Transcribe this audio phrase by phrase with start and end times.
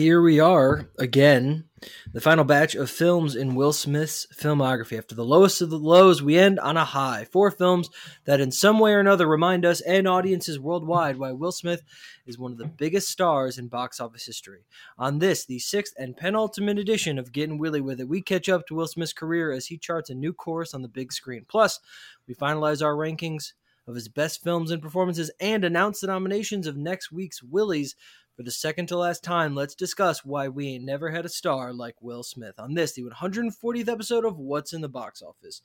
[0.00, 1.64] Here we are again,
[2.10, 4.96] the final batch of films in Will Smith's filmography.
[4.96, 7.26] After the lowest of the lows, we end on a high.
[7.30, 7.90] Four films
[8.24, 11.82] that, in some way or another, remind us and audiences worldwide why Will Smith
[12.24, 14.64] is one of the biggest stars in box office history.
[14.96, 18.66] On this, the sixth and penultimate edition of Getting Willy with It, we catch up
[18.68, 21.44] to Will Smith's career as he charts a new course on the big screen.
[21.46, 21.78] Plus,
[22.26, 23.52] we finalize our rankings
[23.86, 27.96] of his best films and performances and announce the nominations of next week's Willies.
[28.36, 31.72] For the second to last time, let's discuss why we ain't never had a star
[31.72, 35.60] like Will Smith on this, the 140th episode of What's in the Box Office.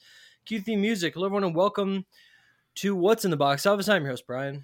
[0.45, 1.13] Cue theme music.
[1.13, 2.05] Hello, everyone, and welcome
[2.75, 3.87] to What's in the Box Office.
[3.87, 4.63] I'm your host, Brian.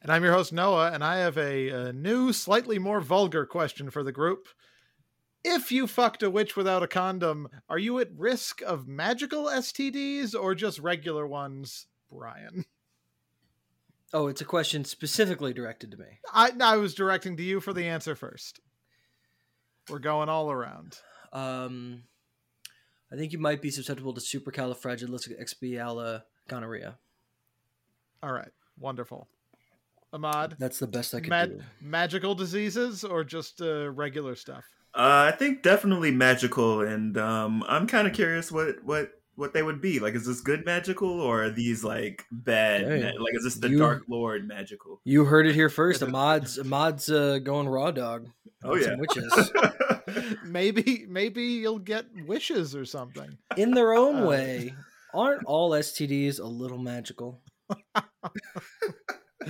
[0.00, 3.90] And I'm your host, Noah, and I have a, a new, slightly more vulgar question
[3.90, 4.48] for the group.
[5.44, 10.34] If you fucked a witch without a condom, are you at risk of magical STDs
[10.34, 12.64] or just regular ones, Brian?
[14.12, 16.18] Oh, it's a question specifically directed to me.
[16.32, 18.60] I, I was directing to you for the answer first.
[19.88, 20.98] We're going all around.
[21.32, 22.02] Um,
[23.10, 26.94] I think you might be susceptible to supercalifragilisticexpialidocious.
[28.22, 29.28] All right, wonderful.
[30.12, 31.62] Ahmad, That's the best I can ma- do.
[31.80, 34.64] magical diseases or just uh, regular stuff?
[34.94, 39.62] Uh, I think definitely magical, and um, I'm kind of curious what what what they
[39.62, 39.98] would be.
[39.98, 42.82] Like, is this good magical or are these like bad?
[42.86, 45.00] Hey, ma- like, is this the you- Dark Lord magical?
[45.04, 46.02] You heard it here first.
[46.02, 48.28] Ahmad's Ahmad's uh, going raw dog.
[48.64, 49.52] Oh yeah, some witches.
[50.44, 53.36] maybe maybe you'll get wishes or something.
[53.56, 54.74] In their own Uh, way,
[55.14, 57.40] aren't all STDs a little magical?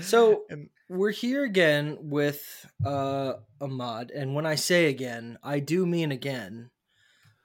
[0.00, 5.86] so And we're here again with uh Ahmad, and when I say again, I do
[5.86, 6.70] mean again.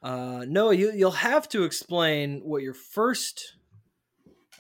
[0.02, 3.56] Uh Noah, you you'll have to explain what your first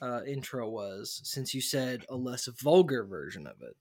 [0.02, 3.76] uh intro was, since you said a less vulgar version of it.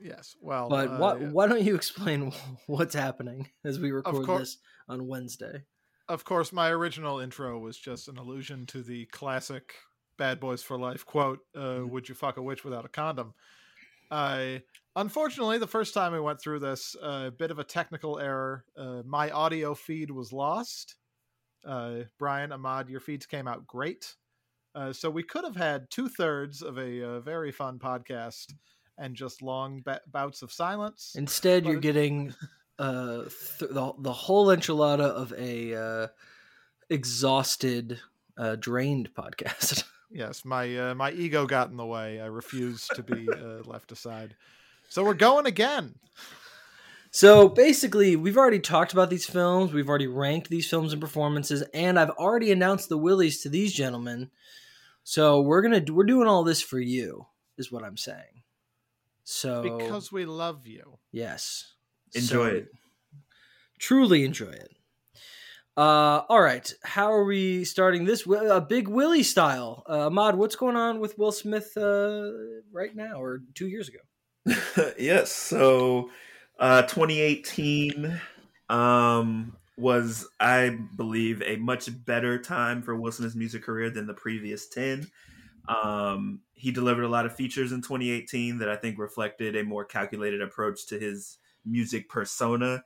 [0.00, 1.28] yes, well, But uh, why, yeah.
[1.30, 2.32] why don't you explain
[2.66, 4.58] what's happening as we record this
[4.88, 5.64] on Wednesday?
[6.08, 9.74] of course, my original intro was just an allusion to the classic
[10.16, 13.34] "Bad Boys for Life" quote: uh, "Would you fuck a witch without a condom?"
[14.10, 14.62] I
[14.96, 18.64] unfortunately, the first time we went through this, a bit of a technical error.
[18.76, 20.96] Uh, my audio feed was lost.
[21.66, 24.14] Uh, Brian Ahmad, your feeds came out great,
[24.74, 28.54] uh, so we could have had two thirds of a, uh very fun podcast
[28.96, 31.12] and just long ba- bouts of silence.
[31.16, 32.34] Instead, you're But- getting
[32.78, 33.24] uh,
[33.58, 36.06] th- the the whole enchilada of a uh,
[36.88, 38.00] exhausted,
[38.36, 39.84] uh, drained podcast.
[40.10, 42.20] Yes, my uh, my ego got in the way.
[42.20, 44.34] I refused to be uh, left aside.
[44.88, 45.94] So we're going again.
[47.10, 49.72] So basically, we've already talked about these films.
[49.72, 53.72] We've already ranked these films and performances, and I've already announced the Willies to these
[53.72, 54.30] gentlemen.
[55.04, 57.26] So we're gonna we're doing all this for you,
[57.56, 58.42] is what I'm saying.
[59.24, 60.98] So Because we love you.
[61.12, 61.74] yes,
[62.14, 62.68] Enjoy So, it.
[63.78, 64.70] Truly enjoy it.
[65.78, 66.74] Uh, all right.
[66.82, 68.26] How are we starting this?
[68.26, 69.84] A Uh, Big Willie style.
[69.88, 72.32] Uh, Ahmad, what's going on with Will Smith uh,
[72.72, 74.00] right now or two years ago?
[74.98, 75.30] yes.
[75.30, 76.10] So,
[76.58, 78.20] uh, 2018
[78.68, 84.14] um, was, I believe, a much better time for Will Smith's music career than the
[84.14, 85.08] previous 10.
[85.68, 89.84] Um, he delivered a lot of features in 2018 that I think reflected a more
[89.84, 92.82] calculated approach to his music persona.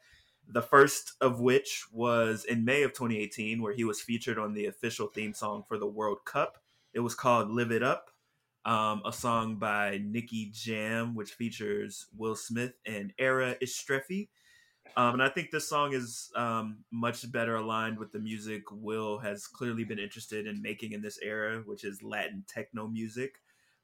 [0.49, 4.67] The first of which was in May of 2018, where he was featured on the
[4.67, 6.59] official theme song for the World Cup.
[6.93, 8.11] It was called Live It Up,
[8.65, 14.29] um, a song by Nicky Jam, which features Will Smith and Era Istrefi.
[14.97, 19.19] Um, and I think this song is um, much better aligned with the music Will
[19.19, 23.37] has clearly been interested in making in this era, which is Latin techno music.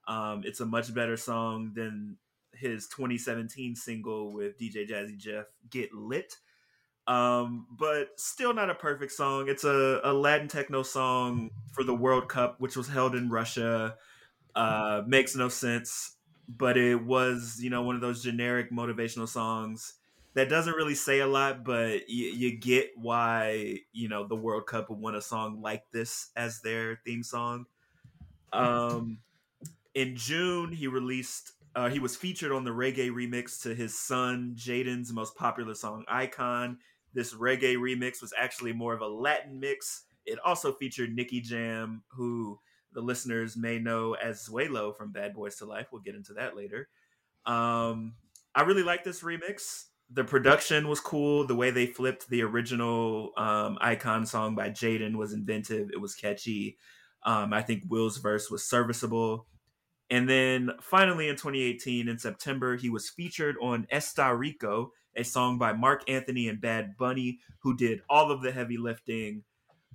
[0.06, 2.16] Um, it's a much better song than
[2.52, 6.36] his 2017 single with DJ Jazzy Jeff, Get Lit.
[7.08, 9.48] Um, but still not a perfect song.
[9.48, 13.96] It's a, a Latin techno song for the World Cup, which was held in Russia.
[14.54, 16.16] Uh, makes no sense,
[16.48, 19.94] but it was, you know, one of those generic motivational songs
[20.34, 24.66] that doesn't really say a lot, but you, you get why, you know, the World
[24.66, 27.66] Cup would want a song like this as their theme song.
[28.52, 29.18] Um,
[29.94, 34.54] in June, he released uh, he was featured on the reggae remix to his son
[34.56, 36.78] Jaden's most popular song, Icon.
[37.18, 40.04] This reggae remix was actually more of a Latin mix.
[40.24, 42.60] It also featured Nicky Jam, who
[42.92, 45.88] the listeners may know as Zway-Lo from Bad Boys to Life.
[45.90, 46.88] We'll get into that later.
[47.44, 48.14] Um,
[48.54, 49.86] I really like this remix.
[50.12, 51.44] The production was cool.
[51.44, 55.90] The way they flipped the original um, Icon song by Jaden was inventive.
[55.92, 56.78] It was catchy.
[57.24, 59.48] Um, I think Will's verse was serviceable.
[60.10, 65.58] And then finally in 2018, in September, he was featured on Esta Rico, a song
[65.58, 69.42] by Marc Anthony and Bad Bunny, who did all of the heavy lifting.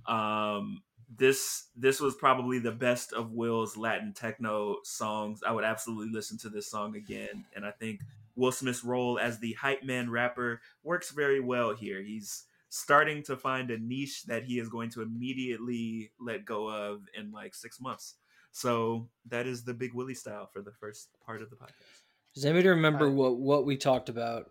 [0.06, 0.82] Um,
[1.16, 5.40] this this was probably the best of Will's Latin techno songs.
[5.46, 8.00] I would absolutely listen to this song again, and I think
[8.36, 12.02] Will Smith's role as the hype man rapper works very well here.
[12.02, 17.02] He's starting to find a niche that he is going to immediately let go of
[17.16, 18.16] in like six months.
[18.54, 22.02] So that is the Big Willie style for the first part of the podcast.
[22.36, 24.46] Does anybody remember what, what we talked about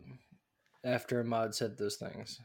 [0.83, 2.37] after Ahmad said those things?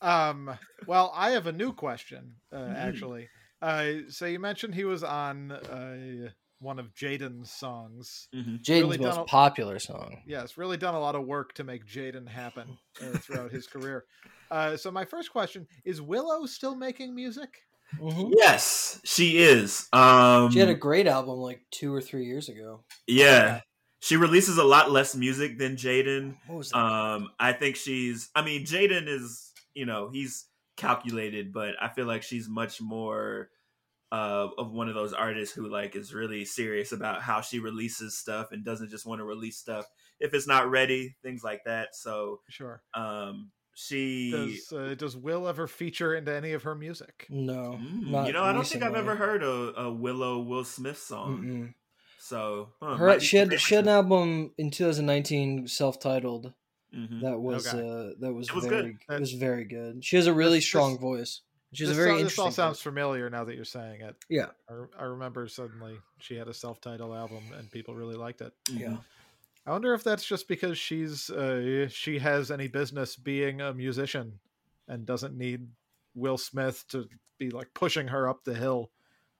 [0.00, 2.72] Um, well, I have a new question, uh, Hmm.
[2.76, 3.28] actually.
[3.60, 6.30] Uh, so you mentioned he was on uh,
[6.60, 8.28] one of Jaden's songs.
[8.32, 10.22] Jaden's Really most a- popular song.
[10.26, 14.04] Yes, really done a lot of work to make Jaden happen uh, throughout his career.
[14.48, 17.62] Uh, so my first question is: Willow still making music?
[17.98, 18.32] Mhm.
[18.36, 19.88] Yes, she is.
[19.92, 22.84] Um, She had a great album like two or three years ago.
[23.06, 23.60] yeah.
[24.02, 26.36] She releases a lot less music than Jaden.
[26.46, 26.78] What was that?
[26.78, 28.30] Um, I think she's.
[28.34, 29.52] I mean, Jaden is.
[29.74, 30.46] You know, he's
[30.76, 33.50] calculated, but I feel like she's much more
[34.10, 38.18] uh, of one of those artists who like is really serious about how she releases
[38.18, 39.86] stuff and doesn't just want to release stuff
[40.18, 41.94] if it's not ready, things like that.
[41.94, 42.82] So, Sure.
[42.94, 43.52] um,
[43.86, 44.30] she.
[44.30, 47.26] Does uh, Does Will ever feature into any of her music?
[47.30, 50.64] no, Mm, not you know, I don't think I've ever heard a, a Willow Will
[50.64, 51.42] Smith song.
[51.42, 51.74] Mm-mm.
[52.18, 56.52] So huh, Her, she had she had an album in 2019, self-titled.
[56.94, 57.22] Mhm.
[57.22, 57.78] That was Okay.
[57.78, 59.14] uh, that was, It was very good.
[59.14, 60.04] it was very good.
[60.04, 61.40] She has a really This- strong this- voice.
[61.72, 62.44] She's This, a very all- this interesting.
[62.46, 62.82] all sounds voice.
[62.82, 64.16] familiar now that you're saying it.
[64.28, 68.52] Yeah, I, I remember suddenly she had a self-titled album and people really liked it.
[68.72, 68.96] yeah.
[69.66, 74.38] I wonder if that's just because she's uh, she has any business being a musician
[74.88, 75.68] and doesn't need
[76.14, 77.06] Will Smith to
[77.38, 78.90] be like pushing her up the hill.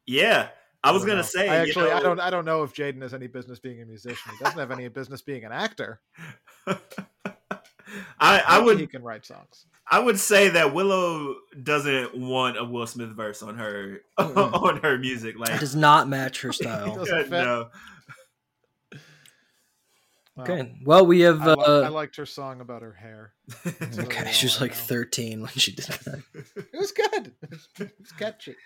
[0.06, 0.48] Yeah,
[0.84, 1.26] I was don't gonna know.
[1.26, 1.48] say.
[1.48, 3.86] I you actually I don't I don't know if Jaden has any business being a
[3.86, 4.32] musician.
[4.38, 6.00] He doesn't have any business being an actor.
[8.20, 9.66] I, I Maybe he can write songs.
[9.90, 11.34] I would say that Willow
[11.64, 14.52] doesn't want a Will Smith verse on her Mm-mm.
[14.62, 15.36] on her music.
[15.36, 16.94] Like, It Like does not match her style.
[16.94, 17.30] doesn't fit.
[17.30, 17.70] no,
[20.46, 21.40] Well, okay, well we have.
[21.42, 23.32] I, li- Uh, I liked her song about her hair.
[23.64, 24.76] That's really okay, she was like know.
[24.76, 26.22] 13 when she did that.
[26.72, 27.32] It was good.
[27.78, 28.56] It's catchy.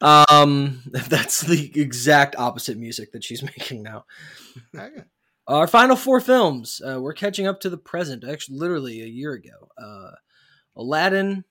[0.00, 4.04] Um, that's the exact opposite music that she's making now.
[4.76, 5.02] Okay.
[5.46, 6.80] Our final four films.
[6.84, 8.24] Uh, we're catching up to the present.
[8.24, 9.68] Actually, literally a year ago.
[9.78, 10.10] Uh,
[10.76, 11.44] Aladdin,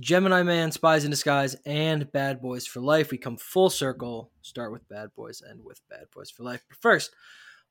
[0.00, 3.10] Gemini Man, Spies in Disguise, and Bad Boys for Life.
[3.10, 4.30] We come full circle.
[4.42, 6.64] Start with Bad Boys, end with Bad Boys for Life.
[6.68, 7.10] But first,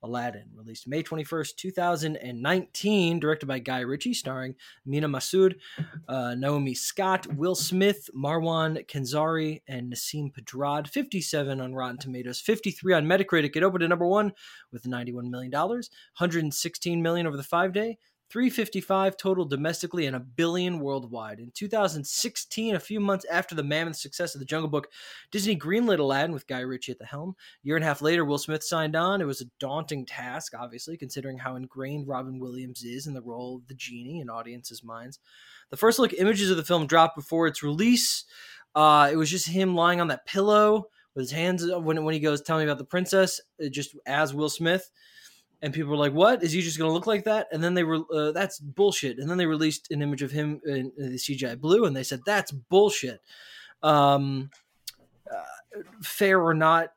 [0.06, 5.56] Aladdin, released May 21st, 2019, directed by Guy Ritchie, starring Mena Massoud,
[6.08, 10.88] uh, Naomi Scott, Will Smith, Marwan Kenzari, and Nasim Pedrad.
[10.88, 13.56] 57 on Rotten Tomatoes, 53 on Metacritic.
[13.56, 14.32] It opened at number one
[14.72, 17.98] with $91 million, 116 million over the five day,
[18.30, 21.40] 355 total domestically and a billion worldwide.
[21.40, 24.88] In 2016, a few months after the mammoth success of The Jungle Book,
[25.32, 27.36] Disney greenlit Aladdin with Guy Ritchie at the helm.
[27.40, 29.22] A year and a half later, Will Smith signed on.
[29.22, 33.58] It was a daunting task, obviously, considering how ingrained Robin Williams is in the role
[33.58, 35.20] of the genie in audiences' minds.
[35.70, 38.26] The first look images of the film dropped before its release.
[38.74, 42.20] Uh, it was just him lying on that pillow with his hands when when he
[42.20, 43.40] goes, "Tell me about the princess,"
[43.72, 44.92] just as Will Smith
[45.66, 47.74] and people were like, "What is he just going to look like that?" And then
[47.74, 51.18] they were, uh, "That's bullshit." And then they released an image of him in, the
[51.18, 53.20] CGI blue, and they said, "That's bullshit."
[53.82, 54.52] Um,
[55.30, 56.94] uh, fair or not,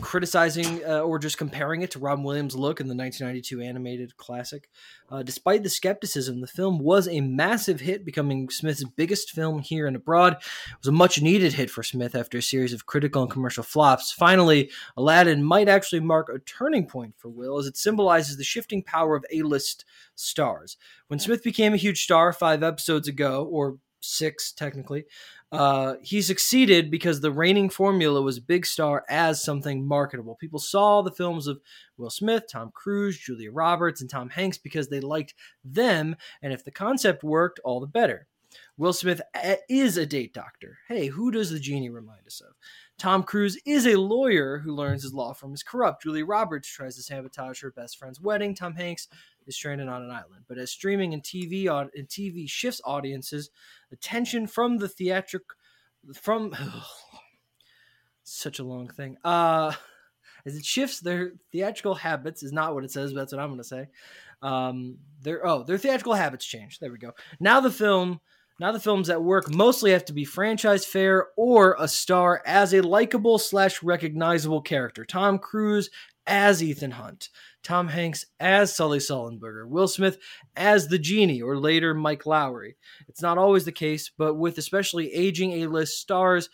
[0.00, 4.68] criticizing uh, or just comparing it to Robin Williams' look in the 1992 animated classic.
[5.08, 9.86] Uh, despite the skepticism, the film was a massive hit, becoming Smith's biggest film here
[9.86, 10.34] and abroad.
[10.34, 13.64] It was a much needed hit for Smith after a series of critical and commercial
[13.64, 14.12] flops.
[14.12, 18.82] Finally, Aladdin might actually mark a turning point for Will as it symbolizes the shifting
[18.82, 20.76] power of A list stars.
[21.08, 25.04] When Smith became a huge star five episodes ago, or six technically,
[25.52, 30.36] uh, he succeeded because the reigning formula was Big Star as something marketable.
[30.36, 31.60] People saw the films of
[31.96, 36.64] Will Smith, Tom Cruise, Julia Roberts, and Tom Hanks because they liked them, and if
[36.64, 38.26] the concept worked, all the better.
[38.76, 39.20] Will Smith
[39.68, 40.78] is a date doctor.
[40.88, 42.54] Hey, who does the genie remind us of?
[42.98, 46.02] Tom Cruise is a lawyer who learns his law firm is corrupt.
[46.02, 48.54] Julia Roberts tries to sabotage her best friend's wedding.
[48.54, 49.08] Tom Hanks
[49.50, 50.44] is stranded on an island.
[50.48, 53.50] But as streaming and TV on and TV shifts audiences,
[53.92, 55.42] attention from the theatric
[56.14, 56.82] from ugh,
[58.24, 59.16] such a long thing.
[59.22, 59.72] Uh
[60.46, 63.48] as it shifts their theatrical habits is not what it says, but that's what I'm
[63.48, 63.88] going to say.
[64.42, 66.78] Um, their oh, their theatrical habits change.
[66.78, 67.12] There we go.
[67.38, 68.20] Now the film,
[68.58, 72.72] now the films that work mostly have to be franchise fair or a star as
[72.72, 75.04] a likable slash recognizable character.
[75.04, 75.90] Tom Cruise
[76.26, 77.28] as Ethan Hunt,
[77.62, 80.18] Tom Hanks as Sully Sullenberger, Will Smith
[80.56, 82.74] as the genie, or later Mike Lowrey.
[83.08, 86.48] It's not always the case, but with especially aging A-list stars,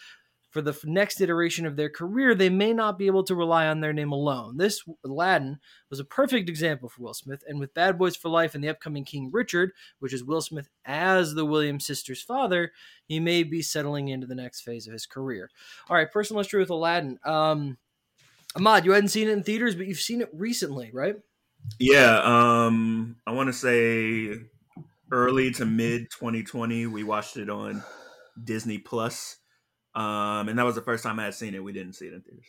[0.57, 3.81] for the next iteration of their career, they may not be able to rely on
[3.81, 4.57] their name alone.
[4.57, 5.59] This Aladdin
[5.91, 8.71] was a perfect example for Will Smith, and with Bad Boys for Life and the
[8.71, 12.73] upcoming King Richard, which is Will Smith as the Williams sisters' father,
[13.05, 15.51] he may be settling into the next phase of his career.
[15.91, 17.19] All right, personal history with Aladdin.
[17.27, 17.77] Um,
[18.57, 21.17] Ahmad, you hadn't seen it in theaters, but you've seen it recently, right?
[21.79, 24.41] Yeah, um, I want to say
[25.13, 26.87] early to mid 2020.
[26.87, 27.83] We watched it on
[28.43, 29.37] Disney Plus,
[29.95, 31.63] um, and that was the first time I had seen it.
[31.63, 32.47] We didn't see it in theaters.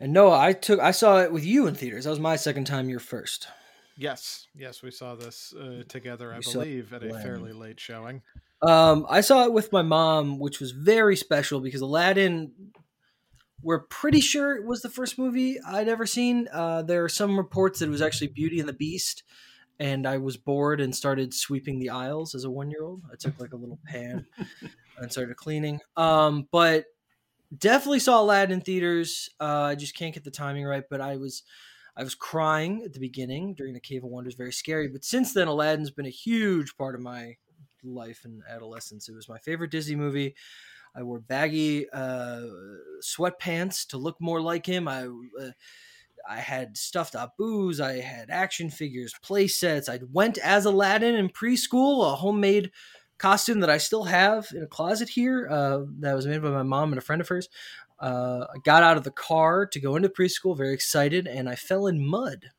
[0.00, 2.04] And Noah, I took I saw it with you in theaters.
[2.04, 2.88] That was my second time.
[2.88, 3.48] Your first.
[3.96, 6.32] Yes, yes, we saw this uh, together.
[6.32, 8.22] I we believe at a fairly late showing.
[8.60, 12.50] Um, I saw it with my mom, which was very special because Aladdin
[13.64, 16.48] we're pretty sure it was the first movie I'd ever seen.
[16.52, 19.24] Uh, there are some reports that it was actually Beauty and the Beast,
[19.80, 23.02] and I was bored and started sweeping the aisles as a one year old.
[23.10, 24.26] I took like a little pan
[24.98, 25.80] and started cleaning.
[25.96, 26.84] Um, but
[27.56, 29.30] definitely saw Aladdin in theaters.
[29.40, 31.42] Uh, I just can't get the timing right, but I was.
[31.96, 34.88] I was crying at the beginning during the Cave of Wonders, very scary.
[34.88, 37.36] But since then, Aladdin's been a huge part of my
[37.84, 39.08] life and adolescence.
[39.08, 40.34] It was my favorite Disney movie.
[40.94, 42.42] I wore baggy uh,
[43.02, 44.88] sweatpants to look more like him.
[44.88, 45.50] I uh,
[46.28, 47.80] I had stuffed up Abu's.
[47.80, 49.88] I had action figures, play sets.
[49.88, 52.70] I went as Aladdin in preschool, a homemade
[53.18, 56.62] costume that I still have in a closet here uh, that was made by my
[56.62, 57.48] mom and a friend of hers.
[57.98, 61.54] Uh, I got out of the car to go into preschool, very excited, and I
[61.54, 62.50] fell in mud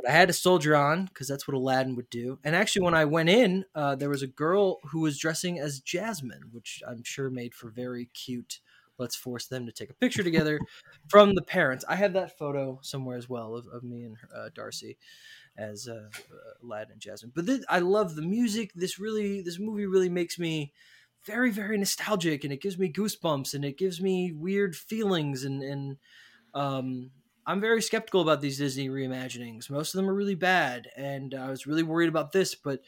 [0.00, 2.38] but I had to soldier on because that's what Aladdin would do.
[2.44, 5.80] And actually, when I went in, uh, there was a girl who was dressing as
[5.80, 8.60] Jasmine, which I'm sure made for very cute.
[8.98, 10.60] Let's force them to take a picture together
[11.08, 11.84] from the parents.
[11.88, 14.98] I have that photo somewhere as well of, of me and uh, Darcy
[15.56, 17.32] as uh, uh, Aladdin and Jasmine.
[17.34, 18.72] But this, I love the music.
[18.74, 20.72] This really, this movie really makes me
[21.24, 25.62] very, very nostalgic, and it gives me goosebumps, and it gives me weird feelings, and
[25.62, 25.96] and
[26.54, 27.10] um,
[27.46, 29.70] I'm very skeptical about these Disney reimaginings.
[29.70, 32.54] Most of them are really bad, and I was really worried about this.
[32.54, 32.80] But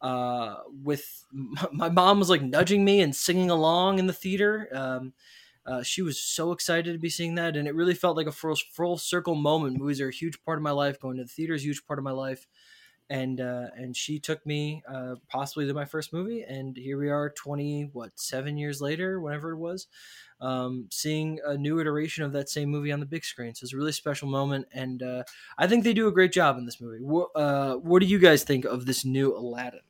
[0.00, 1.24] uh, with
[1.72, 4.68] my mom was like nudging me and singing along in the theater.
[4.72, 5.12] Um,
[5.66, 8.32] uh, she was so excited to be seeing that, and it really felt like a
[8.32, 9.78] full, full circle moment.
[9.78, 10.98] Movies are a huge part of my life.
[10.98, 12.46] Going to the theater is a huge part of my life,
[13.10, 17.10] and uh, and she took me uh, possibly to my first movie, and here we
[17.10, 19.88] are, twenty what seven years later, whenever it was
[20.40, 23.54] um, seeing a new iteration of that same movie on the big screen.
[23.54, 25.24] So it's a really special moment, and uh,
[25.58, 27.02] I think they do a great job in this movie.
[27.02, 29.80] What, uh, what do you guys think of this new Aladdin?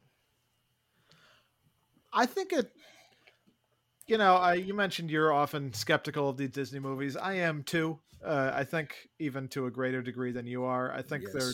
[2.13, 2.73] I think it.
[4.07, 7.17] You know, I, you mentioned you're often skeptical of these Disney movies.
[7.17, 8.01] I am too.
[8.25, 10.93] Uh, I think even to a greater degree than you are.
[10.93, 11.33] I think yes.
[11.33, 11.53] they're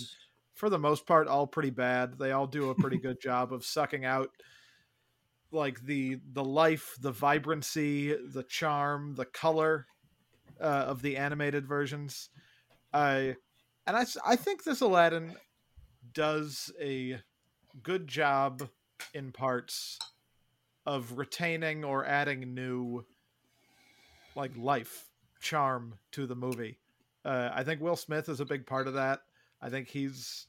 [0.56, 2.18] for the most part all pretty bad.
[2.18, 4.30] They all do a pretty good job of sucking out
[5.52, 9.86] like the the life, the vibrancy, the charm, the color
[10.60, 12.30] uh, of the animated versions.
[12.92, 13.36] I
[13.86, 15.36] and I I think this Aladdin
[16.12, 17.20] does a
[17.82, 18.68] good job
[19.12, 19.98] in parts
[20.86, 23.04] of retaining or adding new
[24.34, 25.10] like life
[25.40, 26.78] charm to the movie.
[27.24, 29.20] Uh, I think Will Smith is a big part of that.
[29.60, 30.48] I think he's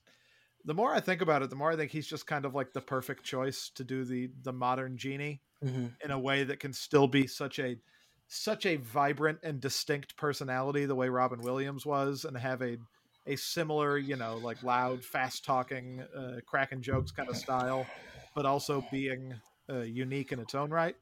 [0.65, 2.73] the more I think about it, the more I think he's just kind of like
[2.73, 5.97] the perfect choice to do the the modern genie Mhm.
[6.03, 7.81] in a way that can still be such a
[8.27, 12.77] such a vibrant and distinct personality the way Robin Williams was and have a
[13.27, 17.91] a similar, you know, like loud, fast talking, uh, cracking jokes kind of style,
[18.35, 20.95] but also being uh, unique in its own right.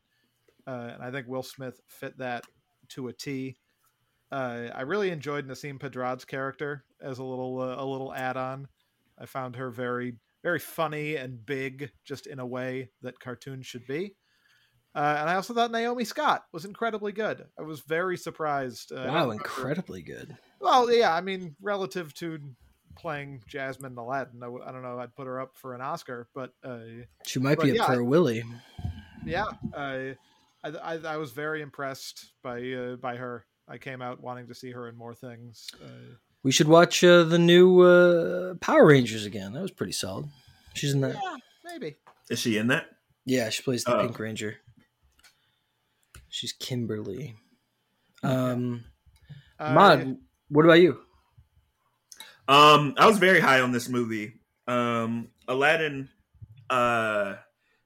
[0.67, 2.45] Uh, and I think Will Smith fit that
[2.89, 3.57] to a T.
[4.31, 8.67] Uh, I really enjoyed Nasim Pedrad's character as a little uh, a little add on.
[9.19, 13.87] I found her very very funny and big, just in a way that cartoons should
[13.87, 14.15] be.
[14.93, 17.43] Uh, and I also thought Naomi Scott was incredibly good.
[17.59, 18.91] I was very surprised.
[18.91, 20.37] Uh, Wow, incredibly good.
[20.61, 22.39] Well, yeah, I mean, relative to
[22.95, 25.81] playing Jasmine in Aladdin, I, w- I don't know, I'd put her up for an
[25.81, 26.77] Oscar, but uh,
[27.25, 28.43] She might But be up yeah, for a Willie.
[29.25, 30.15] yeah, I,
[30.63, 33.45] I, I, I was very impressed by uh, by her.
[33.67, 35.67] I came out wanting to see her in more things.
[35.83, 39.53] Uh, We should watch uh, the new uh, Power Rangers again.
[39.53, 40.27] That was pretty solid.
[40.73, 41.15] She's in that.
[41.15, 41.95] yeah, maybe.
[42.29, 42.87] Is she in that?
[43.25, 44.01] Yeah, she plays the Oh.
[44.01, 44.57] Pink Ranger.
[46.29, 47.35] She's Kimberly.
[48.23, 48.83] Um,
[49.59, 50.17] Uh, Mod,
[50.49, 50.99] what about you?
[52.47, 54.33] Um, I was very high on this movie.
[54.67, 56.09] Um, Aladdin,
[56.69, 57.35] uh,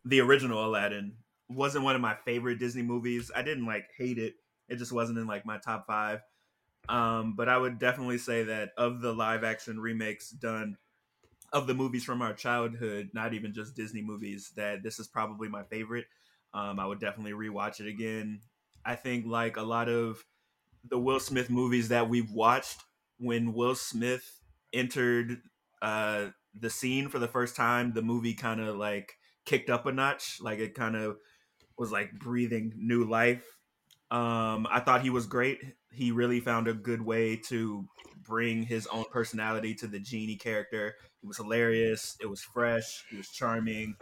[0.04, 1.14] the original Aladdin,
[1.48, 3.32] wasn't one of my favorite Disney movies.
[3.34, 4.36] I didn't like hate it.
[4.70, 6.22] It just wasn't in like my top five.
[6.88, 10.78] Um, but I would definitely say that of the live action remakes done
[11.52, 15.50] of the movies from our childhood, not even just Disney movies, that this is probably
[15.50, 16.06] my favorite.
[16.54, 18.42] Um, I would definitely rewatch it again.
[18.86, 20.26] I think like a lot of
[20.84, 22.84] the Will Smith movies that we've watched,
[23.18, 24.42] when Will Smith
[24.74, 25.42] entered
[25.82, 26.28] uh,
[26.58, 29.14] the scene for the first time, the movie kind of like
[29.46, 30.40] kicked up a notch.
[30.42, 31.18] Like it kind of
[31.78, 33.59] was like breathing new life.
[34.12, 35.60] Um, I thought he was great.
[35.92, 37.88] He really found a good way to
[38.24, 40.96] bring his own personality to the genie character.
[41.22, 42.16] It was hilarious.
[42.22, 43.06] It was fresh.
[43.10, 43.96] He was charming.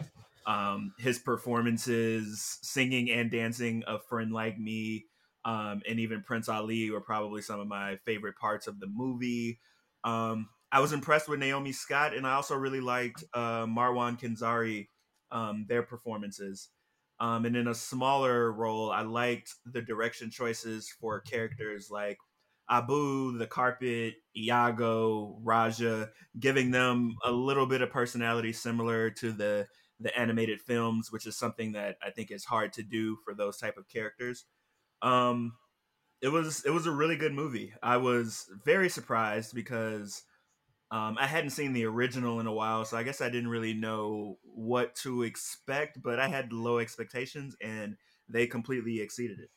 [0.45, 5.05] Um, his performances, singing and dancing, a friend like me,
[5.43, 9.59] um, and even Prince Ali were probably some of my favorite parts of the movie.
[10.05, 14.87] Um, I was impressed with Naomi Scott, and I also really liked uh, Marwan Kenzari,
[15.31, 16.69] um, their performances.
[17.19, 22.17] Um, and in a smaller role, I liked the direction choices for characters like
[22.69, 29.67] Abu, the carpet, Iago, Raja, giving them a little bit of personality similar to the
[29.99, 33.57] the animated films, which is something that I think is hard to do for those
[33.57, 34.45] type of characters.
[35.01, 35.53] Um,
[36.21, 37.73] it was it was a really good movie.
[37.81, 40.23] I was very surprised because
[40.89, 43.73] um, I hadn't seen the original in a while, so I guess I didn't really
[43.73, 46.01] know what to expect.
[46.01, 47.97] But I had low expectations, and
[48.29, 49.49] they completely exceeded it.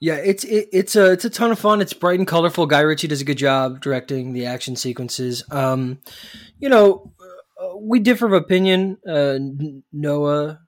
[0.00, 1.80] Yeah, it's it, it's a it's a ton of fun.
[1.80, 2.66] It's bright and colorful.
[2.66, 5.44] Guy Ritchie does a good job directing the action sequences.
[5.50, 5.98] Um,
[6.58, 7.12] you know,
[7.60, 8.98] uh, we differ of opinion.
[9.06, 9.38] Uh,
[9.92, 10.60] Noah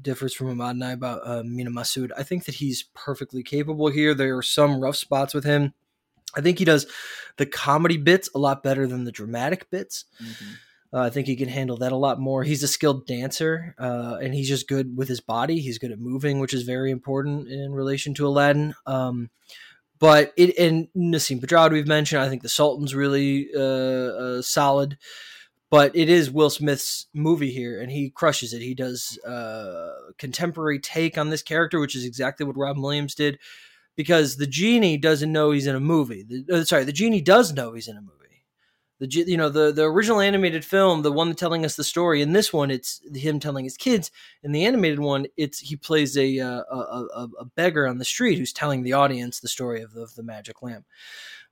[0.00, 2.10] differs from Ahmad and I about uh, Mena Massoud.
[2.16, 4.14] I think that he's perfectly capable here.
[4.14, 5.74] There are some rough spots with him.
[6.36, 6.86] I think he does
[7.36, 10.04] the comedy bits a lot better than the dramatic bits.
[10.92, 12.42] Uh, I think he can handle that a lot more.
[12.42, 15.60] He's a skilled dancer, uh, and he's just good with his body.
[15.60, 18.74] He's good at moving, which is very important in relation to Aladdin.
[18.86, 19.30] Um,
[20.00, 22.22] but it and Nasim Pedrad we've mentioned.
[22.22, 24.98] I think the Sultan's really uh, uh, solid.
[25.70, 28.60] But it is Will Smith's movie here, and he crushes it.
[28.60, 33.38] He does uh, contemporary take on this character, which is exactly what Robin Williams did.
[33.96, 36.22] Because the genie doesn't know he's in a movie.
[36.22, 38.20] The, uh, sorry, the genie does know he's in a movie.
[39.00, 42.34] The you know the the original animated film the one telling us the story in
[42.34, 44.10] this one it's him telling his kids.
[44.42, 48.38] In the animated one it's he plays a uh, a, a, beggar on the street
[48.38, 50.84] who's telling the audience the story of the, of the magic lamp.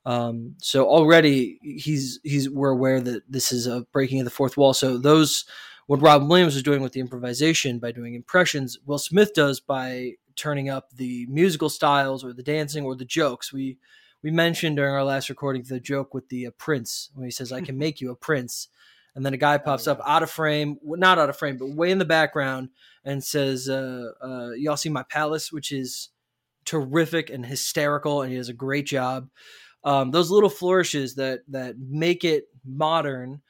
[0.05, 4.59] Um, so already he's he's we're aware that this is a breaking of the fourth
[4.59, 4.74] wall.
[4.74, 5.46] So those
[5.87, 10.16] what Robin Williams was doing with the improvisation by doing impressions Will Smith does by
[10.38, 13.79] turning up the musical styles or the dancing or the jokes we
[14.22, 17.53] we mentioned during our last recording the joke with the uh, prince when he says,
[17.53, 18.68] "I can make you a prince,"
[19.14, 21.90] and then a guy pops up out of frame, not out of frame, but way
[21.90, 22.70] in the background,
[23.05, 26.11] and says, uh, uh, "Y'all see my palace," which is
[26.64, 29.29] terrific and hysterical, and he does a great job.
[29.85, 33.42] Um, those little flourishes that that make it modern,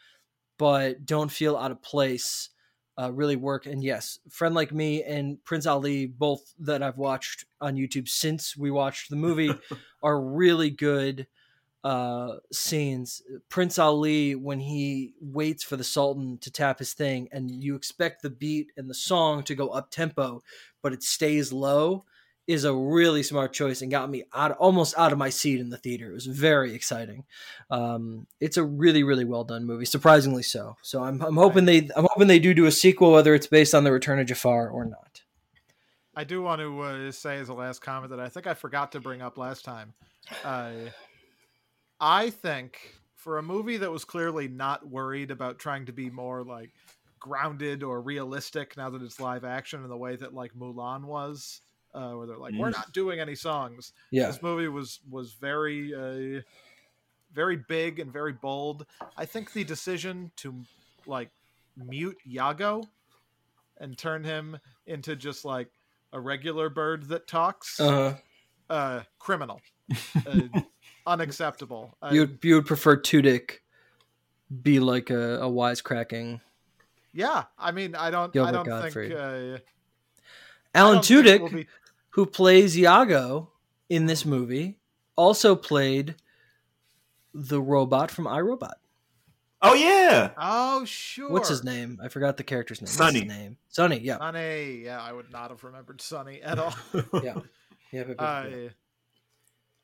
[0.58, 2.50] but don't feel out of place.
[2.98, 3.66] Uh, really work.
[3.66, 8.56] And yes, Friend Like Me and Prince Ali, both that I've watched on YouTube since
[8.56, 9.54] we watched the movie,
[10.02, 11.28] are really good
[11.84, 13.22] uh, scenes.
[13.48, 18.22] Prince Ali, when he waits for the Sultan to tap his thing, and you expect
[18.22, 20.42] the beat and the song to go up tempo,
[20.82, 22.04] but it stays low,
[22.48, 25.68] is a really smart choice and got me out almost out of my seat in
[25.68, 26.10] the theater.
[26.10, 27.24] It was very exciting.
[27.70, 30.76] Um, it's a really really well done movie, surprisingly so.
[30.82, 33.74] So I'm I'm hoping they I'm hoping they do do a sequel, whether it's based
[33.74, 35.22] on the Return of Jafar or not.
[36.16, 38.90] I do want to uh, say as a last comment that I think I forgot
[38.92, 39.94] to bring up last time.
[40.42, 40.72] Uh,
[42.00, 46.42] I think for a movie that was clearly not worried about trying to be more
[46.42, 46.70] like
[47.20, 51.60] grounded or realistic now that it's live action in the way that like Mulan was,
[51.98, 52.76] uh, where they're like, we're Mm.
[52.76, 53.92] not doing any songs.
[54.10, 56.42] Yeah, This movie was was very uh,
[57.32, 58.86] very big and very bold.
[59.16, 60.54] I think the decision to
[61.06, 61.30] like
[61.76, 62.82] mute Iago
[63.78, 65.68] and turn him into just like
[66.12, 68.16] a regular bird that talks uh,
[68.70, 69.60] uh criminal
[70.26, 70.40] uh,
[71.06, 73.58] unacceptable you would you would prefer Tudyk
[74.62, 76.40] be like a, a wisecracking
[77.12, 79.10] yeah i mean i don't i don't Gottfried.
[79.10, 79.58] think uh,
[80.74, 81.66] Alan don't think Tudyk, will be-
[82.18, 83.48] who plays Iago
[83.88, 84.76] in this movie,
[85.14, 86.16] also played
[87.32, 88.72] the robot from iRobot.
[89.62, 90.32] Oh yeah.
[90.36, 92.00] oh sure What's his name?
[92.02, 92.86] I forgot the character's name.
[92.86, 93.20] What's Sonny.
[93.20, 93.56] his name?
[93.68, 94.00] Sonny.
[94.00, 94.18] Yeah.
[94.18, 94.82] Sonny.
[94.82, 97.00] yeah i would not have remembered sonny at all Yeah.
[97.22, 97.34] Yeah.
[97.92, 98.68] yeah, yeah, yeah.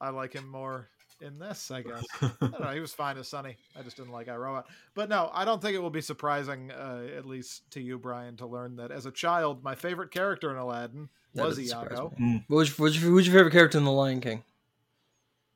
[0.00, 0.88] i i like him more
[1.20, 2.70] in this i guess I don't know.
[2.70, 3.56] He was fine as Sonny.
[3.78, 4.64] I just didn't like iRobot.
[4.94, 8.36] But no, I don't think it will be surprising, uh, at least to you, Brian,
[8.38, 11.92] to learn that as a child, my favorite character in Aladdin That was doesn't surprise
[11.98, 12.12] Iago.
[12.18, 12.44] me.
[12.48, 14.44] What was, what was your, who's your favorite character in The Lion King?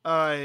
[0.05, 0.37] Uh,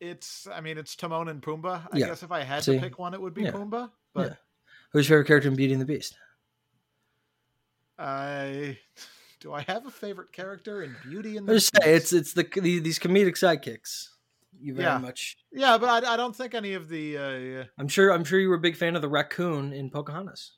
[0.00, 1.88] it's, I mean, it's Timon and Pumbaa.
[1.92, 2.06] I Yeah.
[2.08, 2.74] guess if I had See?
[2.74, 3.52] to pick one, it would be Yeah.
[3.52, 3.90] Pumbaa.
[4.14, 4.34] But Yeah.
[4.92, 6.16] Who's your favorite character in Beauty and the Beast?
[7.98, 8.78] I
[9.40, 12.12] do I have a favorite character in Beauty and the just say Beast?
[12.12, 14.08] it's it's the, the these comedic sidekicks.
[14.58, 14.98] You very Yeah.
[14.98, 15.36] much.
[15.52, 17.18] yeah, but I, I don't think any of the.
[17.18, 18.10] Uh, I'm sure.
[18.10, 20.55] I'm sure you were a big fan of the raccoon in Pocahontas.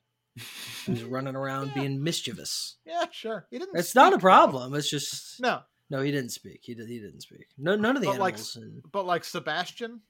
[0.85, 1.83] He was running around Yeah.
[1.83, 2.77] being mischievous.
[2.87, 3.46] yeah, sure.
[3.51, 3.77] He didn't.
[3.79, 4.29] It's not a speak, though.
[4.29, 4.74] problem.
[4.74, 6.01] It's just No, no.
[6.03, 6.61] He didn't speak.
[6.62, 6.88] He did.
[6.88, 7.46] He didn't speak.
[7.59, 8.57] No, none of the But, like, animals.
[8.57, 10.01] and, but like Sebastian.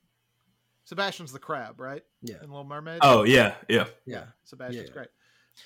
[0.85, 2.03] Sebastian's the crab, right?
[2.23, 3.01] yeah, In Little Mermaid.
[3.03, 3.85] Oh yeah, yeah.
[4.07, 4.25] yeah.
[4.45, 4.95] Sebastian's yeah.
[4.95, 5.09] great.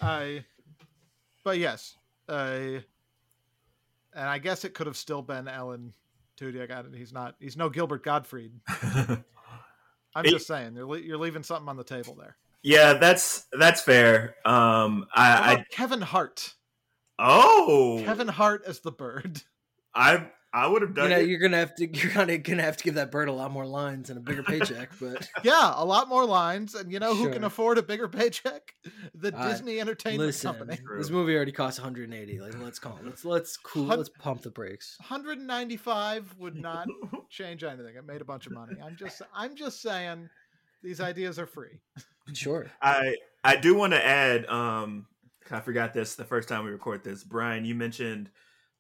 [0.01, 0.45] I,
[1.45, 1.95] but yes,
[2.29, 2.81] uh,
[4.15, 5.93] and I guess it could have still been Alan
[6.41, 6.63] Tudyk.
[6.63, 6.95] I got it.
[6.97, 7.37] He's not.
[7.39, 8.53] He's no Gilbert Gottfried.
[10.15, 12.37] I'm He- just saying, you're leaving something on the table there.
[12.63, 14.37] Yeah, that's that's fair.
[14.45, 16.55] Um, I, I Kevin Hart.
[17.19, 19.43] oh, Kevin Hart as the bird.
[19.95, 21.29] I I would have You done know, it.
[21.29, 21.87] you're gonna have to.
[21.97, 24.43] You're gonna gonna have to give that bird a lot more lines and a bigger
[24.43, 24.91] paycheck.
[25.01, 28.75] But Yeah, a lot more lines, and you know who can afford a bigger paycheck?
[29.15, 30.79] The Uh, Disney Entertainment listen, Company.
[30.99, 32.41] this movie already cost 180.
[32.41, 32.99] Like, let's call.
[32.99, 33.07] It.
[33.07, 33.87] Let's let's cool.
[33.87, 34.97] Hun- Let's pump the brakes.
[35.09, 36.87] 195 would not
[37.31, 37.97] change anything.
[37.97, 38.75] It made a bunch of money.
[38.85, 40.29] I'm just, I'm just saying,
[40.83, 41.81] these ideas are free.
[42.35, 42.71] Sure.
[42.81, 44.47] I I do want to add.
[44.47, 45.07] Um,
[45.51, 47.25] I forgot this the first time we record this.
[47.25, 48.31] Brian, you mentioned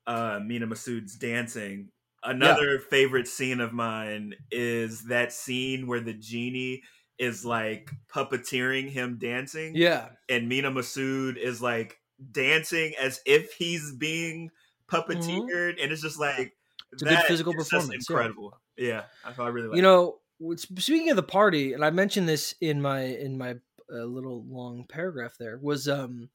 [0.06, 1.88] uh, Mena Massoud's dancing.
[2.24, 6.82] Another favorite scene of mine is that scene where the genie
[7.18, 10.10] is like puppeteering him dancing, Yeah.
[10.28, 11.98] and Mena Massoud is like
[12.30, 14.50] dancing as if he's being
[14.88, 16.54] puppeteered, and it's just like
[16.92, 16.94] Mm-hmm.
[16.94, 18.60] It's a good physical performance, incredible.
[18.76, 19.76] Yeah, I thought I really like.
[19.76, 20.18] You know,
[20.56, 23.56] speaking of the party, and I mentioned this in my in my
[23.92, 25.36] uh, little long paragraph.
[25.38, 26.28] There was um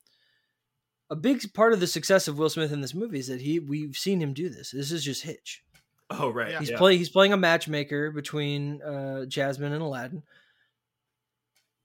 [1.10, 3.60] a big part of the success of Will Smith in this movie is that he
[3.60, 4.72] we've seen him do this.
[4.72, 5.64] This is just Hitch.
[6.10, 6.60] oh right, Yeah.
[6.60, 6.78] He's yeah.
[6.78, 10.24] playing he's playing a matchmaker between uh, Jasmine and Aladdin,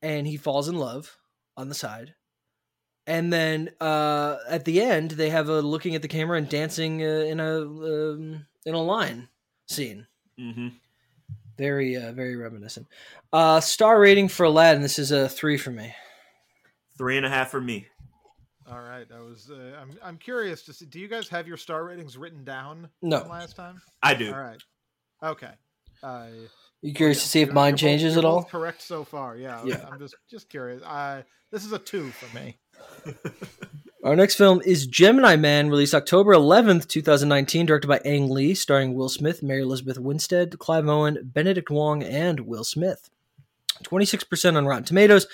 [0.01, 1.17] and he falls in love
[1.57, 2.15] on the side.
[3.05, 7.03] And then uh, at the end, they have a looking at the camera and dancing
[7.03, 9.29] uh, in a um, in a line
[9.67, 10.07] scene.
[10.39, 10.69] hmm
[11.63, 12.89] Very uh, very reminiscent.
[13.33, 14.83] Uh, star rating for Aladdin.
[14.83, 15.95] This is a three for me.
[16.99, 17.87] Three and a half for me.
[18.69, 19.49] All right, I was.
[19.49, 19.91] Uh, I'm.
[20.03, 20.87] I'm curious to see.
[20.87, 22.89] Do you guys have your star ratings written down?
[23.01, 23.19] No.
[23.31, 23.81] Last time.
[24.03, 24.33] I do.
[24.33, 24.61] All right.
[25.23, 25.53] Okay.
[26.03, 26.27] Uh,
[26.81, 28.43] You curious to see if mine you're both- changes you're at all?
[28.43, 29.37] Correct so far.
[29.37, 29.63] Yeah.
[29.65, 29.89] Yeah.
[29.89, 30.83] I'm just just curious.
[30.83, 31.23] I.
[31.53, 32.59] This is a two for me.
[34.05, 38.95] Our next film is Gemini Man, released October 11th, 2019, directed by Ang Lee, starring
[38.95, 43.11] Will Smith, Mary Elizabeth Winstead, Clive Owen, Benedict Wong, and Will Smith.
[43.85, 45.29] 26% on Rotten Tomatoes,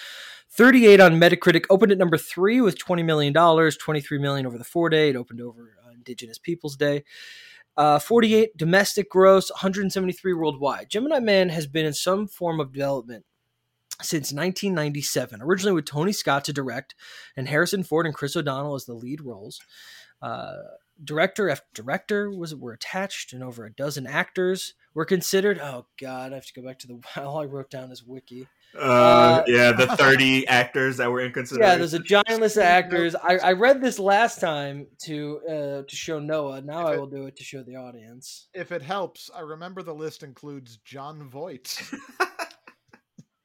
[0.51, 1.65] 38 on Metacritic.
[1.71, 5.09] Opened at number three with $20 million, 23 million over the four day.
[5.09, 7.05] It opened over Indigenous Peoples Day.
[7.77, 10.91] Uh, 48 domestic gross, 173 worldwide.
[10.91, 13.25] Gemini Man has been in some form of development
[14.01, 15.43] since 1997.
[15.43, 16.95] Originally with Tony Scott to direct,
[17.37, 19.61] and Harrison Ford and Chris O'Donnell as the lead roles.
[20.21, 20.57] Uh,
[21.03, 25.59] director after director was were attached, and over a dozen actors were considered.
[25.59, 28.49] Oh God, I have to go back to the all I wrote down is wiki.
[28.77, 31.71] Uh, Uh, yeah, the 30 actors that were in consideration.
[31.71, 33.15] Yeah, there's a giant list of actors.
[33.15, 36.61] I, I read this last time to uh, to show Noah.
[36.61, 38.49] Now I will do it to show the audience.
[38.53, 41.81] If it helps, I remember the list includes Jon Voight.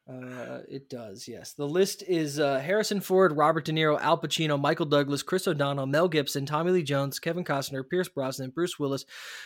[0.06, 1.54] Uh, it does, yes.
[1.54, 5.86] The list is uh, Harrison Ford, Robert De Niro, Al Pacino, Michael Douglas, Chris O'Donnell,
[5.86, 9.06] Mel Gibson, Tommy Lee Jones, Kevin Costner, Pierce Brosnan, Bruce Willis,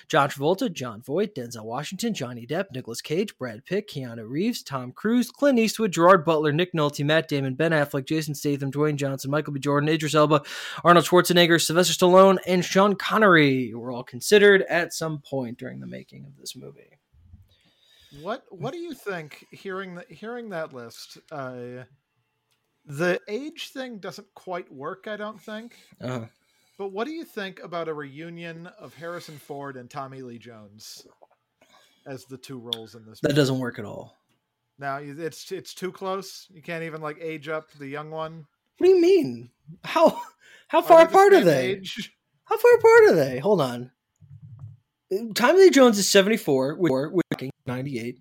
[0.10, 4.92] John Travolta, Jon Voight, Denzel Washington, Johnny Depp, Nicolas Cage, Brad Pitt, Keanu Reeves, Tom
[4.94, 9.30] Cruise, Clint Eastwood, Gerard Butler, Nick Nolte, Matt Damon, Ben Affleck, Jason Statham, Dwayne Johnson,
[9.30, 9.60] Michael B.
[9.60, 10.42] Jordan, Idris Elba,
[10.84, 15.88] Arnold Schwarzenegger, Sylvester Stallone, and Sean Connery were all considered at some point during the
[15.88, 16.98] making of this movie.
[18.22, 19.46] What What do you think?
[19.52, 21.84] Hearing that hearing that list, uh,
[22.86, 25.08] the age thing doesn't quite work.
[25.08, 25.76] I don't think.
[26.02, 26.26] Uh,
[26.78, 31.06] But what do you think about a reunion of Harrison Ford and Tommy Lee Jones
[32.06, 33.20] as the two roles in this?
[33.22, 33.36] that movie?
[33.36, 34.16] doesn't work at all.
[34.80, 36.48] Now it's it's too close.
[36.52, 38.46] You can't even like age up the young one.
[38.78, 39.50] What do you mean?
[39.84, 40.22] How
[40.68, 41.72] how Are far the apart are they?
[41.72, 42.14] age?
[42.46, 43.40] How far apart are they?
[43.40, 43.92] Hold on.
[45.36, 47.12] Tommy Lee Jones is 74, with
[47.46, 48.20] with 98,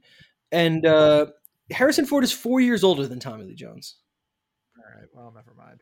[0.53, 1.27] and uh,
[1.71, 3.97] Harrison Ford is four years older than Tommy Lee Jones.
[4.79, 5.09] All right.
[5.13, 5.81] Well, never mind.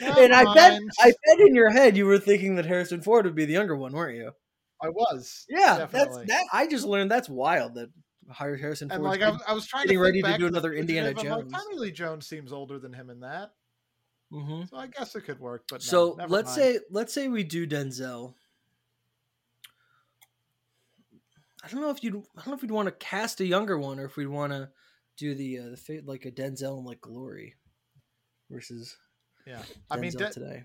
[0.00, 0.80] and I bet.
[1.00, 3.76] I bet in your head you were thinking that Harrison Ford would be the younger
[3.76, 4.30] one, weren't you?
[4.82, 5.44] I was.
[5.48, 6.24] Yeah, definitely.
[6.26, 6.46] that's that.
[6.52, 7.90] I just learned that's wild that
[8.30, 9.10] hired Harrison And Ford.
[9.10, 11.14] like I, was- I was trying getting to ready to do another fugitive, Indiana I'm
[11.16, 11.52] like, Jones.
[11.52, 13.52] Tommy Lee Jones seems older than him in that,
[14.30, 15.64] hmm so I guess it could work.
[15.70, 16.74] But no, So never let's mind.
[16.74, 18.34] say let's say we do Denzel.
[21.66, 23.78] I don't know if you'd I don't know if we'd want to cast a younger
[23.78, 24.68] one or if we'd want to
[25.18, 27.54] do the uh, the fa- like a Denzel and like Glory
[28.50, 28.96] versus
[29.46, 29.56] yeah.
[29.58, 30.62] Denzel I mean, Den- today.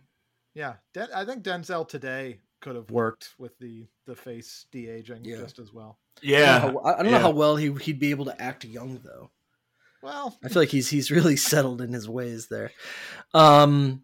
[0.53, 0.73] yeah.
[0.93, 5.37] Den- I think Denzel today could have worked with the the face de aging Yeah.
[5.37, 5.97] just as well.
[6.23, 6.59] I don't know Yeah.
[6.59, 9.31] how, I don't know how well he he'd be able to act young though.
[10.03, 12.71] Well, I feel like he's he's really settled in his ways there.
[13.33, 14.03] Um,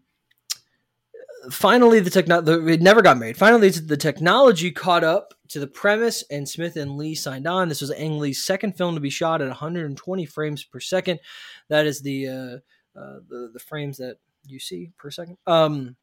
[1.50, 3.36] finally, the techno the, it never got made.
[3.36, 7.68] Finally, the technology caught up to the premise, and Smith and Lee signed on.
[7.68, 11.20] This was Ang Lee's second film to be shot at 120 frames per second.
[11.68, 15.38] That is the uh, uh, the, the frames that you see per second.
[15.46, 15.96] Um,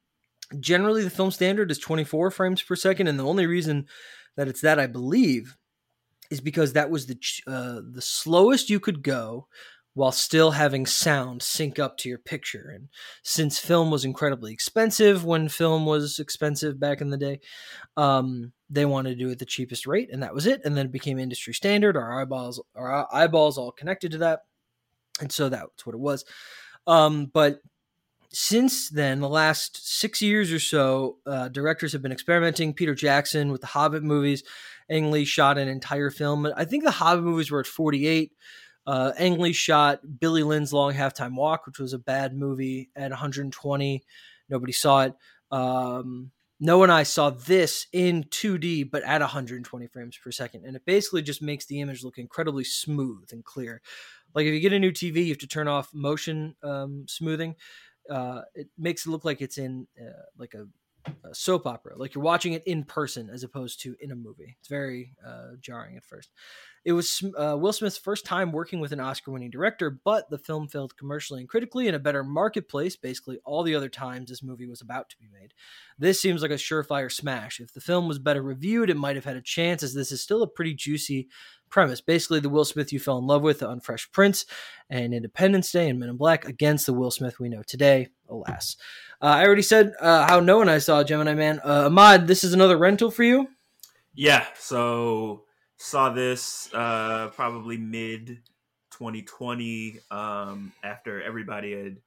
[0.60, 3.88] generally, the film standard is 24 frames per second, and the only reason
[4.36, 5.58] that it's that, I believe,
[6.29, 9.47] is because that was the uh, the slowest you could go
[9.95, 12.69] while still having sound sync up to your picture.
[12.73, 12.89] And
[13.23, 17.39] since film was incredibly expensive when film was expensive back in the day,
[17.95, 20.62] um, they wanted to do it at the cheapest rate, and that was it.
[20.65, 21.95] And then it became industry standard.
[21.95, 24.41] Our eyeballs, our eyeballs, all connected to that,
[25.21, 26.25] and so that's what it was.
[26.88, 27.62] Um, but
[28.31, 32.73] since then, the last six years or so, uh, directors have been experimenting.
[32.73, 34.43] Peter Jackson with the Hobbit movies.
[34.89, 36.47] Ang Lee shot an entire film.
[36.55, 38.34] I think the Hobbit movies were at 48.
[38.86, 43.12] Uh, Ang Lee shot Billy Lynn's Long Halftime Walk, which was a bad movie, at
[43.12, 44.04] 120.
[44.50, 45.13] Nobody saw it.
[45.52, 50.65] Um, and I saw this in 2D, but at 120 frames per second.
[50.65, 53.82] And it basically just makes the image look incredibly smooth and clear.
[54.34, 57.56] Like if you get a new TV, you have to turn off motion um, smoothing.
[58.10, 60.67] Uh, it makes it look like it's in uh, like a,
[61.28, 64.56] a soap opera, like you're watching it in person as opposed to in a movie.
[64.60, 66.30] It's very uh, jarring at first.
[66.86, 70.38] It was uh, Will Smith's first time working with an Oscar winning director, but the
[70.38, 74.43] film failed commercially and critically in a better marketplace, basically all the other times this
[74.43, 75.56] movie was about to be made.
[75.98, 77.60] This seems like a surefire smash.
[77.60, 80.21] If the film was better reviewed, it might have had a chance, as this is
[80.21, 81.28] still a pretty juicy
[81.71, 82.02] premise.
[82.02, 84.45] Basically, the Will Smith you fell in love with on Fresh Prince
[84.88, 88.78] and Independence Day and Men in Black against the Will Smith we know today, alas.
[89.19, 91.60] Uh, I already said uh, how no one I saw Gemini Man.
[91.65, 93.48] Uh, Ahmad, this is another rental for you?
[94.13, 95.44] Yeah, so
[95.86, 98.39] saw this uh probably mid
[98.91, 101.98] 2020 um after everybody had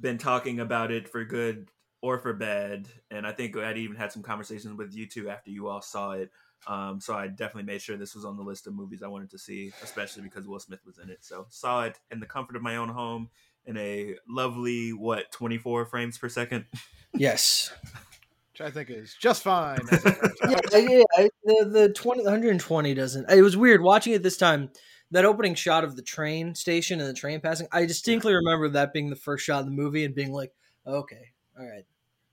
[0.00, 1.68] been talking about it for good
[2.00, 5.50] or for bad and I think I'd even had some conversations with you two after
[5.50, 6.30] you all saw it.
[6.68, 9.30] Um so I definitely made sure this was on the list of movies I wanted
[9.30, 11.18] to see especially because Will Smith was in it.
[11.22, 13.30] So saw it in the comfort of my own home
[13.66, 16.66] in a lovely what 24 frames per second?
[17.14, 17.72] Yes.
[18.58, 19.78] which I think is just fine.
[19.90, 20.72] as it turns out.
[20.72, 21.02] yeah, yeah.
[21.16, 23.30] I- The the twenty the 120 doesn't.
[23.30, 24.70] It was weird watching it this time.
[25.10, 27.66] That opening shot of the train station and the train passing.
[27.72, 30.52] I distinctly remember that being the first shot in the movie and being like,
[30.86, 31.84] okay, all right,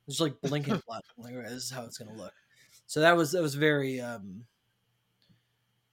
[0.10, 1.02] just like blinking blood.
[1.18, 2.34] I'm like, all right, this is how it's gonna look.
[2.86, 4.44] So that was that was very um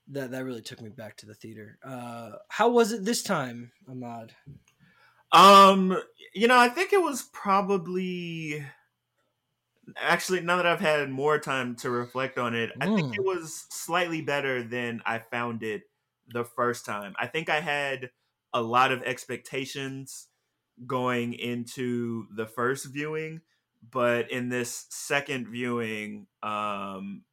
[0.08, 1.78] that that really took me back to the theater.
[1.84, 4.32] Uh, how was it this time, Ahmad?
[5.30, 5.96] Um,
[6.34, 8.64] you know, I think it was probably
[9.96, 13.18] actually now that I've had more time to reflect on it, I think Mm.
[13.18, 15.84] it was slightly better than I found it
[16.28, 17.14] the first time.
[17.18, 18.10] I think I had
[18.52, 20.28] a lot of expectations
[20.86, 23.42] going into the first viewing,
[23.82, 27.24] but in this second viewing, um,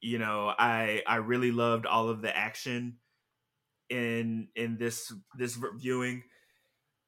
[0.00, 3.00] you know, I I really loved all of the action
[3.88, 6.24] in in this this viewing.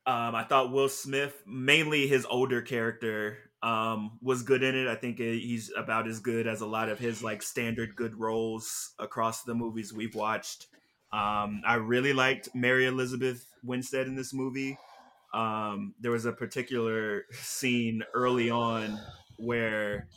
[0.07, 4.88] Um, I thought Will Smith, mainly his older character, um, was good in it.
[4.88, 8.94] I think he's about as good as a lot of his like standard good roles
[8.98, 10.66] across the movies we've watched.
[11.12, 14.78] Um, I really liked Mary Elizabeth Winstead in this movie.
[15.34, 18.98] Um, there was a particular scene early on
[19.36, 20.08] where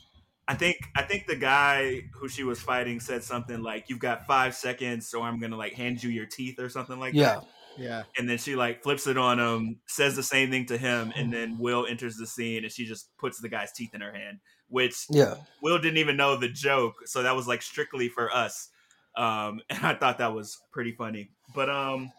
[0.47, 4.25] I think I think the guy who she was fighting said something like, "You've got
[4.27, 7.43] five seconds, or I'm gonna like hand you your teeth or something like Yeah, that."
[7.77, 8.03] Yeah.
[8.17, 11.33] and then she like flips it on him, says the same thing to him, and
[11.33, 14.39] then Will enters the scene and she just puts the guy's teeth in her hand,
[14.67, 15.35] which yeah.
[15.61, 18.69] Will didn't even know the joke, so that was like strictly for us.
[19.15, 21.31] Um, and I thought that was pretty funny.
[21.55, 22.11] But um,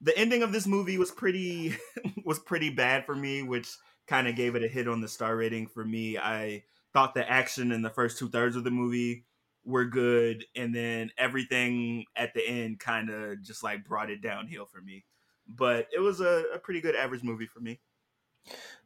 [0.00, 1.76] the ending of this movie was pretty
[2.24, 3.68] was pretty bad for me, which
[4.06, 6.18] kind of gave it a hit on the star rating for me.
[6.18, 9.24] I thought the action in the first two thirds of the movie
[9.64, 14.66] were good, and then everything at the end kind of just like brought it downhill
[14.66, 15.04] for me.
[15.48, 17.80] But it was a, a pretty good average movie for me.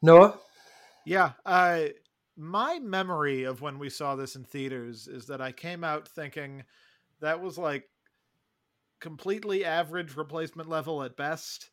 [0.03, 0.39] Noah.
[1.05, 1.33] Yeah.
[1.45, 1.87] Uh,
[2.37, 6.65] my memory of when we saw this in theaters is that I came out thinking
[7.21, 7.85] that was like
[9.01, 11.71] completely average replacement level at best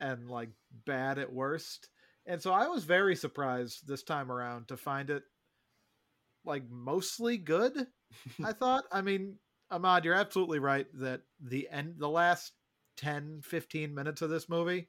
[0.00, 0.50] and like
[0.84, 1.88] bad at worst.
[2.26, 5.22] And so I was very surprised this time around to find it
[6.44, 7.86] like mostly good.
[8.44, 8.84] I thought.
[8.92, 9.36] I mean,
[9.70, 12.52] Ahmad, you're absolutely right that the end the last
[12.96, 14.88] 10 15 minutes of this movie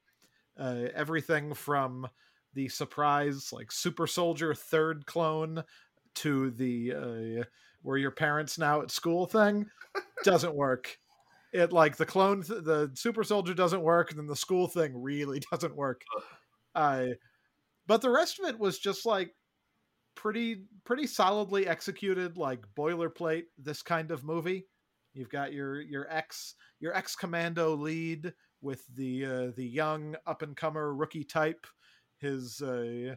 [0.59, 2.07] uh, everything from
[2.53, 5.63] the surprise like super soldier third clone
[6.15, 7.43] to the uh,
[7.83, 9.65] were your parents now at school thing
[10.23, 10.97] doesn't work
[11.53, 14.99] it like the clone th- the super soldier doesn't work and then the school thing
[15.01, 16.01] really doesn't work
[16.75, 17.07] uh,
[17.87, 19.33] but the rest of it was just like
[20.17, 24.65] pretty pretty solidly executed like boilerplate this kind of movie.
[25.13, 30.41] You've got your your ex your ex commando lead with the uh, the young up
[30.41, 31.65] and comer rookie type
[32.19, 33.15] his uh,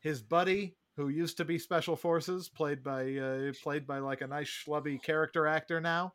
[0.00, 4.26] his buddy who used to be special forces played by uh, played by like a
[4.26, 6.12] nice schlubby character actor now.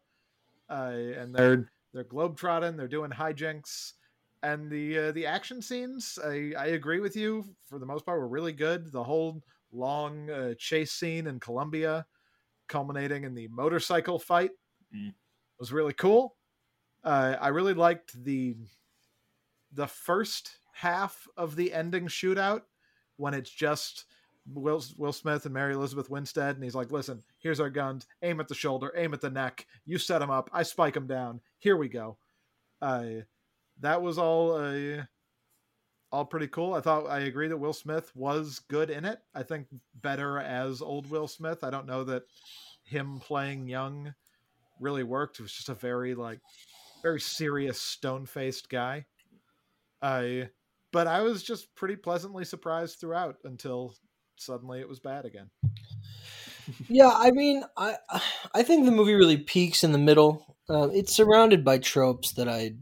[0.70, 3.94] Uh, and they're they're globetrotting they're doing hijinks.
[4.42, 7.44] And the uh, the action scenes I, I agree with you.
[7.68, 8.92] For the most part were really good.
[8.92, 12.06] The whole long uh, chase scene in Colombia
[12.68, 14.52] culminating in the motorcycle fight
[14.96, 15.14] Mm.
[15.60, 16.36] was really cool
[17.04, 18.56] uh, I really liked the
[19.74, 22.62] the first half of the ending shootout
[23.18, 24.06] when it's just
[24.52, 28.08] Will Will Smith and Mary Elizabeth Winstead, and he's like, "Listen, here's our guns.
[28.24, 28.92] Aim at the shoulder.
[28.96, 29.68] Aim at the neck.
[29.86, 30.50] You set them up.
[30.52, 31.40] I spike them down.
[31.60, 32.18] Here we go."
[32.82, 33.22] Uh,
[33.80, 35.04] that was all uh,
[36.12, 36.74] all pretty cool.
[36.74, 39.20] I thought I agree that Will Smith was good in it.
[39.36, 41.64] I think better as old Will Smith.
[41.64, 42.24] I don't know that
[42.84, 44.14] him playing young
[44.80, 45.40] really worked.
[45.40, 46.40] It was just a very like
[47.02, 49.06] very serious stone faced guy.
[50.02, 50.50] I
[50.92, 53.94] but I was just pretty pleasantly surprised throughout until
[54.38, 55.50] suddenly it was bad again.
[56.88, 57.98] Yeah, I mean, I
[58.54, 60.56] I think the movie really peaks in the middle.
[60.70, 62.74] Uh, it's surrounded by tropes that I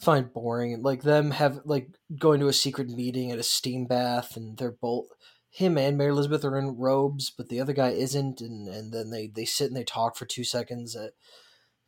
[0.00, 4.36] find boring, like them have like going to a secret meeting at a steam bath,
[4.36, 5.06] and they're both
[5.50, 9.10] him and Mary Elizabeth are in robes, but the other guy isn't, and and then
[9.10, 10.96] they they sit and they talk for two seconds.
[10.96, 11.08] Uh,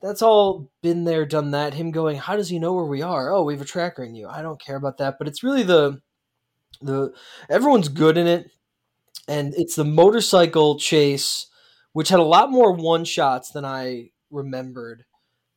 [0.01, 1.75] that's all been there, done that.
[1.75, 3.33] Him going, how does he know where we are?
[3.33, 4.27] Oh, we have a tracker in you.
[4.29, 6.01] I don't care about that, but it's really the
[6.81, 7.12] the
[7.48, 8.51] everyone's good in it
[9.29, 11.46] and it's the motorcycle chase,
[11.92, 15.05] which had a lot more one shots than I remembered,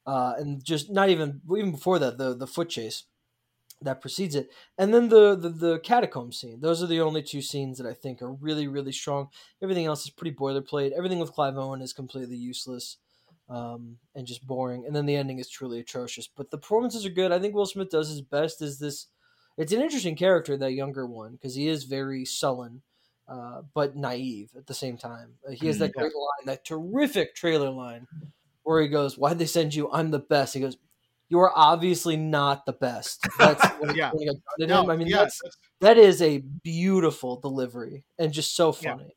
[0.06, 3.06] uh, and just not even even before that the the foot chase
[3.82, 6.62] that precedes it, and then the, the the catacomb scene.
[6.62, 9.30] Those are the only two scenes that I think are really really strong.
[9.62, 10.92] Everything else is pretty boilerplate.
[10.94, 12.98] Everything with Clive Owen is completely useless.
[13.48, 16.28] Um, and just boring, and then the ending is truly atrocious.
[16.28, 17.32] But the performances are good.
[17.32, 19.06] I think Will Smith does his best as this.
[19.56, 22.82] It's an interesting character, that younger one, because he is very sullen
[23.28, 25.38] uh, but naive at the same time.
[25.48, 25.94] Uh, he has that Mhm.
[25.94, 28.08] great line, that terrific trailer line,
[28.66, 29.90] where he goes, "Why'd they send you?
[29.92, 30.78] I'm the best." He goes,
[31.30, 34.12] "You are obviously not the best." That's when, Yeah.
[34.12, 34.92] when he got done No.
[34.92, 35.40] I mean, yeah, that's
[35.82, 38.98] that is a beautiful delivery and just so Yeah.
[38.98, 39.16] funny.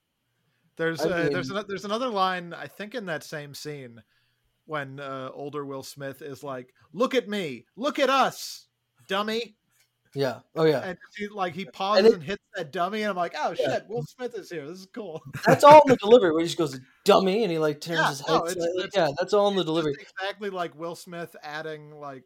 [0.76, 4.00] There's I uh, there's mean- an, there's another line I think in that same scene
[4.66, 8.68] when uh, older Will Smith is like, "Look at me, look at us,
[9.08, 9.56] dummy,"
[10.14, 10.40] Yeah.
[10.56, 10.80] Oh yeah.
[10.80, 13.74] and he, like he pauses and, it- hits that dummy, and I'm like, "Oh Yeah.
[13.74, 14.66] shit, Will Smith is here.
[14.66, 17.58] This is cool." That's all in the delivery where he just goes dummy and he
[17.58, 18.28] like turns Yeah, his head.
[18.28, 19.94] no, it's- it's- yeah, that's all in the delivery.
[20.00, 22.24] exactly like Will Smith adding like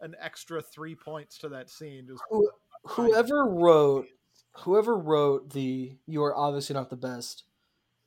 [0.00, 2.06] an extra three points to that scene.
[2.08, 2.50] Just Who-
[2.84, 4.06] Whoever wrote
[4.60, 7.44] whoever wrote the you are obviously not the best,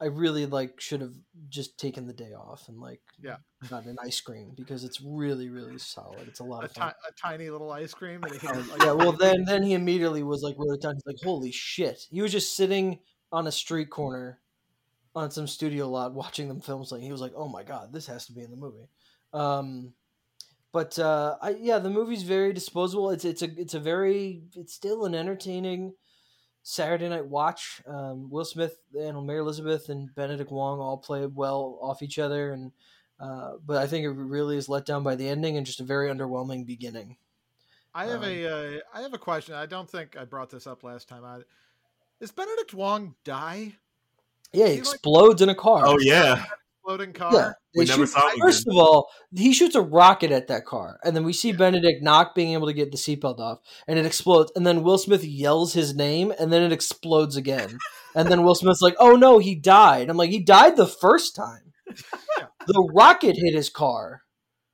[0.01, 1.13] I really like should have
[1.49, 3.37] just taken the day off and like Yeah.
[3.69, 6.27] got an ice cream because it's really, really solid.
[6.27, 6.89] It's a lot a, of fun.
[6.89, 8.21] a tiny little ice cream.
[8.23, 10.95] And he like, yeah, well then then he immediately was like wrote it down.
[10.95, 12.01] He's like, holy shit.
[12.09, 12.99] He was just sitting
[13.31, 14.39] on a street corner
[15.15, 17.05] on some studio lot watching them film something.
[17.05, 18.89] He was like, Oh my god, this has to be in the movie.
[19.31, 19.93] Um
[20.71, 23.11] but uh I yeah, the movie's very disposable.
[23.11, 25.93] It's it's a it's a very it's still an entertaining
[26.63, 27.81] Saturday night watch.
[27.85, 32.53] Um Will Smith and Mary Elizabeth and Benedict Wong all play well off each other
[32.53, 32.71] and
[33.19, 35.83] uh, but I think it really is let down by the ending and just a
[35.83, 37.15] very underwhelming beginning.
[37.93, 39.53] I have um, a uh, I have a question.
[39.55, 41.23] I don't think I brought this up last time.
[41.23, 41.41] I,
[42.19, 43.75] is Benedict Wong die?
[44.51, 45.83] Yeah, he He, like- explodes in a car.
[45.85, 46.43] Oh yeah,
[46.85, 47.31] Floating car.
[47.33, 48.77] Yeah, We never shoot- saw him First again.
[48.77, 52.35] of all, he shoots a rocket at that car, and then we see Benedict not
[52.35, 54.51] being able to get the seatbelt off, and it explodes.
[54.55, 57.77] And then Will Smith yells his name, and then it explodes again.
[58.15, 61.35] and then Will Smith's like, "Oh no, he died." I'm like, "He died the first
[61.35, 61.73] time.
[62.39, 62.47] Yeah.
[62.67, 64.23] The rocket hit his car."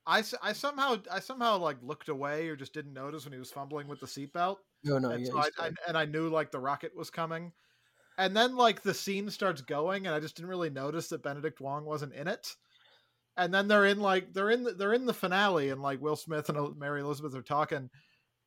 [0.07, 3.37] I, s- I somehow I somehow like looked away or just didn't notice when he
[3.39, 4.55] was fumbling with the seatbelt.
[4.83, 7.51] No, no, and yeah, so I, I and I knew like the rocket was coming.
[8.19, 11.61] And then like the scene starts going, and I just didn't really notice that Benedict
[11.61, 12.53] Wong wasn't in it.
[13.37, 16.17] And then they're in like they're in the, they're in the finale, and like Will
[16.17, 17.89] Smith and Mary Elizabeth are talking,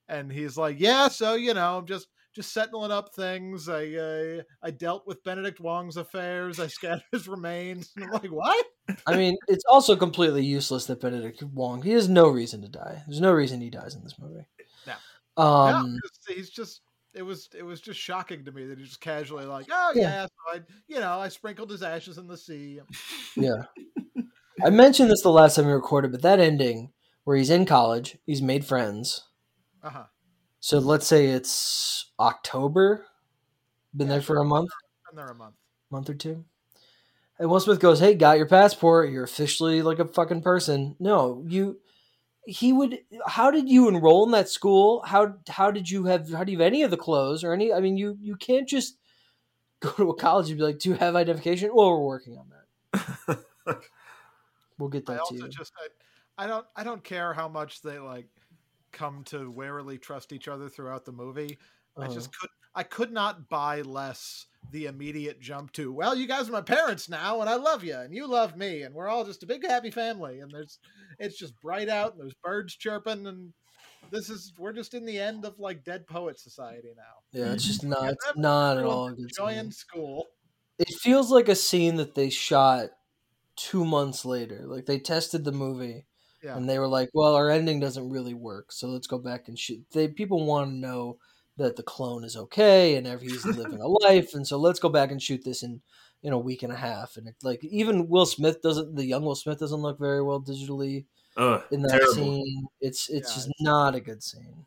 [0.08, 3.70] and he's like, "Yeah, so you know, I'm just just settling up things.
[3.70, 6.60] I uh, I dealt with Benedict Wong's affairs.
[6.60, 8.66] I scattered his remains." And I'm like, "What?"
[9.06, 11.80] I mean, it's also completely useless that Benedict Wong.
[11.80, 13.02] He has no reason to die.
[13.06, 14.44] There's no reason he dies in this movie.
[14.86, 15.42] No.
[15.42, 16.82] Um, no, he's just
[17.14, 20.02] it was it was just shocking to me that he just casually like, "Oh Yeah.
[20.02, 22.80] yeah, so I you know I sprinkled his ashes in the sea."
[23.36, 23.64] Yeah.
[24.64, 26.92] I mentioned this the last time we recorded, but that ending
[27.24, 29.26] where he's in college, he's made friends.
[29.82, 30.04] Uh huh.
[30.60, 33.06] So let's say it's October,
[33.96, 34.70] been Yeah, there for a month,
[35.10, 35.56] Been there a month.
[35.90, 36.44] month or two.
[37.38, 39.10] And Will Smith goes, "Hey, got your passport?
[39.10, 41.78] You're officially like a fucking person." No, you.
[42.44, 42.98] He would.
[43.26, 45.02] How did you enroll in that school?
[45.02, 46.30] How how did you have?
[46.32, 47.72] How do you have any of the clothes or any?
[47.72, 48.98] I mean, you you can't just
[49.80, 52.50] go to a college and be like, "Do you have identification?" Well, we're working on
[52.50, 53.44] that.
[54.78, 55.56] We'll get I that to also you.
[55.56, 58.28] just I, I don't I don't care how much they like
[58.92, 61.58] come to warily trust each other throughout the movie.
[62.00, 62.08] I Uh-huh.
[62.08, 66.52] just could I could not buy less the immediate jump to well you guys are
[66.52, 69.42] my parents now and I love you and you love me and we're all just
[69.42, 70.78] a big happy family and there's
[71.18, 73.52] it's just bright out and there's birds chirping and
[74.10, 77.38] this is we're just in the end of like dead poet society now.
[77.38, 77.90] Yeah, it's just mm-hmm.
[77.90, 78.12] not.
[78.12, 80.26] It's not at all a good enjoying school.
[80.78, 82.90] It feels like a scene that they shot
[83.56, 84.62] two months later.
[84.66, 86.06] Like they tested the movie
[86.42, 86.56] Yeah.
[86.56, 89.58] and they were like, "Well, our ending doesn't really work, so let's go back and
[89.58, 91.18] shoot." They people want to know
[91.56, 94.88] that the clone is okay and every- he's living a life, and so let's go
[94.88, 95.80] back and shoot this in
[96.22, 97.16] in a week and a half.
[97.16, 98.94] And it's like even Will Smith doesn't.
[98.96, 101.04] The young Will Smith doesn't look very well digitally
[101.36, 102.12] Ugh, in that terrible.
[102.14, 102.66] scene.
[102.80, 104.64] It's it's Yeah, just it's- not a good scene.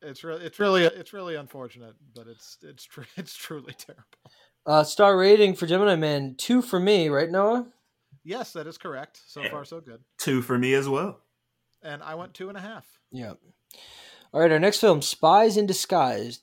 [0.00, 4.04] It's really it's really it's really unfortunate, but it's it's tr- it's truly terrible.
[4.66, 7.66] Uh, star rating for Gemini Man two for me, right, Noah?
[8.22, 9.20] Yes, that is correct.
[9.26, 9.50] So Yeah.
[9.50, 10.00] far so good.
[10.18, 11.20] Two for me as well.
[11.82, 12.86] And I went two and a half.
[13.10, 13.34] Yeah.
[14.30, 16.40] All right, our next film, Spies in Disguise,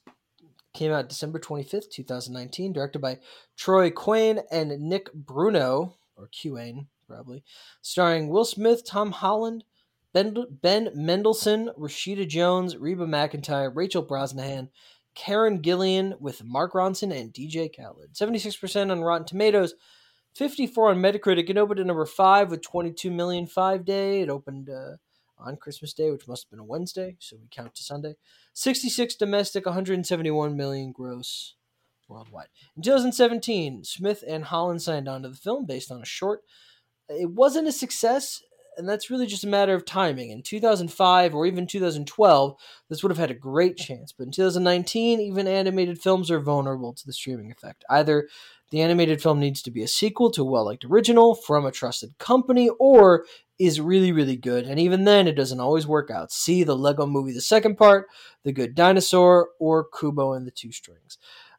[0.74, 3.20] came out December 25th, 2019, directed by
[3.56, 7.44] Troy Quane and Nick Bruno, or Quane, probably,
[7.84, 9.66] starring Will Smith, Tom Holland,
[10.14, 14.70] Ben, ben Mendelsohn, Rashida Jones, Reba McEntire, Rachel Brosnahan,
[15.14, 18.14] Karen Gillan with Mark Ronson and DJ Khaled.
[18.14, 19.76] 76% on Rotten Tomatoes,
[20.34, 21.52] 54 on Metacritic.
[21.52, 24.22] It opened at number 5 with 22 million five day.
[24.22, 24.98] It opened uh,
[25.38, 28.16] on Christmas Day, which must have been a Wednesday, so we count to Sunday.
[28.54, 31.56] 66 domestic, 171 million gross
[32.08, 32.48] worldwide.
[32.76, 36.42] In 2017, Smith and Holland signed on to the film based on a short.
[37.10, 38.42] It wasn't a success,
[38.78, 40.30] and that's really just a matter of timing.
[40.32, 42.56] In 2005 or even 2012,
[42.90, 46.94] this would have had a great chance, but in 2019, even animated films are vulnerable
[46.94, 47.84] to the streaming effect.
[47.90, 48.28] Either
[48.72, 51.72] the animated film needs to be a sequel to a well liked original from a
[51.72, 53.26] trusted company, or
[53.58, 54.66] is really, really good.
[54.66, 56.32] And even then, it doesn't always work out.
[56.32, 58.08] See the Lego movie, the second part,
[58.44, 61.18] The Good Dinosaur, or Kubo and the Two Strings.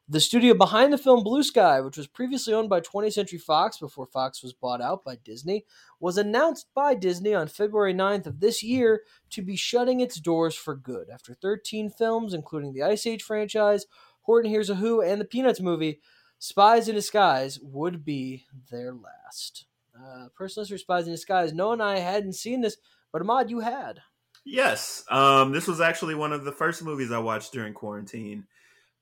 [0.09, 3.77] The studio behind the film Blue Sky, which was previously owned by 20th Century Fox
[3.77, 5.65] before Fox was bought out by Disney,
[5.99, 9.01] was announced by Disney on February 9th of this year
[9.31, 11.09] to be shutting its doors for good.
[11.11, 13.85] After 13 films, including the Ice Age franchise,
[14.21, 15.99] Horton Hears a Who, and the Peanuts movie,
[16.39, 19.65] Spies in Disguise would be their last.
[19.97, 21.53] Uh, Spies in Disguise.
[21.53, 22.77] No and I hadn't seen this,
[23.11, 24.01] but Ahmad, you had.
[24.45, 25.03] Yes.
[25.09, 28.45] Um, this was actually one of the first movies I watched during quarantine.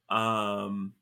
[0.10, 0.94] Um,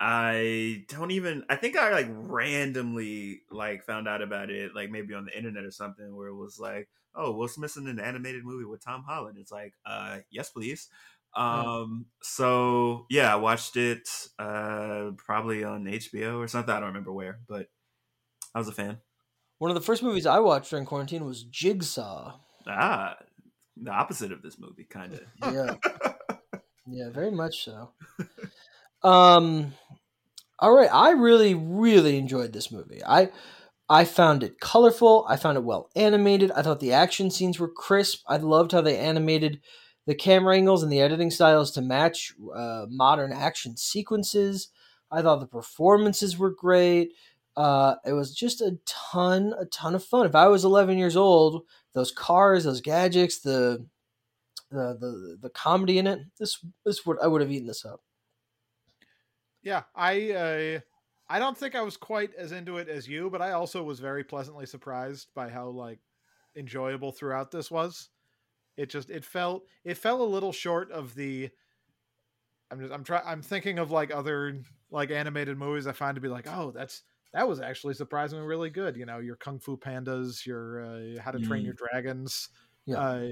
[0.00, 1.44] I don't even.
[1.48, 5.64] I think I like randomly like found out about it, like maybe on the internet
[5.64, 9.02] or something, where it was like, "Oh, Will Smith's in an animated movie with Tom
[9.02, 10.88] Holland." It's like, uh, yes, please.
[11.36, 14.08] Um, so yeah, I watched it
[14.38, 16.74] uh probably on HBO or something.
[16.74, 17.68] I don't remember where, but
[18.54, 18.98] I was a fan.
[19.58, 22.38] One of the first movies I watched during quarantine was Jigsaw.
[22.66, 23.16] Ah,
[23.76, 25.20] the opposite of this movie, kind of.
[25.54, 25.74] Yeah.
[26.86, 27.92] yeah, very much so.
[29.02, 29.74] Um
[30.58, 33.00] all right, I really really enjoyed this movie.
[33.06, 33.30] I
[33.88, 36.50] I found it colorful, I found it well animated.
[36.50, 38.22] I thought the action scenes were crisp.
[38.26, 39.60] I loved how they animated
[40.08, 44.68] the camera angles and the editing styles to match uh, modern action sequences.
[45.10, 47.12] I thought the performances were great.
[47.54, 50.24] Uh, it was just a ton, a ton of fun.
[50.24, 53.86] If I was 11 years old, those cars, those gadgets, the
[54.70, 58.00] the the, the comedy in it, this this would I would have eaten this up.
[59.62, 60.80] Yeah, I uh,
[61.28, 64.00] I don't think I was quite as into it as you, but I also was
[64.00, 65.98] very pleasantly surprised by how like
[66.56, 68.08] enjoyable throughout this was.
[68.78, 71.50] It just it felt it fell a little short of the.
[72.70, 74.60] I'm just I'm trying I'm thinking of like other
[74.90, 77.02] like animated movies I find to be like oh that's
[77.34, 78.96] that was actually surprisingly really good.
[78.96, 81.66] You know your Kung Fu Pandas, your uh, How to Train Mm.
[81.66, 82.48] Your Dragons.
[82.86, 82.98] Yeah.
[83.00, 83.28] Uh,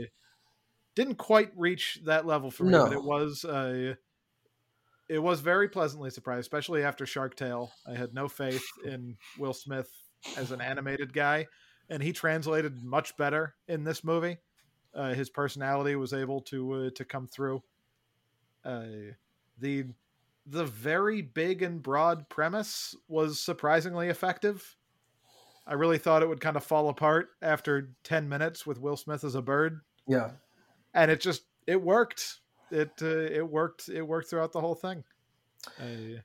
[0.95, 2.85] didn't quite reach that level for me, No.
[2.87, 3.95] but it was uh,
[5.09, 7.71] it was very pleasantly surprised, especially after Shark Tale.
[7.87, 9.91] I had no faith in Will Smith
[10.37, 11.47] as an animated guy,
[11.89, 14.39] and he translated much better in this movie.
[14.97, 17.63] Uh, his personality was able to uh, to come through.
[18.65, 18.85] Uh,
[19.61, 19.85] the
[20.47, 24.77] the very big and broad premise was surprisingly effective.
[25.67, 29.25] I really thought it would kind of fall apart after 10 minutes with Will Smith
[29.25, 30.31] as a bird Yeah.
[30.95, 32.39] and it just it worked.
[32.71, 33.89] It uh, it worked.
[33.89, 35.03] It worked throughout the whole thing.
[35.81, 36.21] Uh,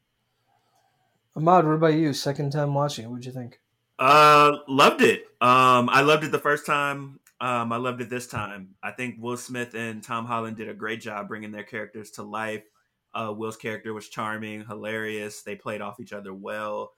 [1.35, 2.13] Ahmad, what about you?
[2.13, 3.59] Second time watching what'd you think?
[3.97, 5.23] Uh, loved it.
[5.41, 7.19] Um, I loved it the first time.
[7.41, 8.75] Um, I loved it this time.
[8.83, 12.23] I think Will Smith and Tom Holland did a great job bringing their characters to
[12.23, 12.63] life.
[13.15, 15.41] Uh, Will's character was charming, hilarious.
[15.41, 16.93] They played off each other well.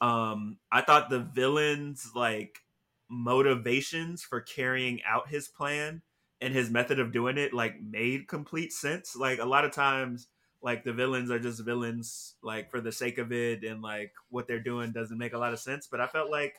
[0.00, 2.58] Um, I thought the villains like
[3.08, 6.02] motivations for carrying out his plan
[6.40, 9.14] and his method of doing it like made complete sense.
[9.14, 10.26] Like a lot of times,
[10.62, 14.48] like the villains are just villains like for the sake of it, and like what
[14.48, 15.86] they're doing doesn't make a lot of sense.
[15.86, 16.56] But I felt like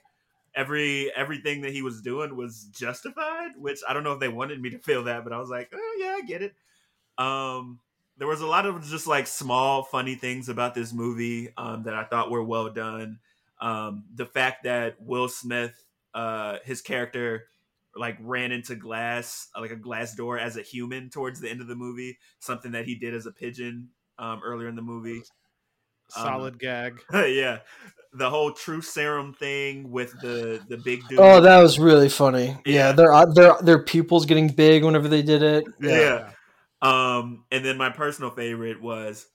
[0.58, 4.60] every everything that he was doing was justified, which I don't know if they wanted
[4.60, 6.56] me to feel that, but I was like, oh yeah, I get it.
[7.18, 7.80] Um,
[8.18, 11.94] there was a lot of just like small funny things about this movie um, that
[11.94, 13.20] I thought were well done.
[13.62, 17.46] Um, the fact that Will Smith, uh, his character,
[17.96, 21.68] like ran into glass, like a glass door as a human towards the end of
[21.68, 25.22] the movie, something that he did as a pigeon um, earlier in the movie.
[26.10, 27.02] solid gag.
[27.14, 27.60] yeah,
[28.18, 31.20] the whole true serum thing with the the big dude.
[31.20, 32.58] Oh, that was really funny.
[32.66, 32.92] Yeah, Yeah.
[32.94, 35.64] their uh, their their pupils getting big whenever they did it.
[35.82, 36.32] yeah.
[36.82, 39.26] Um, and then my personal favorite was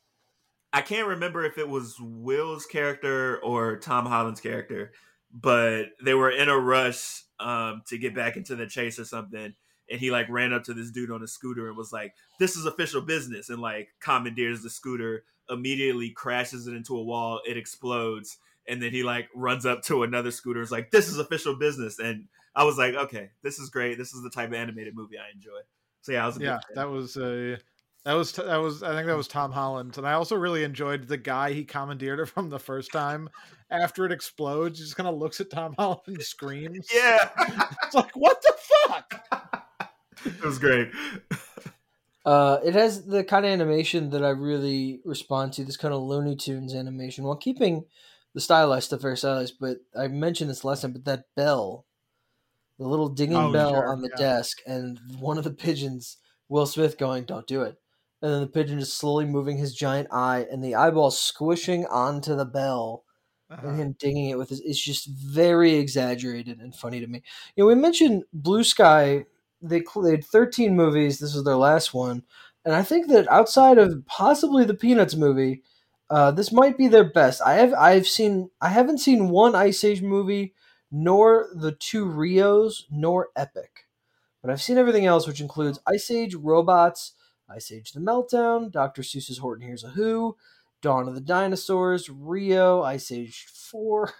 [0.72, 4.92] I can't remember if it was Will's character or Tom Holland's character,
[5.32, 9.54] but they were in a rush um to get back into the chase or something.
[9.90, 12.56] And he like ran up to this dude on a scooter and was like, "This
[12.56, 17.56] is official business," and like commandeers the scooter, immediately crashes it into a wall, it
[17.56, 21.18] explodes, and then he like runs up to another scooter, and is like, "This is
[21.18, 23.98] official business," and I was like, "Okay, this is great.
[23.98, 25.60] This is the type of animated movie I enjoy."
[26.02, 26.62] So yeah, I was a Yeah, fan.
[26.76, 27.56] that was uh,
[28.04, 31.06] that was that was I think that was Tom Holland, and I also really enjoyed
[31.08, 33.28] the guy he commandeered it from the first time.
[33.70, 36.88] After it explodes, he just kind of looks at Tom Holland and screams.
[36.94, 37.28] Yeah,
[37.84, 38.54] it's like what the
[38.88, 39.24] fuck.
[40.24, 40.88] it was great.
[42.24, 45.64] Uh, it has the kind of animation that I really respond to.
[45.64, 47.84] This kind of Looney Tunes animation, while keeping
[48.34, 49.56] the stylized stuff very stylized.
[49.60, 51.86] But I mentioned this last time, but that bell,
[52.78, 54.16] the little dinging Oh, bell sure, on the yeah.
[54.16, 56.18] desk, and one of the pigeons,
[56.48, 57.78] Will Smith, going, "Don't do it,"
[58.22, 62.34] and then the pigeon just slowly moving his giant eye, and the eyeball squishing onto
[62.36, 63.04] the bell.
[63.50, 63.68] Uh-huh.
[63.68, 67.22] and him dinging it with his it's just very exaggerated and funny to me.
[67.54, 69.26] You know, we mentioned Blue Sky.
[69.60, 71.18] They they had 13 movies.
[71.18, 72.22] This was their last one,
[72.64, 75.62] and I think that outside of possibly the Peanuts movie,
[76.12, 77.40] Uh, this might be their best.
[77.40, 80.52] I have I've seen I haven't seen one Ice Age movie,
[80.90, 83.86] nor the two Rios, nor Epic,
[84.42, 87.14] but I've seen everything else, which includes Ice Age Robots,
[87.48, 89.00] Ice Age The Meltdown, Dr.
[89.00, 90.36] Seuss's Horton Hears a Who,
[90.82, 94.12] Dawn of the Dinosaurs, Rio, Ice Age Four,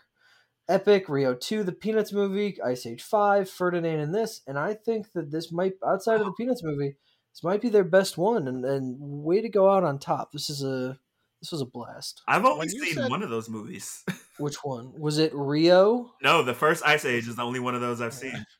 [0.70, 4.40] Epic, Rio 2, the Peanuts movie, Ice Age 5, Ferdinand, and this.
[4.46, 6.96] And I think that this might, outside of the Peanuts movie,
[7.34, 8.48] this might be their best one.
[8.48, 10.32] And, and way to go out on top.
[10.32, 10.98] This is a.
[11.42, 12.22] This was a blast.
[12.28, 14.02] I've only When seen said- one of those movies.
[14.38, 15.32] Which one was it?
[15.34, 16.12] Rio?
[16.22, 18.46] no, the first Ice Age is the only one of those I've seen.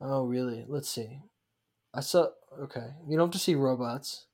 [0.00, 0.64] Oh, really?
[0.68, 1.20] Let's see.
[1.94, 2.26] I saw.
[2.64, 4.26] Okay, you don't have to see robots.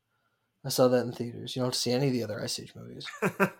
[0.65, 1.55] I saw that in theaters.
[1.55, 3.07] You don't have to see any of the other Ice Age movies.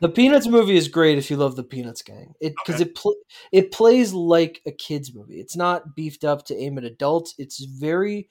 [0.00, 2.32] The Peanuts movie is great if you love the Peanuts gang.
[2.40, 2.88] It because Okay.
[2.90, 3.16] it pl-
[3.52, 5.38] it plays like a kids movie.
[5.38, 7.34] It's not beefed up to aim at adults.
[7.36, 8.30] It's very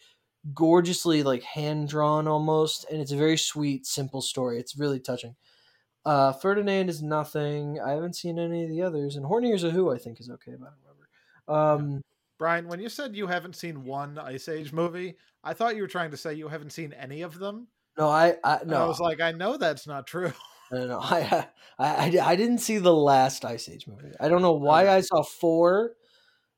[0.54, 4.60] gorgeously like hand drawn almost, and it's a very sweet, simple story.
[4.60, 5.36] It's really touching.
[6.06, 7.80] Uh, Ferdinand is nothing.
[7.80, 10.30] I haven't seen any of the others, and Horny Hears a Who I think is
[10.30, 11.94] okay, but I don't remember.
[11.94, 12.02] Um,
[12.38, 15.90] Brian, when you said you haven't seen one Ice Age movie, I thought you were
[15.90, 17.68] trying to say you haven't seen any of them.
[17.98, 20.34] no, I, I And no, I was like, I know that's not true.
[20.72, 21.00] No, no.
[21.04, 24.12] I, I, I, I didn't see the last Ice Age movie.
[24.20, 25.96] I don't know why I saw four,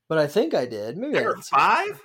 [0.08, 0.98] but I think I did.
[0.98, 2.02] Maybe I there were didn't see five?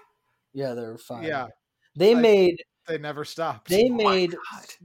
[0.55, 1.25] Yeah, there were five.
[1.25, 1.49] Yeah,
[1.97, 3.69] they I- made they never stopped.
[3.69, 4.37] they Oh made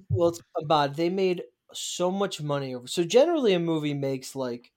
[0.09, 1.43] well, it's about they made
[1.73, 2.87] so much money over.
[2.87, 4.71] So generally, a movie makes like,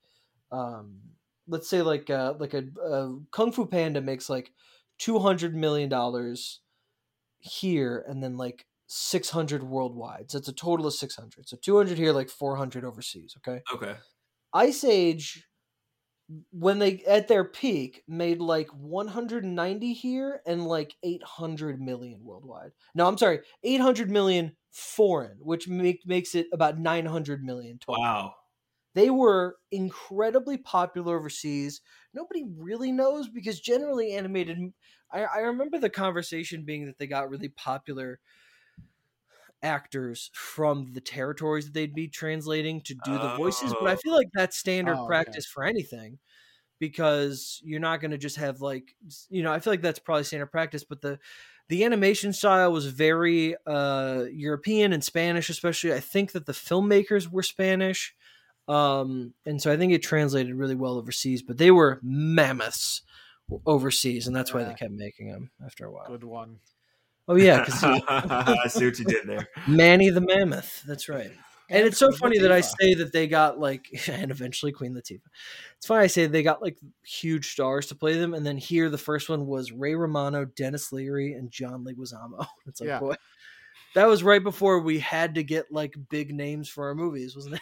[0.52, 1.00] um,
[1.48, 4.52] let's say like uh like a, a Kung Fu Panda makes like
[4.98, 6.60] two hundred million dollars
[7.40, 10.30] here, and then like six hundred worldwide.
[10.30, 11.48] So it's a total of six hundred.
[11.48, 13.34] So two hundred here, like four hundred overseas.
[13.38, 13.62] Okay.
[13.72, 13.96] Okay.
[14.54, 15.46] Ice Age,
[16.50, 22.72] when they at their peak, made like 190 here and like 800 million worldwide.
[22.94, 28.02] No, I'm sorry, 800 million foreign, which make, makes it about 900 million total.
[28.02, 28.34] Wow.
[28.94, 31.80] They were incredibly popular overseas.
[32.12, 34.58] Nobody really knows because generally animated.
[35.12, 38.20] I, I remember the conversation being that they got really popular
[39.62, 44.02] actors from the territories that they'd be translating to do the voices, but I Oh.
[44.02, 45.42] feel like that's standard Oh, okay.
[45.42, 46.18] practice for anything
[46.78, 48.94] because you're not going to just have like
[49.30, 51.18] you know I feel like that's probably standard practice, but the
[51.68, 55.92] the animation style was very uh European and Spanish, especially.
[55.92, 58.14] I think that the filmmakers were Spanish.
[58.68, 63.02] Um, and so I think it translated really well overseas, but they were mammoths
[63.66, 66.14] overseas, and that's why they kept making them after a while.
[66.14, 66.60] Good one.
[67.28, 69.48] Oh yeah, because I see what you did there.
[69.66, 70.82] Manny the Mammoth.
[70.86, 71.30] That's right.
[71.70, 74.70] And, And it's so Queen funny that I say that they got like, and eventually
[74.72, 75.20] Queen Latifah.
[75.78, 78.90] It's funny I say they got like huge stars to play them, and then here
[78.90, 82.46] the first one was Ray Romano, Denis Leary, and John Leguizamo.
[82.66, 83.00] It's like, Yeah.
[83.00, 83.14] boy,
[83.94, 87.54] that was right before we had to get like big names for our movies, wasn't
[87.54, 87.60] it?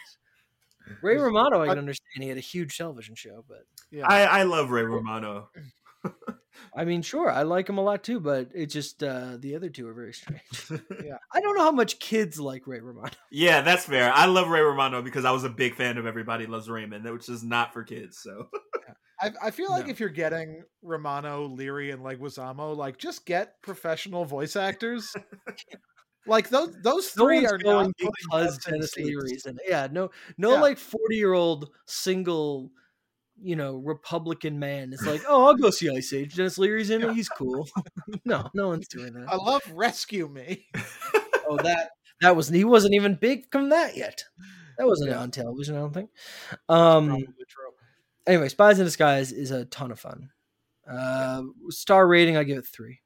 [1.01, 2.23] Ray Romano, I can I- understand.
[2.23, 4.05] He had a huge television show, but Yeah.
[4.05, 5.47] I, I love Ray Romano.
[6.75, 9.69] I mean, sure, I like him a lot too, but it just uh, the other
[9.69, 10.41] two are very strange.
[11.03, 11.17] Yeah.
[11.31, 13.11] I don't know how much kids like Ray Romano.
[13.31, 14.11] yeah, that's fair.
[14.13, 17.27] I love Ray Romano because I was a big fan of Everybody Loves Raymond, which
[17.29, 18.19] is not for kids.
[18.21, 18.47] So
[19.21, 19.91] I, I feel like No.
[19.91, 25.13] if you're getting Romano, Leary, and Leguizamo, like just get professional voice actors.
[26.27, 28.97] like those those three one's are going not because butts in Denis.
[28.97, 29.63] Leary's in it.
[29.67, 30.61] Yeah, no, no, Yeah.
[30.61, 32.71] like forty year old single,
[33.43, 36.35] you know, Republican man is like, oh, I'll go see Ice Age.
[36.35, 37.13] Denis Leary's in it.
[37.13, 37.67] He's cool.
[38.25, 39.25] no, no one's doing that.
[39.27, 40.65] I love Rescue Me.
[41.47, 41.89] oh, that
[42.21, 44.23] that was he wasn't even big from that yet.
[44.77, 45.19] That wasn't Yeah.
[45.19, 46.09] on television, I don't think.
[46.69, 47.07] Um.
[47.07, 47.69] Probably true.
[48.25, 50.29] Anyway, Spies in Disguise is a ton of fun.
[50.89, 52.99] Uh, star rating, I give it three.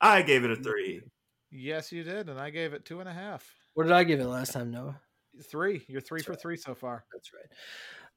[0.00, 1.00] I gave it a three.
[1.50, 3.52] Yes, you did, and I gave it two and a half.
[3.74, 5.00] What did I give it last time, Noah?
[5.50, 5.84] Three.
[5.88, 7.04] You're three for three so far.
[7.12, 7.46] That's right.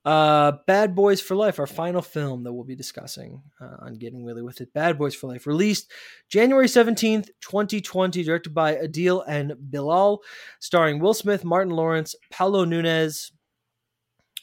[0.08, 4.24] Uh, Bad Boys for Life, our final film that we'll be discussing uh, on Getting
[4.24, 4.72] Willy with It.
[4.72, 5.92] Bad Boys for Life, released
[6.30, 10.22] January 17th, 2020, directed by Adil and Bilal,
[10.62, 13.34] starring Will Smith, Martin Lawrence, Paulo Nunez,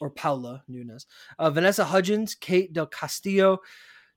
[0.03, 1.07] or Paula Nunez,
[1.39, 3.61] uh, Vanessa Hudgens, Kate Del Castillo,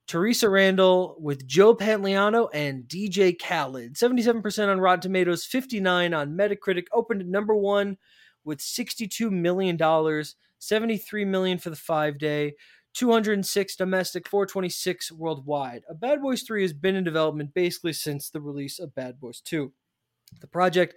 [0.06, 3.94] Theresa Randle with Joe Pantoliano and DJ Khaled.
[3.94, 7.96] 77% on Rotten Tomatoes, 59 on Metacritic, opened at number one
[8.44, 9.78] with $62 million.
[10.58, 12.54] 73 million for the five day
[12.94, 15.82] 206 domestic 426 worldwide.
[15.88, 19.40] A bad boys 3 has been in development basically since the release of bad boys
[19.40, 19.72] 2
[20.40, 20.94] the project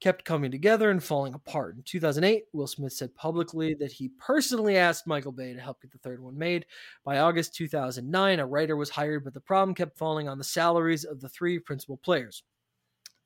[0.00, 1.76] kept coming together and falling apart.
[1.76, 5.92] In 2008 will smith said publicly that he personally asked michael bay to help get
[5.92, 6.66] the third one made.
[7.04, 11.04] By august 2009 a writer was hired but the problem kept falling on the salaries
[11.04, 12.42] of the three principal players.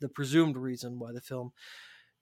[0.00, 1.52] The presumed reason why the film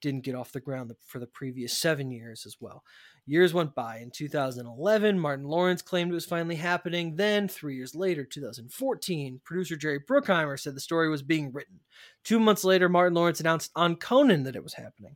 [0.01, 2.83] didn't get off the ground for the previous seven years as well.
[3.27, 3.97] Years went by.
[3.97, 7.15] In 2011, Martin Lawrence claimed it was finally happening.
[7.15, 11.79] Then, three years later, 2014, producer Jerry Bruckheimer said the story was being written.
[12.23, 15.15] Two months later, Martin Lawrence announced on Conan that it was happening.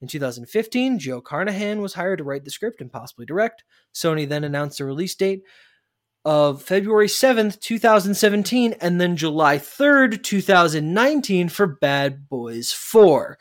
[0.00, 3.64] In 2015, Joe Carnahan was hired to write the script and possibly direct.
[3.92, 5.42] Sony then announced a release date
[6.24, 13.38] of February 7th, 2017, and then July 3rd, 2019 for Bad Boys 4.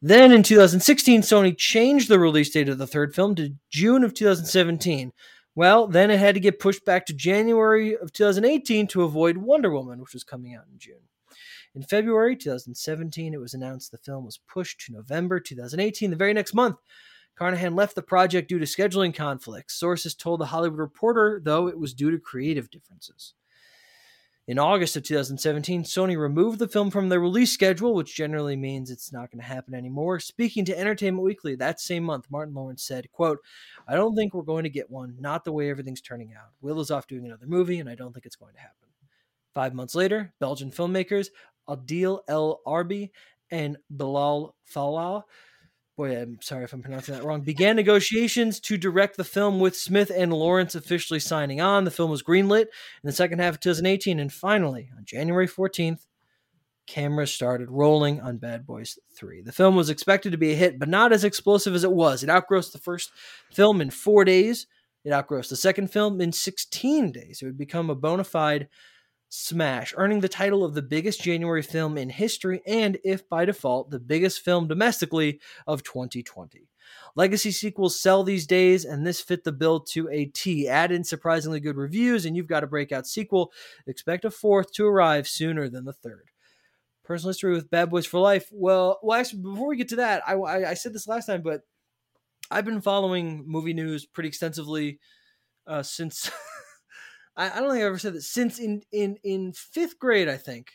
[0.00, 4.14] Then in 2016, Sony changed the release date of the third film to June of
[4.14, 5.12] 2017.
[5.56, 9.72] Well, then it had to get pushed back to January of 2018 to avoid Wonder
[9.72, 11.08] Woman, which was coming out in June.
[11.74, 16.32] In February 2017, it was announced the film was pushed to November 2018, the very
[16.32, 16.76] next month.
[17.36, 19.78] Carnahan left the project due to scheduling conflicts.
[19.78, 23.34] Sources told The Hollywood Reporter, though, it was due to creative differences.
[24.48, 28.90] In August of 2017, Sony removed the film from their release schedule, which generally means
[28.90, 30.20] it's not going to happen anymore.
[30.20, 33.40] Speaking to Entertainment Weekly that same month, Martin Lawrence said, quote,
[33.86, 36.48] I don't think we're going to get one, not the way everything's turning out.
[36.62, 38.88] Will is off doing another movie, and I don't think it's going to happen.
[39.52, 41.28] Five months later, Belgian filmmakers
[41.68, 43.10] Adil El Arbi
[43.50, 45.26] and Bilal Fallah
[45.98, 49.76] boy, I'm sorry if I'm pronouncing that wrong, began negotiations to direct the film with
[49.76, 51.82] Smith and Lawrence officially signing on.
[51.82, 52.68] The film was greenlit in
[53.02, 54.20] the second half of 2018.
[54.20, 56.06] And finally, on January 14th,
[56.86, 59.42] cameras started rolling on Bad Boys 3.
[59.42, 62.22] The film was expected to be a hit, but not as explosive as it was.
[62.22, 63.10] It outgrossed the first
[63.50, 64.68] film in four days.
[65.04, 67.40] It outgrossed the second film in 16 days.
[67.42, 68.68] It would become a bona fide
[69.28, 73.90] smash, earning the title of the biggest January film in history and, if by default,
[73.90, 76.68] the biggest film domestically of 2020.
[77.14, 80.68] Legacy sequels sell these days, and this fit the bill to a T.
[80.68, 83.52] Add in surprisingly good reviews, and you've got a breakout sequel.
[83.86, 86.30] Expect a fourth to arrive sooner than the third.
[87.04, 88.48] Personal history with Bad Boys for Life.
[88.52, 91.42] Well, well, actually, before we get to that, I, I, I said this last time,
[91.42, 91.62] but
[92.50, 95.00] I've been following movie news pretty extensively
[95.66, 96.30] uh, since
[97.38, 100.72] I, don't think I've ever said that since in in in fifth grade, I think,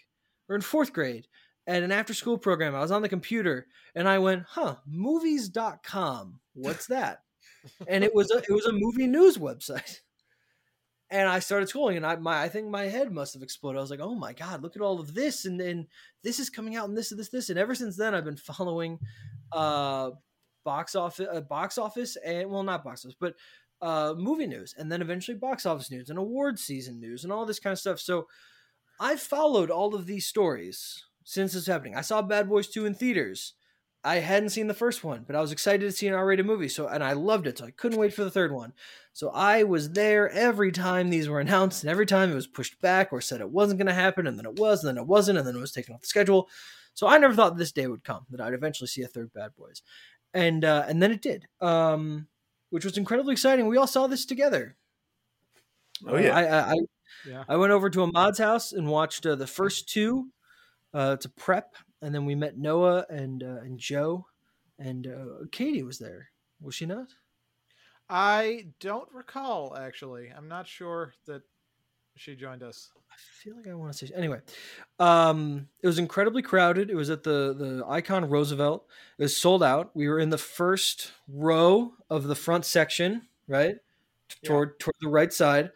[0.47, 1.27] or in fourth grade,
[1.67, 2.75] at an after school program.
[2.75, 6.39] I was on the computer and I went, huh, movies.com.
[6.53, 7.19] What's that?
[7.87, 9.99] and it was a it was a movie news website.
[11.09, 13.77] And I started scrolling and I my I think my head must have exploded.
[13.77, 15.85] I was like, oh my God, look at all of this and and
[16.23, 17.51] this is coming out and this and this, this.
[17.51, 18.97] And ever since then I've been following
[19.51, 20.11] uh
[20.65, 23.35] box office uh, box office and well not box office, but
[23.83, 27.45] uh, movie news and then eventually box office news and award season news and all
[27.45, 27.99] this kind of stuff.
[27.99, 28.27] So
[28.97, 31.93] I've followed all of these stories since it's happening.
[31.93, 33.55] I saw Bad Boys 2 in theaters.
[34.05, 36.69] I hadn't seen the first one, but I was excited to see an R-rated movie.
[36.69, 37.57] So and I loved it.
[37.57, 38.71] So I couldn't wait for the third one.
[39.11, 42.79] So I was there every time these were announced and every time it was pushed
[42.79, 45.07] back or said it wasn't going to happen and then it was and then it
[45.07, 46.47] wasn't and then it was taken off the schedule.
[46.93, 49.51] So I never thought this day would come that I'd eventually see a third Bad
[49.57, 49.81] Boys.
[50.33, 51.47] And uh, and then it did.
[51.59, 52.27] Um,
[52.73, 53.67] which was incredibly exciting.
[53.67, 54.75] We all saw this together.
[56.07, 56.75] Oh yeah, I I, I,
[57.23, 57.43] yeah.
[57.47, 60.29] I went over to Ahmad's house and watched uh, the first two
[60.91, 64.25] uh, to prep, and then we met Noah and uh, and Joe,
[64.79, 66.29] and uh, Katie was there.
[66.59, 67.09] Was she not?
[68.09, 70.33] I don't recall actually.
[70.35, 71.43] I'm not sure that
[72.15, 72.89] she joined us.
[73.11, 74.39] I feel like I want to say anyway.
[74.99, 76.89] Um, it was incredibly crowded.
[76.89, 78.85] It was at the the Icon Roosevelt.
[79.17, 79.91] It was sold out.
[79.93, 83.75] We were in the first row of the front section, right
[84.43, 84.85] toward yeah.
[84.85, 85.71] toward the right side.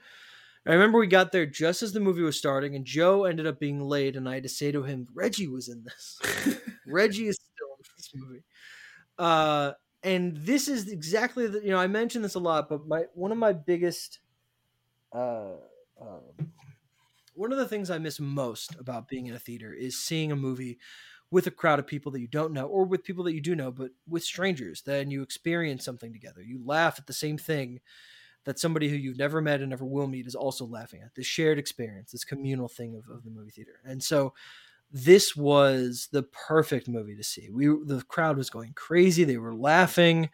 [0.66, 3.60] I remember we got there just as the movie was starting, and Joe ended up
[3.60, 6.20] being late, and I had to say to him, "Reggie was in this.
[6.88, 8.44] Reggie is still in this movie."
[9.18, 9.72] Uh,
[10.04, 13.32] and this is exactly the you know I mentioned this a lot, but my one
[13.32, 14.20] of my biggest
[15.14, 15.54] uh,
[16.02, 16.44] uh
[17.34, 20.36] one of the things I miss most about being in a theater is seeing a
[20.36, 20.80] movie
[21.30, 23.56] with a crowd of people that you don't know or with people that you do
[23.56, 24.82] know, but with strangers.
[24.82, 26.42] Then you experience something together.
[26.42, 27.80] You laugh at the same thing
[28.46, 31.14] that somebody who you've never met and never will meet is also laughing at.
[31.14, 33.82] This shared experience, this communal thing of, of the movie theater.
[33.86, 34.34] And so
[34.90, 37.50] this was the perfect movie to see.
[37.52, 39.26] We the crowd was going crazy.
[39.26, 40.30] They were laughing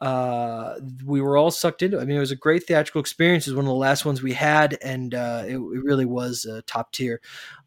[0.00, 0.74] uh,
[1.04, 2.02] we were all sucked into it.
[2.02, 3.46] I mean, it was a great theatrical experience.
[3.46, 6.44] It was one of the last ones we had, and uh, it, it, really was
[6.44, 7.20] uh, top tier.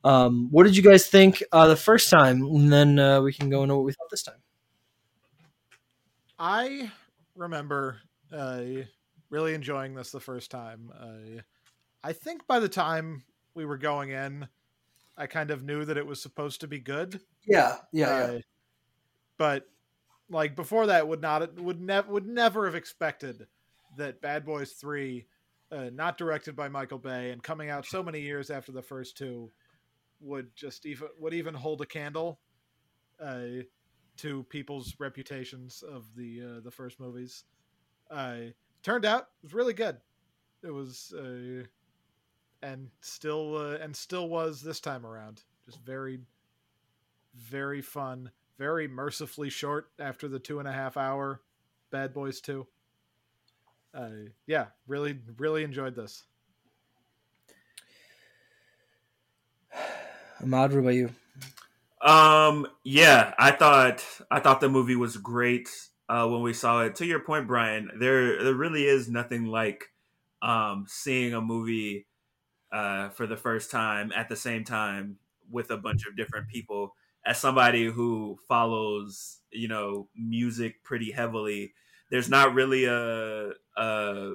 [0.03, 2.43] Um, what did you guys think uh, the first time?
[2.43, 4.41] And then uh, we can go into what we thought this time.
[6.37, 6.91] I
[7.35, 7.97] remember
[8.31, 8.63] uh,
[9.29, 10.91] really enjoying this the first time.
[12.03, 13.23] I think by the time
[13.55, 14.47] we were going in,
[15.17, 17.19] I kind of knew that it was supposed to be good.
[17.45, 18.39] Yeah, yeah, yeah.
[19.37, 19.67] But
[20.29, 23.47] like before that would not would never would never have expected
[23.97, 25.25] that Bad Boys Three,
[25.71, 29.17] uh, not directed by Michael Bay and coming out so many years after the first
[29.17, 29.51] two,
[30.19, 32.39] would just even would even hold a candle
[33.21, 33.63] uh,
[34.17, 37.45] to people's reputations of the uh, the first movies.
[38.11, 38.37] Uh,
[38.83, 39.97] turned out it was really good.
[40.63, 41.63] It was uh,
[42.61, 45.43] and still uh, and still was this time around.
[45.65, 46.19] Just very,
[47.35, 48.31] very fun.
[48.59, 51.41] Very mercifully short after the two and a half hour
[51.91, 52.67] Bad Boys Two.
[53.95, 54.09] Uh,
[54.45, 56.25] yeah, really, really enjoyed this.
[60.43, 61.09] Ahmad, what about you?
[62.01, 65.69] Um, yeah, I thought I thought the movie was great
[66.09, 66.95] uh, when we saw it.
[66.95, 69.85] To your point, Brian, there there really is nothing like
[70.41, 72.07] um, seeing a movie
[72.73, 75.17] uh, for the first time at the same time
[75.49, 76.93] with a bunch of different people.
[77.29, 81.73] As somebody who follows, you know, music pretty heavily,
[82.09, 84.31] there's not really a, a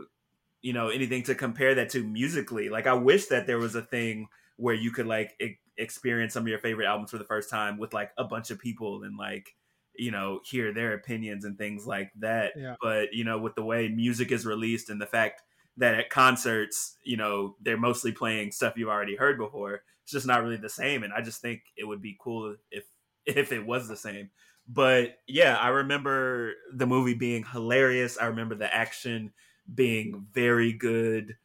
[0.62, 2.68] you know anything to compare that to musically.
[2.68, 4.28] Like I wish that there was a thing
[4.59, 7.78] where you could like e- experience some of your favorite albums for the first time
[7.78, 9.57] with like a bunch of people and like
[9.97, 12.53] you know hear their opinions and things like that.
[12.57, 12.76] Yeah.
[12.80, 15.42] But you know, with the way music is released and the fact
[15.78, 19.82] that at concerts, you know, they're mostly playing stuff you've already heard before.
[20.05, 21.02] It's just not really the same.
[21.05, 22.86] And I just think it would be cool if
[23.26, 24.30] if it was the same.
[24.68, 28.18] But yeah, I remember the movie being hilarious.
[28.18, 29.34] I remember the action
[29.74, 31.38] being very good.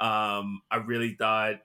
[0.00, 1.62] Um, I really thought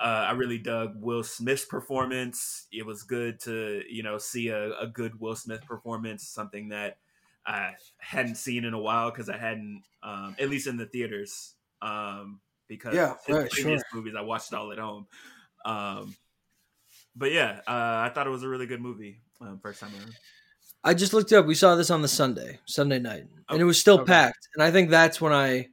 [0.00, 2.66] uh, I really dug Will Smith's performance.
[2.72, 6.98] It was good to you know see a, a good Will Smith performance, something that
[7.46, 11.54] I hadn't seen in a while because I hadn't, um, at least in the theaters,
[11.82, 13.84] um, because Yeah, right, previous sure.
[13.92, 15.06] movies I watched all at home.
[15.64, 16.14] Um,
[17.16, 20.14] but yeah, uh, I thought it was a really good movie um, first time around.
[20.82, 21.46] I just looked up.
[21.46, 24.12] We saw this on the Sunday, Sunday night, and it was still okay.
[24.12, 24.48] packed.
[24.54, 25.68] And I think that's when I,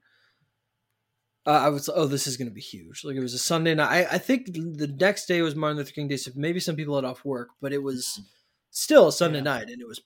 [1.46, 3.04] uh, I was, oh, this is going to be huge.
[3.04, 4.08] Like it was a Sunday night.
[4.10, 6.96] I, I think the next day was Martin Luther King Day, so maybe some people
[6.96, 8.22] had off work, but it was
[8.70, 9.44] still a Sunday Yeah.
[9.44, 10.00] night, and it was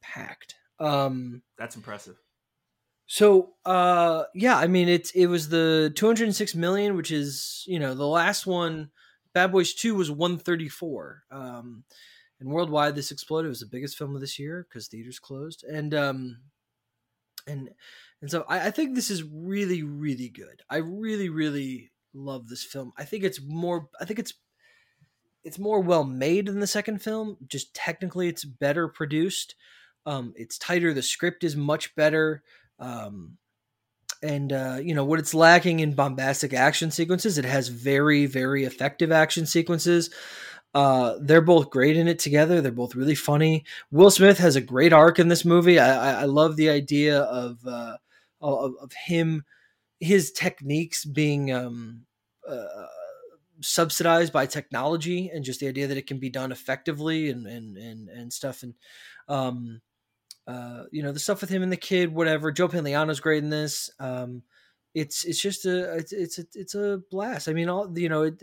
[0.00, 0.54] packed.
[0.78, 2.16] Um, That's impressive.
[3.06, 7.92] so uh, yeah, I mean, it's it was the 206 million, which is you know
[7.94, 8.90] the last one.
[9.34, 11.24] Bad Boys Two was 134.
[11.30, 11.84] Um,
[12.40, 13.46] and worldwide, this exploded.
[13.46, 15.62] It was the biggest film of this year because theaters closed.
[15.64, 16.38] And um,
[17.46, 17.70] and
[18.22, 20.62] and so I, I think this is really really good.
[20.68, 22.92] I really really love this film.
[22.96, 23.88] I think it's more.
[24.00, 24.34] I think it's
[25.44, 27.36] it's more well made than the second film.
[27.46, 29.54] Just technically, it's better produced.
[30.06, 30.94] Um, it's tighter.
[30.94, 32.42] The script is much better.
[32.78, 33.36] Um,
[34.22, 37.38] and uh, you know what it's lacking in bombastic action sequences.
[37.38, 40.10] It has very very effective action sequences.
[40.72, 42.60] Uh, they're both great in it together.
[42.60, 43.64] They're both really funny.
[43.90, 45.80] Will Smith has a great arc in this movie.
[45.80, 47.96] I, I, love the idea of, uh,
[48.40, 49.44] of of him,
[49.98, 52.02] his techniques being um,
[52.48, 52.86] uh,
[53.60, 57.76] subsidized by technology, and just the idea that it can be done effectively and and
[57.76, 58.62] and, and stuff.
[58.62, 58.74] And
[59.26, 59.80] um,
[60.46, 62.52] uh, you know the stuff with him and the kid, whatever.
[62.52, 63.90] Joe Pantoliano's great in this.
[63.98, 64.42] Um,
[64.94, 67.48] it's it's just a it's it's a, it's a blast.
[67.48, 68.42] I mean, all you know, it,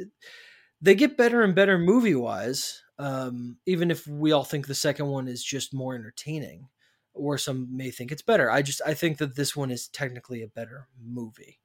[0.81, 2.81] they get better and better movie wise.
[2.99, 6.69] Um, even if we all think the second one is just more entertaining,
[7.13, 8.49] or some may think it's better.
[8.49, 11.59] I just I think that this one is technically a better movie,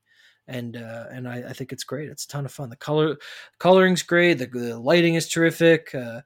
[0.46, 2.08] and uh, and I, I think it's great.
[2.08, 2.70] It's a ton of fun.
[2.70, 3.16] The color
[3.58, 4.34] coloring's great.
[4.34, 5.94] The, the lighting is terrific.
[5.94, 6.22] Uh,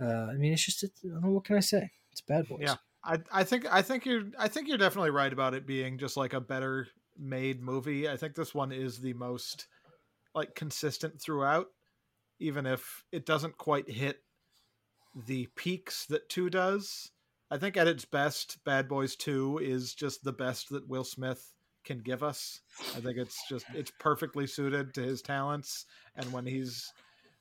[0.00, 1.90] uh, I mean, it's just I don't know what can I say.
[2.10, 2.60] It's Bad Boys.
[2.62, 2.74] Yeah.
[3.04, 6.16] I, I think I think you're I think you're definitely right about it being just
[6.16, 6.86] like a better
[7.18, 8.08] made movie.
[8.08, 9.66] I think this one is the most
[10.34, 11.66] like consistent throughout,
[12.38, 14.20] even if it doesn't quite hit
[15.26, 17.10] the peaks that two does.
[17.50, 21.54] I think at its best, Bad Boys Two is just the best that Will Smith
[21.84, 22.60] can give us.
[22.96, 25.86] I think it's just it's perfectly suited to his talents,
[26.16, 26.92] and when he's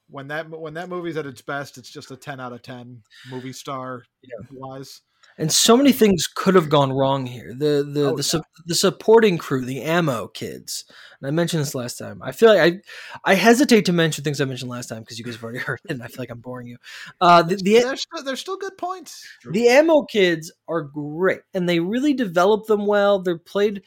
[0.10, 3.04] when that when that movie's at its best, it's just a ten out of ten
[3.30, 4.04] movie star
[4.52, 5.02] wise.
[5.38, 7.54] And so many things could have gone wrong here.
[7.54, 10.86] The the Oh, the, su- the supporting crew, the ammo kids.
[11.20, 12.22] And I mentioned this last time.
[12.22, 12.82] I feel like
[13.26, 15.60] I I hesitate to mention things I mentioned last time because you guys have already
[15.66, 16.78] heard it, and I feel like I'm boring you.
[17.20, 19.28] Uh, the the, They're still, they're still good points.
[19.50, 23.20] the ammo kids are great, and they really develop them well.
[23.20, 23.84] They're played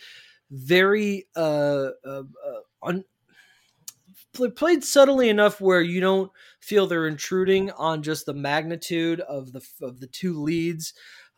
[0.50, 3.04] very uh, uh, uh un-
[4.34, 6.30] pl- played subtly enough where you don't
[6.60, 10.92] feel they're intruding on just the magnitude of the of the two leads.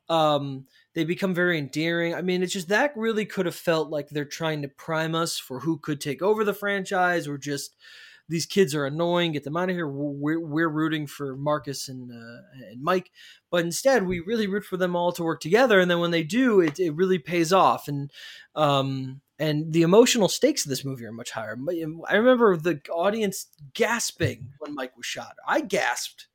[0.09, 2.15] Um, they become very endearing.
[2.15, 5.39] I mean, it's just that really could have felt like they're trying to prime us
[5.39, 7.77] for who could take over the franchise, or just
[8.29, 9.87] these kids are annoying, get them out of here.
[9.87, 13.11] We're, we're rooting for Marcus and uh, and Mike,
[13.51, 15.81] but instead we really root for them all to work together.
[15.81, 17.89] And then when they do, it, it really pays off.
[17.89, 18.11] And
[18.55, 21.59] um, and the emotional stakes of this movie are much higher.
[22.09, 25.37] I remember the audience gasping when Mike was shot.
[25.47, 26.29] I gasped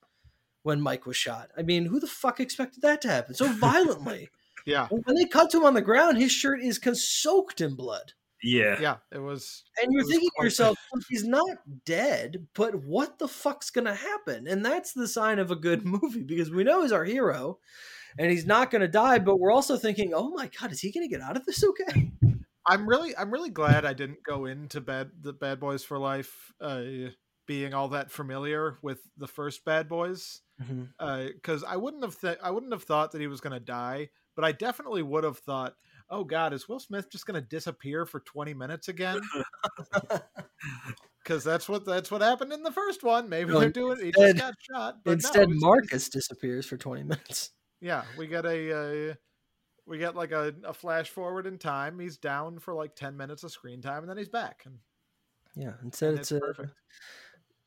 [0.64, 1.50] when Mike was shot.
[1.58, 4.30] I mean, who the fuck expected that to happen so violently?
[4.64, 8.14] Yeah, when they cut to him on the ground, his shirt is soaked in blood.
[8.44, 8.80] Yeah.
[8.80, 9.64] yeah, it was.
[9.82, 10.78] And you're was thinking to yourself,
[11.10, 14.48] he's not dead, but what the fuck's gonna happen?
[14.48, 17.60] And that's the sign of a good movie because we know he's our hero
[18.18, 21.08] and he's not gonna die, but we're also thinking, oh my god, is he gonna
[21.08, 22.12] get out of this okay?
[22.66, 26.54] I'm really, I'm really glad I didn't go into bad the Bad Boys for Life
[26.62, 26.84] uh,
[27.52, 30.40] being all that familiar with the first Bad Boys
[30.98, 34.08] because I wouldn't have th- I wouldn't have thought that he was going to die,
[34.38, 35.74] but I definitely would have thought,
[36.10, 39.20] oh God, is Will Smith just going to disappear for 20 minutes again?
[41.24, 43.30] Because that's what that's what happened in the first one.
[43.30, 43.98] Maybe No, they're doing.
[44.00, 44.96] He instead- just got shot.
[45.06, 47.52] No, Instead, he's- Marcus disappears for 20 minutes.
[47.80, 49.10] Yeah, we get a.
[49.12, 49.14] Uh,
[49.86, 52.00] we get like a, a flash forward in time.
[52.00, 54.64] He's down for like ten minutes of screen time, and then he's back.
[54.66, 54.80] And
[55.56, 56.74] Yeah, instead And it's, it's uh, perfect.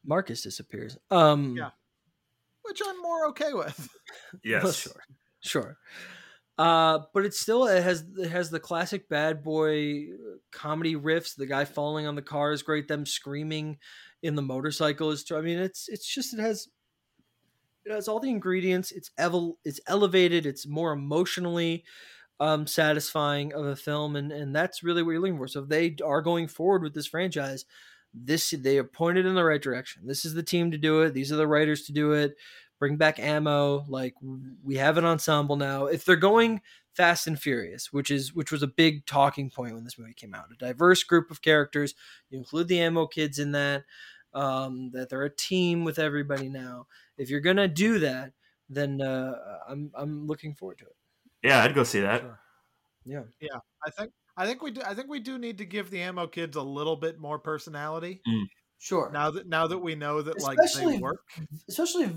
[0.04, 0.96] Marcus disappears.
[1.10, 1.70] Um, Yeah.
[2.62, 3.88] which I'm more okay with.
[4.44, 4.62] Yes.
[4.64, 5.02] Well, sure,
[5.40, 5.78] sure.
[6.58, 11.34] Uh, but it still it has it has the classic bad boy uh, comedy riffs.
[11.36, 12.86] The guy falling on the car is great.
[12.88, 13.78] Them screaming
[14.22, 15.24] in the motorcycle is.
[15.32, 16.68] I mean, it's it's just it has
[17.84, 18.92] it has all the ingredients.
[18.92, 20.46] It's evel it's elevated.
[20.46, 21.84] It's more emotionally
[22.40, 25.48] um satisfying of a film, and and that's really what you're looking for.
[25.48, 27.64] So if they are going forward with this franchise,
[28.14, 30.06] this they are pointed in the right direction.
[30.06, 31.14] This is the team to do it.
[31.14, 32.36] These are the writers to do it
[32.78, 34.14] bring back ammo like
[34.62, 36.60] we have an ensemble now if they're going
[36.92, 40.34] fast and furious which is which was a big talking point when this movie came
[40.34, 41.94] out a diverse group of characters
[42.30, 43.84] you include the ammo kids in that
[44.34, 46.86] um, that they're a team with everybody now
[47.16, 48.32] if you're gonna do that
[48.68, 49.34] then uh,
[49.68, 50.96] i'm i'm looking forward to it
[51.42, 52.20] Yeah, I'd go see that.
[52.22, 52.40] Sure.
[53.04, 54.82] yeah Yeah, I think I think we do.
[54.84, 58.20] I think we do need to give the ammo kids a little bit more personality
[58.84, 61.20] sure now that now that we know that like they work.
[61.68, 62.10] especially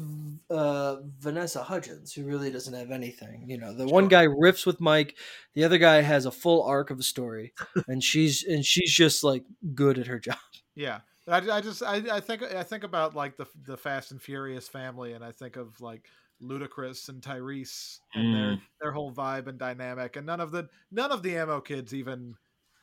[0.49, 3.45] uh, Vanessa Hudgens, who really doesn't have anything.
[3.47, 5.15] You know, the one guy riffs with Mike,
[5.55, 7.53] the other guy has a full arc of a story,
[7.87, 10.37] and she's and she's just like good at her job.
[10.75, 14.21] Yeah, I, I just I, I think I think about like the the Fast and
[14.21, 16.05] Furious family, and I think of like
[16.41, 18.61] Ludacris and Tyrese and their Mm.
[18.81, 22.35] their whole vibe and dynamic, and none of the none of the ammo kids even.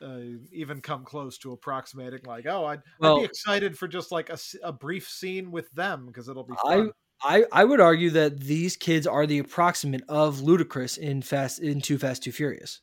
[0.02, 4.28] Uh, even come close to approximating like oh I'd, I'd be excited for just like
[4.28, 6.90] a, a brief scene with them because it'll be I fun.
[7.22, 11.80] I I would argue that these kids are the approximate of Ludacris in Fast in
[11.80, 12.80] Too Fast Too Furious.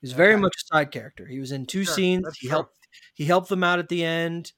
[0.00, 0.38] He's very Okay.
[0.38, 1.26] much a side character.
[1.26, 2.36] He was in two Sure, scenes.
[2.40, 2.48] He true.
[2.48, 2.78] helped
[3.14, 4.52] he helped them out at the end.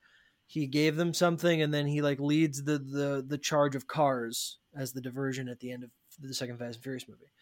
[0.46, 4.60] He gave them something, and then he like leads the the the charge of cars
[4.76, 7.32] as the diversion at the end of the second Fast and Furious movie.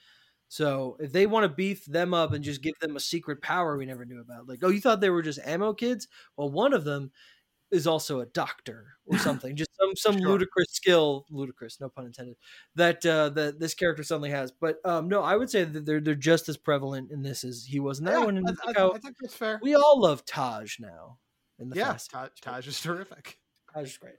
[0.48, 3.76] So if they want to beef them up and just give them a secret power
[3.76, 6.74] we never knew about, like oh you thought they were just ammo kids, well one
[6.74, 7.10] of them
[7.70, 10.30] is also a doctor or something, just some some Sure.
[10.32, 12.36] ludicrous skill, ludicrous, no pun intended,
[12.74, 14.52] that uh, that this character suddenly has.
[14.52, 17.64] But um, no, I would say that they're they're just as prevalent in this as
[17.64, 18.36] he was in that Yeah, one.
[18.36, 18.52] And I,
[18.82, 19.58] I- I think that's fair.
[19.62, 21.18] we all love Taj now.
[21.58, 23.38] In the yeah, Fast Taj, Taj is terrific.
[23.74, 24.14] Taj is great.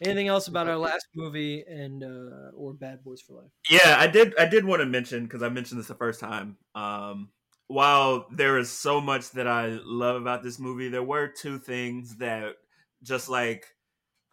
[0.00, 3.50] Anything else about our last movie and uh, or Bad Boys for Life?
[3.70, 4.34] Yeah, I did.
[4.38, 6.56] I did want to mention because I mentioned this the first time.
[6.74, 7.30] Um,
[7.68, 12.16] while there is so much that I love about this movie, there were two things
[12.16, 12.54] that
[13.02, 13.66] just like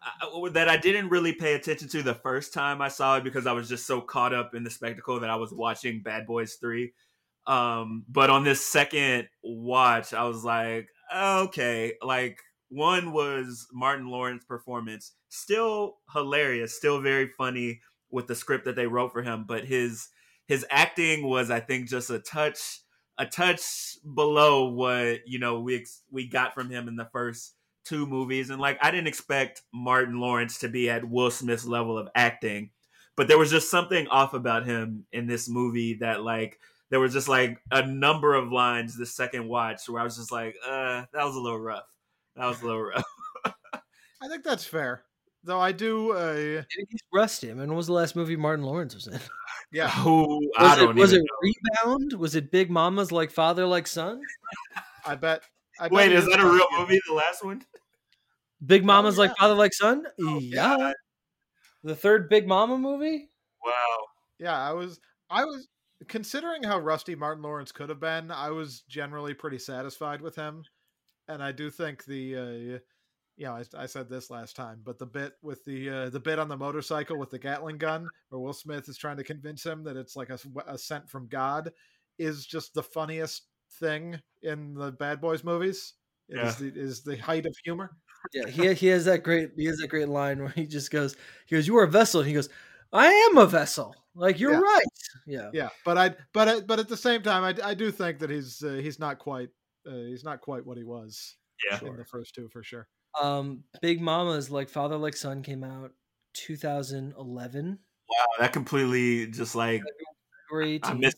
[0.02, 3.46] I- that I didn't really pay attention to the first time I saw it because
[3.46, 6.54] I was just so caught up in the spectacle that I was watching Bad Boys
[6.54, 6.92] Three.
[7.46, 14.44] Um, but on this second watch, I was like, okay, like one was Martin Lawrence
[14.44, 19.64] performance, still hilarious, still very funny with the script that they wrote for him, but
[19.64, 20.08] his
[20.46, 22.80] his acting was, I think, just a touch
[23.18, 27.54] a touch below what you know we ex- we got from him in the first
[27.84, 31.98] two movies, and like I didn't expect Martin Lawrence to be at Will Smith's level
[31.98, 32.70] of acting,
[33.16, 36.58] but there was just something off about him in this movie that like
[36.90, 40.30] there was just like a number of lines the second watch where I was just
[40.30, 41.86] like, uh, that was a little rough.
[42.36, 43.04] That was a little rough.
[43.44, 45.02] I think that's fair.
[45.44, 47.50] Though I do, uh, he's rusty.
[47.50, 49.20] I mean, when was the last movie Martin Lawrence was in?
[49.72, 52.12] yeah, Who Was I it, don't was even it Rebound?
[52.14, 54.20] Was it Big Mama's like father like son?
[55.06, 55.42] I bet.
[55.78, 56.98] I bet Wait, he is that a real movie?
[57.06, 57.62] The last one?
[58.64, 59.34] Big Mama's like yeah.
[59.38, 60.04] father like son?
[60.20, 60.76] Oh, yeah.
[60.76, 60.94] God.
[61.84, 63.28] The third Big Mama movie?
[63.64, 63.72] Wow.
[64.40, 64.98] Yeah, I was.
[65.30, 65.68] I was
[66.08, 68.32] considering how rusty Martin Lawrence could have been.
[68.32, 70.64] I was generally pretty satisfied with him,
[71.28, 72.36] and I do think the.
[72.36, 72.78] Uh,
[73.38, 76.18] you know, I, I said this last time, but the bit with the uh, the
[76.20, 79.62] bit on the motorcycle with the Gatling gun, where Will Smith is trying to convince
[79.64, 81.70] him that it's like a, a sent from God,
[82.18, 83.42] is just the funniest
[83.78, 85.92] thing in the Bad Boys movies.
[86.30, 86.70] It is Yeah.
[86.70, 87.90] the is the height of humor.
[88.32, 91.14] Yeah, he he has that great he has that great line where he just goes
[91.46, 92.48] he goes you are a vessel and he goes
[92.90, 93.94] I am a vessel.
[94.14, 94.60] Like you're Yeah.
[94.60, 94.84] right.
[95.26, 95.50] Yeah.
[95.52, 98.30] Yeah, but I but I, but at the same time, I, I do think that
[98.30, 99.50] he's uh, he's not quite
[99.86, 101.36] uh, he's not quite what he was
[101.68, 101.80] Yeah.
[101.84, 102.88] in the first two for sure.
[103.20, 105.92] Um, Big Mama's like Father Like Son came out
[106.34, 107.78] 2011.
[108.08, 109.82] Wow, that completely just like
[110.48, 111.16] February I missed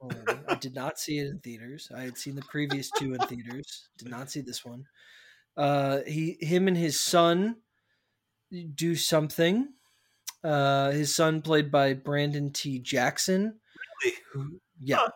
[0.00, 0.44] 2011.
[0.48, 1.90] I did not see it in theaters.
[1.94, 3.88] I had seen the previous two in theaters.
[3.96, 4.84] Did not see this one.
[5.56, 7.56] Uh, he, him, and his son
[8.74, 9.72] do something.
[10.44, 12.78] Uh, his son, played by Brandon T.
[12.78, 13.58] Jackson,
[14.04, 14.16] Really?
[14.32, 15.10] who, yeah, Huh.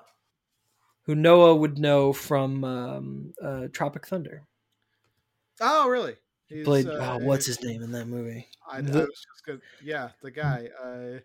[1.10, 4.46] Who Noah would know from um, uh, Tropic Thunder.
[5.60, 6.18] Oh, really?
[6.48, 6.86] He played.
[6.86, 8.46] uh, oh, what's his name in that movie?
[8.64, 10.68] I, I was just gonna, yeah, the guy.
[10.80, 11.18] Uh,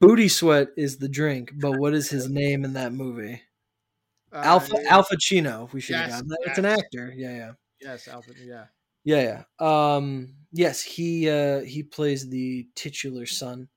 [0.00, 3.40] Booty Sweat is the drink, but what is his name in that movie?
[4.34, 5.68] Alpha uh, Alpa Chino.
[5.72, 6.38] We should have Yes, gotten that.
[6.46, 7.14] It's an actor.
[7.16, 7.52] Yeah, yeah.
[7.80, 8.36] Yes, Alfred.
[8.40, 8.66] Yeah.
[9.04, 9.94] Yeah, yeah.
[9.94, 13.68] Um, yes, he uh, he plays the titular son,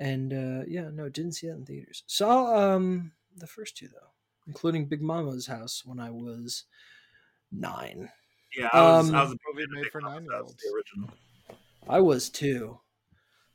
[0.00, 2.04] and uh, yeah, no, didn't see that in theaters.
[2.06, 4.10] Saw um the first two though,
[4.48, 6.64] including Big Mama's House when I was
[7.52, 8.10] nine.
[8.56, 10.56] yeah, I was, I Um, was a Movie big fan of made for nine-year-olds.
[10.56, 11.10] the original.
[11.88, 12.78] I was too.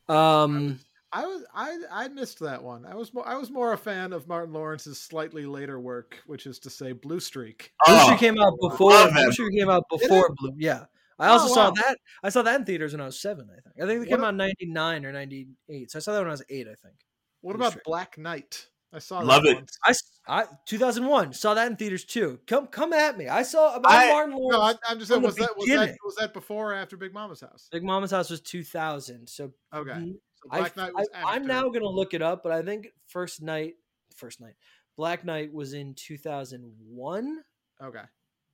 [0.08, 0.80] Um,
[1.12, 2.86] I was I I missed that one.
[2.86, 6.46] I was more I was more a fan of Martin Lawrence's slightly later work, which
[6.48, 7.72] is to say Blue Streak.
[7.86, 9.12] Blue Oh, Streak came out before.
[9.12, 10.54] Blue Streak came out before Blue.
[10.58, 10.86] Yeah,
[11.20, 11.98] I also Oh, saw that.
[12.24, 13.48] I saw that in theaters when I was seven.
[13.52, 13.76] I think.
[13.84, 15.92] I think it came a- out in ninety nine or ninety eight.
[15.92, 16.68] So I saw that when I was eight.
[16.68, 16.96] I think.
[17.42, 17.84] What Blue about Streak.
[17.86, 18.68] Black Knight?
[18.94, 19.56] I saw Love that it.
[19.56, 19.78] once.
[19.86, 22.40] I, s- I 2001 saw that in theaters too.
[22.48, 23.28] Come come at me.
[23.28, 24.54] I saw about I- Martin Lawrence.
[24.54, 27.14] No, I, I'm just saying was that was that was that before or after Big
[27.14, 27.68] Mama's house?
[27.72, 29.28] Big Mama's House was 2000.
[29.28, 30.14] So Okay.
[30.36, 32.88] So I, Black Knight was I, am now gonna look it up, but I think
[33.08, 33.74] first night,
[34.16, 34.54] first night,
[34.96, 37.40] Black Knight was in 2001.
[37.82, 38.04] Okay.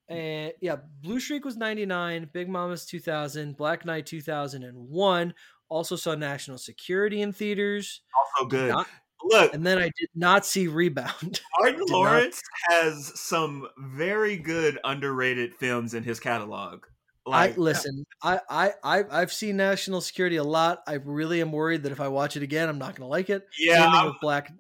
[0.08, 5.34] And yeah, Blue Streak was 99, Big Mama's 2000, Black Knight 2001.
[5.70, 8.02] Also saw National Security in theaters.
[8.18, 8.70] Also good.
[8.70, 8.88] Not-
[9.24, 11.42] Look, and then I did not see Rebound.
[11.60, 16.86] Martin did not- Lawrence has some very good underrated films in his catalog.
[17.26, 18.06] Like, I listen.
[18.24, 20.80] I, I I I've seen National Security a lot.
[20.88, 23.30] I really am worried that if I watch it again, I'm not going to like
[23.30, 23.44] it.
[23.60, 24.52] Yeah, Same thing I'm- with Black.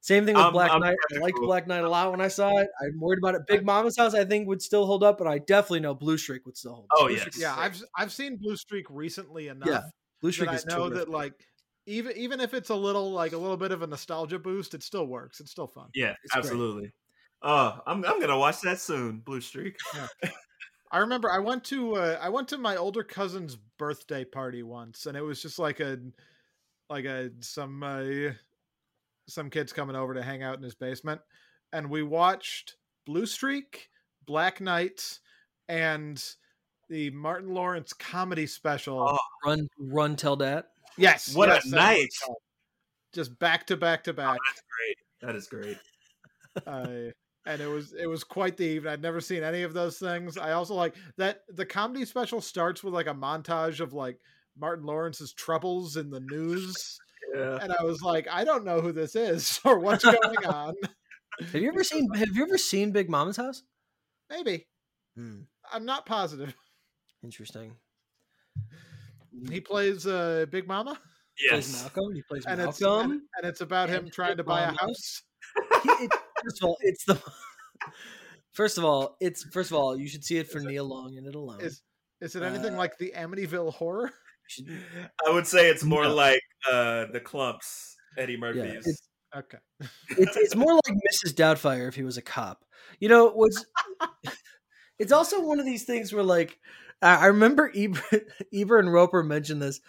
[0.00, 0.94] Same thing with I'm- Black I'm Knight.
[1.12, 1.46] I liked skeptical.
[1.48, 2.68] Black Knight a lot when I saw it.
[2.80, 3.42] I'm worried about it.
[3.48, 6.46] Big Mama's House, I think, would still hold up, but I definitely know Blue Streak
[6.46, 6.84] would still hold.
[6.84, 6.96] up.
[6.96, 7.22] Oh, Blue yes.
[7.22, 7.56] Streak Yeah.
[7.56, 9.80] I've I've seen Blue Streak recently enough yeah.
[10.22, 11.06] Blue that Streak I is know terrific.
[11.06, 11.34] that like
[11.86, 14.82] even even if it's a little like a little bit of a nostalgia boost, it
[14.82, 15.40] still works.
[15.40, 15.88] It's still fun.
[15.94, 16.44] yeah, It's great.
[16.44, 16.92] absolutely.
[17.42, 19.18] Oh, I'm I'm gonna watch that soon.
[19.18, 19.76] Blue Streak.
[20.92, 25.06] I remember I went to uh, I went to my older cousin's birthday party once,
[25.06, 25.98] and it was just like a
[26.88, 28.32] like a some uh,
[29.28, 31.20] some kids coming over to hang out in his basement,
[31.72, 33.88] and we watched Blue Streak,
[34.24, 35.18] Black Knight,
[35.68, 36.22] and
[36.88, 39.00] the Martin Lawrence comedy special.
[39.00, 40.68] Oh, Run, run, tell that.
[40.96, 42.08] Yes, what a yes, that's what night.
[43.12, 44.38] Just back to back to back.
[44.46, 44.96] That's great.
[45.22, 45.78] That is great.
[46.66, 47.12] uh,
[47.46, 48.92] and it was it was quite the evening.
[48.92, 50.36] I'd never seen any of those things.
[50.36, 54.18] I also like that the comedy special starts with like a montage of like
[54.58, 56.98] Martin Lawrence's troubles in the news,
[57.34, 57.58] Yeah.
[57.62, 60.74] and I was like, I don't know who this is or what's going on.
[61.40, 62.08] Have you ever seen?
[62.14, 63.62] Have you ever seen Big Mama's House?
[64.30, 64.66] Maybe
[65.16, 65.40] Hmm,
[65.72, 66.54] I'm not positive.
[67.22, 67.76] interesting.
[69.50, 70.98] He plays uh, Big Mama,
[71.36, 71.82] He plays Yes.
[71.82, 72.14] Malcolm.
[72.14, 73.10] He plays and it's Malcolm.
[73.12, 75.22] and, and it's about him trying Big to buy a house.
[75.82, 76.12] He- it-
[76.44, 77.20] first of all, it's the.
[78.52, 81.26] First of all, it's first of all, you should see it for Nia Long and
[81.26, 81.60] it alone.
[81.60, 81.82] Is
[82.22, 84.10] is it anything Uh, like the Amityville Horror?
[84.48, 84.70] Should-
[85.26, 86.14] I would say it's more No.
[86.14, 88.86] like uh the Klumps, Eddie yeah, Murphy's.
[88.86, 89.02] it's,
[89.36, 89.58] Okay,
[90.10, 91.34] it's it's more like Mrs.
[91.34, 92.64] Doubtfire if he was a cop.
[93.00, 93.62] You know, what's
[94.98, 96.58] it's also one of these things where like
[97.02, 99.80] I remember Ebert, Ebert and Roeper mentioned this,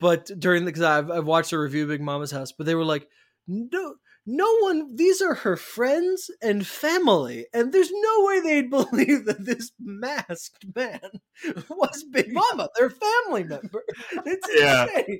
[0.00, 2.74] but during the because I've I've watched a review of Big Mama's House, but they
[2.74, 3.08] were like,
[3.46, 3.94] no.
[4.30, 9.42] No one, these are her friends and family, and there's no way they'd believe that
[9.46, 11.00] this masked man
[11.70, 13.82] was Big Mama, their family member.
[14.26, 14.84] It's Yeah.
[14.84, 15.18] insane.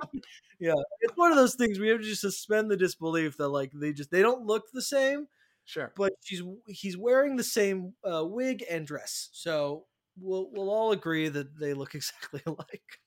[0.61, 3.73] Yeah, it's one of those things we have to just suspend the disbelief that like
[3.73, 5.27] they just they don't look the same,
[5.69, 5.93] sure.
[5.97, 9.85] but she's he's wearing the same uh, wig and dress, so
[10.19, 12.99] we'll we'll all agree that they look exactly alike.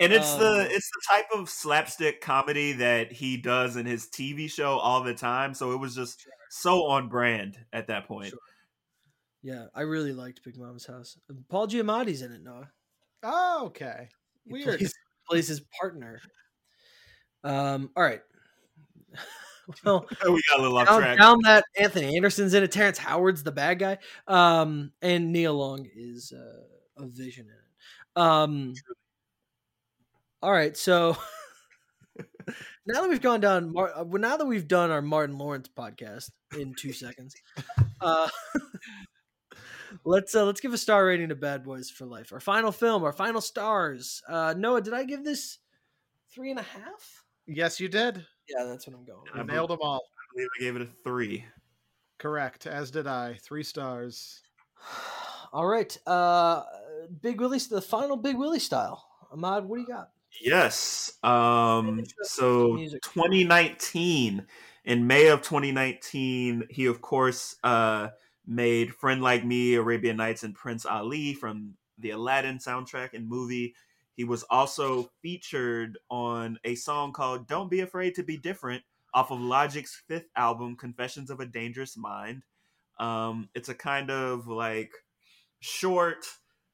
[0.00, 4.06] and it's um, the it's the type of slapstick comedy that he does in his
[4.06, 5.54] TV show all the time.
[5.54, 8.30] So it was just so on brand at that point.
[8.30, 8.38] Sure.
[9.42, 11.16] Yeah, I really liked Big Mama's House.
[11.48, 12.70] Paul Giamatti's in it, Noah.
[13.22, 14.08] Oh, okay.
[14.44, 14.78] He Weird.
[14.78, 14.94] plays,
[15.28, 16.20] plays his partner.
[17.44, 17.90] Um.
[17.96, 18.20] All right.
[19.84, 21.18] well, we got a little off down, track.
[21.18, 22.72] down that Anthony Anderson's in it.
[22.72, 23.98] Terrence Howard's the bad guy.
[24.26, 28.22] Um, and Nia Long is uh, a vision in it.
[28.22, 28.74] Um,
[30.42, 31.16] all right, so
[32.86, 35.68] now that we've gone down, Mar- uh, well, now that we've done our Martin Lawrence
[35.68, 37.34] podcast in two seconds,
[38.00, 38.28] uh,
[40.04, 42.32] let's uh, let's give a star rating to Bad Boys for Life.
[42.32, 44.22] Our final film, our final stars.
[44.28, 45.58] Uh, Noah, did I give this
[46.32, 47.24] three and a half?
[47.46, 48.24] Yes, you did.
[48.48, 49.26] Yeah, that's what I'm going.
[49.26, 49.46] You I With.
[49.48, 50.02] nailed them all.
[50.16, 51.44] I believe I gave it a three.
[52.18, 53.38] Correct, as did I.
[53.42, 54.42] Three stars.
[55.52, 56.62] All right, uh,
[57.22, 59.08] Big Willie, the final Big Willie style.
[59.32, 60.10] Ahmad, what do you got?
[60.40, 61.14] Yes.
[61.22, 64.46] Um, so 2019,
[64.84, 68.08] in May of 2019, he of course uh,
[68.46, 73.74] made "Friend Like Me," Arabian Nights, and Prince Ali from the Aladdin soundtrack and movie.
[74.18, 78.82] He was also featured on a song called "Don't Be Afraid to Be Different"
[79.14, 82.42] off of Logic's fifth album, Confessions of a Dangerous Mind.
[82.98, 84.90] Um, it's a kind of like
[85.60, 86.26] short,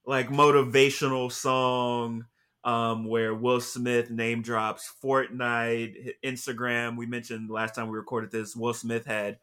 [0.06, 2.24] like motivational song
[2.64, 6.96] um, where Will Smith name drops Fortnite, Instagram.
[6.96, 9.38] We mentioned last time we recorded this, Will Smith had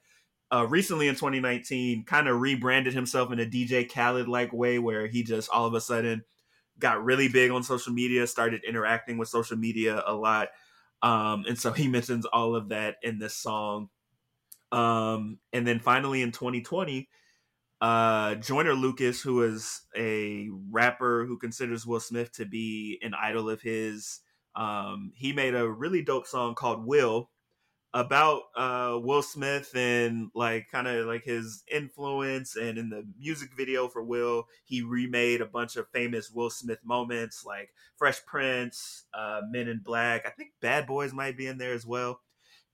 [0.51, 5.05] uh, recently in 2019 kind of rebranded himself in a DJ Khaled like way where
[5.05, 6.23] he just all of a sudden
[6.81, 10.49] got really big on social media, started interacting with social media a lot.
[11.01, 13.89] Um, and so he mentions all of that in this song.
[14.71, 17.09] Um, and then finally in 2020,
[17.81, 23.49] uh, Joyner Lucas, who is a rapper who considers Will Smith to be an idol
[23.49, 24.19] of his,
[24.55, 27.30] um, he made a really dope song called Will
[27.93, 32.55] about uh, Will Smith and like kind of like his influence.
[32.55, 36.79] And in the music video for Will, he remade a bunch of famous Will Smith
[36.85, 40.25] moments like Fresh Prince, uh, Men in Black.
[40.25, 42.21] I think Bad Boys might be in there as well.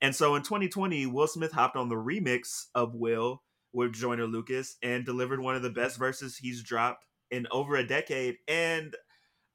[0.02, 3.41] And so in 2020, Will Smith hopped on the remix of Will
[3.73, 7.85] with Joyner Lucas and delivered one of the best verses he's dropped in over a
[7.85, 8.95] decade and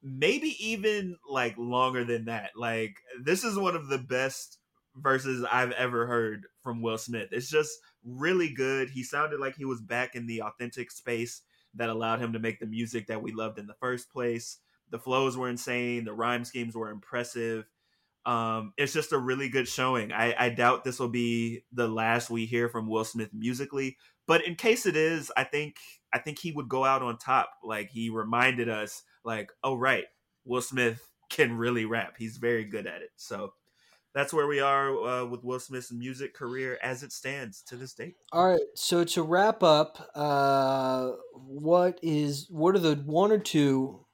[0.02, 2.50] maybe even like longer than that.
[2.56, 4.58] Like this is one of the best
[4.96, 7.28] verses I've ever heard from Will Smith.
[7.32, 8.90] It's just really good.
[8.90, 11.42] He sounded like he was back in the authentic space
[11.74, 14.58] that allowed him to make the music that we loved in the first place.
[14.90, 17.64] The flows were insane, the rhyme schemes were impressive.
[18.26, 20.12] Um, it's just a really good showing.
[20.12, 23.96] I, I doubt this will be the last we hear from Will Smith musically,
[24.26, 25.76] but in case it is, I think
[26.12, 27.50] I think he would go out on top.
[27.64, 30.04] Like he reminded us, like, oh right,
[30.44, 32.14] Will Smith can really rap.
[32.18, 33.10] He's very good at it.
[33.16, 33.54] So
[34.14, 37.94] that's where we are uh, with Will Smith's music career as it stands to this
[37.94, 38.16] date.
[38.32, 38.60] All right.
[38.74, 44.04] So to wrap up, uh, what is what are the one or two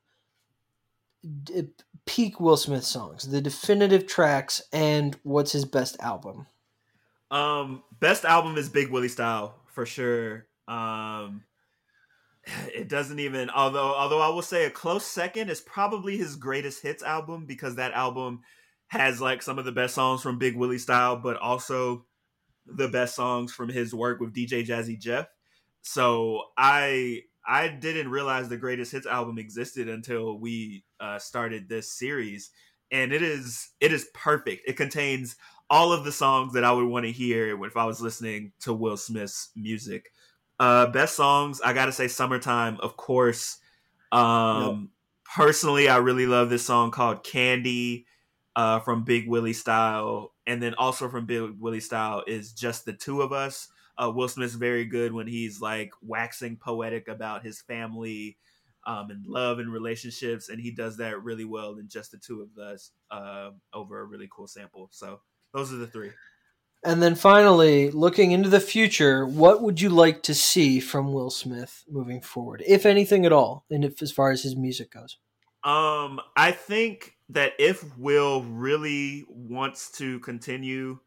[1.44, 1.68] d-
[2.06, 6.46] peak Will Smith songs, the definitive tracks, and what's his best album?
[7.30, 10.46] Um, best album is Big Willie Style for sure.
[10.66, 11.42] Um,
[12.74, 16.82] it doesn't even although although I will say a close second is probably his greatest
[16.82, 18.42] hits album because that album
[18.88, 22.06] has like some of the best songs from Big Willie Style, but also
[22.66, 25.26] the best songs from his work with DJ Jazzy Jeff.
[25.82, 31.92] So I I didn't realize the greatest hits album existed until we uh, started this
[31.92, 32.50] series,
[32.90, 34.68] and it is it is perfect.
[34.68, 35.36] It contains
[35.70, 38.72] all of the songs that I would want to hear if I was listening to
[38.72, 40.12] Will Smith's music.
[40.58, 43.58] Uh, best songs, I gotta say, "Summertime," of course.
[44.12, 44.90] Um,
[45.34, 48.06] Personally, I really love this song called "Candy"
[48.58, 52.92] uh, from Big Willie Style, and then also from Big Willie Style is "Just the
[52.92, 57.60] Two of Us." Uh, Will Smith's very good when he's like waxing poetic about his
[57.62, 58.36] family
[58.84, 62.42] um, and love and relationships, and he does that really well in "Just the Two
[62.42, 64.88] of Us" uh, over a really cool sample.
[64.90, 65.20] So
[65.54, 66.10] those are the three.
[66.84, 71.30] And then finally, looking into the future, what would you like to see from Will
[71.30, 75.16] Smith moving forward, if anything at all, and if as far as his music goes?
[75.62, 80.98] Um, I think that if Will really wants to continue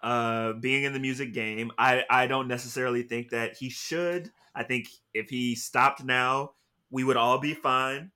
[0.00, 4.30] uh being in the music game, I I don't necessarily think that he should.
[4.54, 6.52] I think if he stopped now,
[6.90, 8.12] we would all be fine.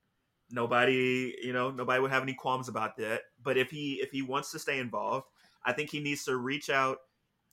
[0.49, 3.21] Nobody, you know, nobody would have any qualms about that.
[3.41, 5.27] But if he if he wants to stay involved,
[5.65, 6.99] I think he needs to reach out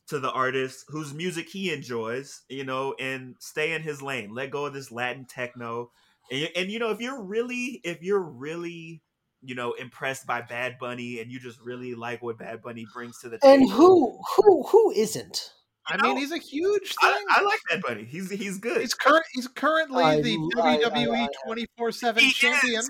[0.08, 4.34] to the artist whose music he enjoys, you know, and stay in his lane.
[4.34, 5.92] Let go of this Latin techno.
[6.32, 9.02] And, and you know, if you're really, if you're really,
[9.42, 13.18] you know, impressed by Bad Bunny and you just really like what Bad Bunny brings
[13.20, 15.52] to the And table, who who who isn't?
[15.86, 17.10] I You mean, he's a huge thing.
[17.30, 18.04] I, I like Bad Bunny.
[18.04, 18.80] He's he's good.
[18.80, 19.24] he's current.
[19.32, 22.34] He's currently I- the I- I- WWE twenty four seven He is.
[22.36, 22.82] champion.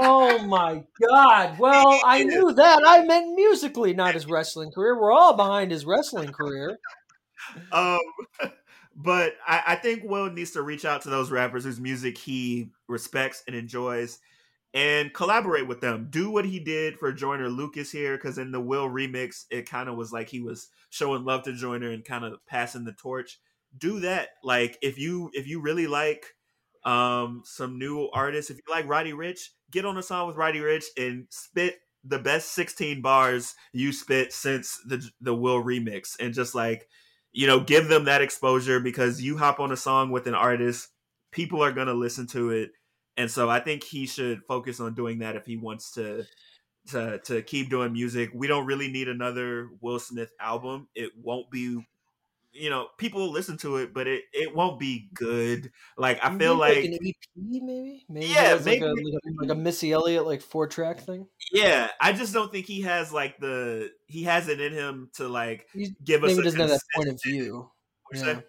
[0.00, 1.56] Oh my God!
[1.58, 2.82] Well, I He knew that.
[2.84, 5.00] I meant musically, not his wrestling career.
[5.00, 6.78] We're all behind his wrestling career.
[7.72, 7.98] um,
[8.96, 12.70] but I, I think Will needs to reach out to those rappers whose music he
[12.88, 14.18] respects and enjoys,
[14.74, 16.08] and collaborate with them.
[16.10, 19.88] Do what he did for Joyner Lucas here, because in the Will remix, it kind
[19.88, 23.38] of was like he was showing love to Joyner and kind of passing the torch.
[23.76, 24.30] Do that.
[24.42, 26.26] Like if you if you really like
[26.84, 30.60] um some new artists, if you like Roddy Ricch, get on a song with Roddy
[30.60, 36.34] Ricch and spit the best 16 bars you spit since the the Will remix and
[36.34, 36.88] just like
[37.32, 40.88] you know give them that exposure because you hop on a song with an artist
[41.30, 42.72] people are to listen to it
[43.16, 46.24] and so I think he should focus on doing that if he wants to
[46.88, 48.30] to to keep doing music.
[48.34, 50.88] We don't really need another Will Smith album.
[50.94, 51.86] It won't be
[52.54, 55.72] you know, people listen to it, but it, it won't be good.
[55.96, 59.50] Like I feel like, like, an EP, maybe, maybe Yeah, maybe- a, like, a, like
[59.50, 61.26] a Missy Elliott like four track thing.
[61.52, 65.28] yeah, I just don't think he has like the he has it in him to
[65.28, 67.70] like He give us maybe doesn't have that point of view.
[68.14, 68.40] Yeah.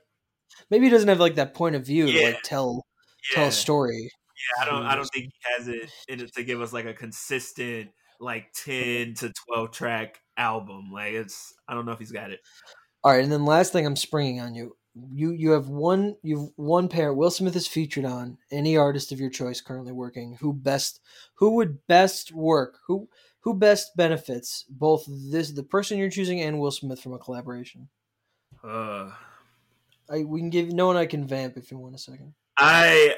[0.69, 2.85] Maybe he doesn't have like that point of view to like tell
[3.31, 4.09] tell a story.
[4.35, 6.85] Yeah, I don't I don't think he has it in it to give us like
[6.85, 10.91] a consistent like 10 to 12 track album.
[10.91, 12.39] Like it's I don't know if he's got it.
[13.03, 14.75] All right, and then last thing I'm springing on you.
[15.11, 17.13] You you have one you've one pair.
[17.13, 20.37] Will Smith is featured on any artist of your choice currently working.
[20.39, 20.99] Who best
[21.35, 22.79] who would best work?
[22.87, 27.19] Who who best benefits both this the person you're choosing and Will Smith from a
[27.19, 27.89] collaboration?
[28.63, 29.11] Uh
[30.09, 32.33] I we can give no one I can vamp if you want a second.
[32.57, 33.15] I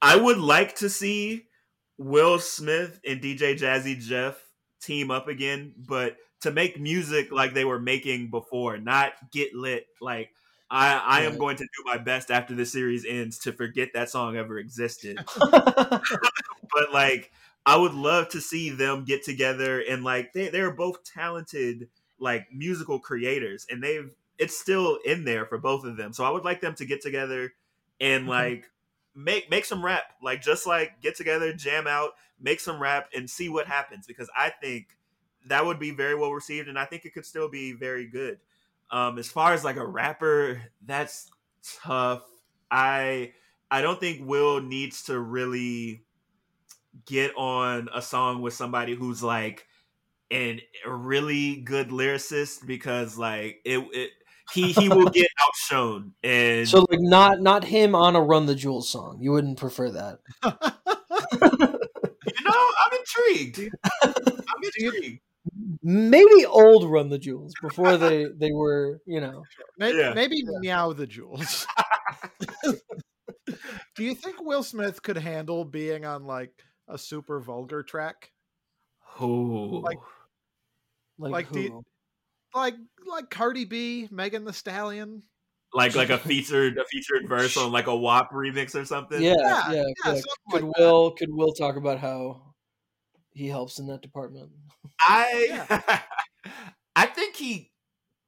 [0.00, 1.48] I would like to see
[1.96, 4.42] Will Smith and DJ Jazzy Jeff
[4.80, 9.86] team up again, but to make music like they were making before, not get lit.
[10.00, 10.30] Like
[10.70, 14.10] I I am going to do my best after the series ends to forget that
[14.10, 15.24] song ever existed.
[16.72, 17.32] but like
[17.66, 21.88] I would love to see them get together and like they they're both talented
[22.18, 26.12] like musical creators and they've it's still in there for both of them.
[26.12, 27.52] So I would like them to get together
[28.00, 28.28] and Mhm.
[28.28, 28.70] like
[29.18, 30.04] make make some rap.
[30.22, 34.30] Like just like get together, jam out, make some rap and see what happens because
[34.36, 34.96] I think
[35.46, 38.38] that would be very well received and I think it could still be very good.
[38.90, 41.30] Um as far as like a rapper, that's
[41.82, 42.22] tough.
[42.70, 43.32] I
[43.70, 46.04] I don't think Will needs to really
[47.06, 49.66] get on a song with somebody who's like
[50.30, 54.10] an a really good lyricist because like it, it
[54.52, 58.54] he he will get outshone and so like not not him on a Run the
[58.54, 59.18] Jewels song.
[59.20, 60.18] You wouldn't prefer that.
[60.42, 60.50] you
[62.44, 63.70] know I'm intrigued.
[64.02, 65.20] I'm intrigued.
[65.82, 69.42] Maybe old Run the Jewels before they they were you know.
[69.78, 70.14] Maybe, Yeah.
[70.14, 71.66] maybe meow the jewels.
[73.96, 76.52] Do you think Will Smith could handle being on like
[76.86, 78.30] a super vulgar track?
[79.20, 79.98] Oh, Like-
[81.18, 81.84] Like, Like, do you- who?
[82.58, 82.74] Like
[83.06, 85.22] like Cardi B, Megan Thee Stallion?
[85.74, 89.20] like like a featured a featured verse on like a WAP remix or something.
[89.22, 89.72] yeah, Yeah, yeah.
[89.72, 90.12] yeah, yeah.
[90.12, 90.80] something Could like that.
[90.82, 92.42] Will could Will talk about how
[93.32, 94.50] he helps in that department?
[95.00, 96.02] I
[96.96, 97.70] I think he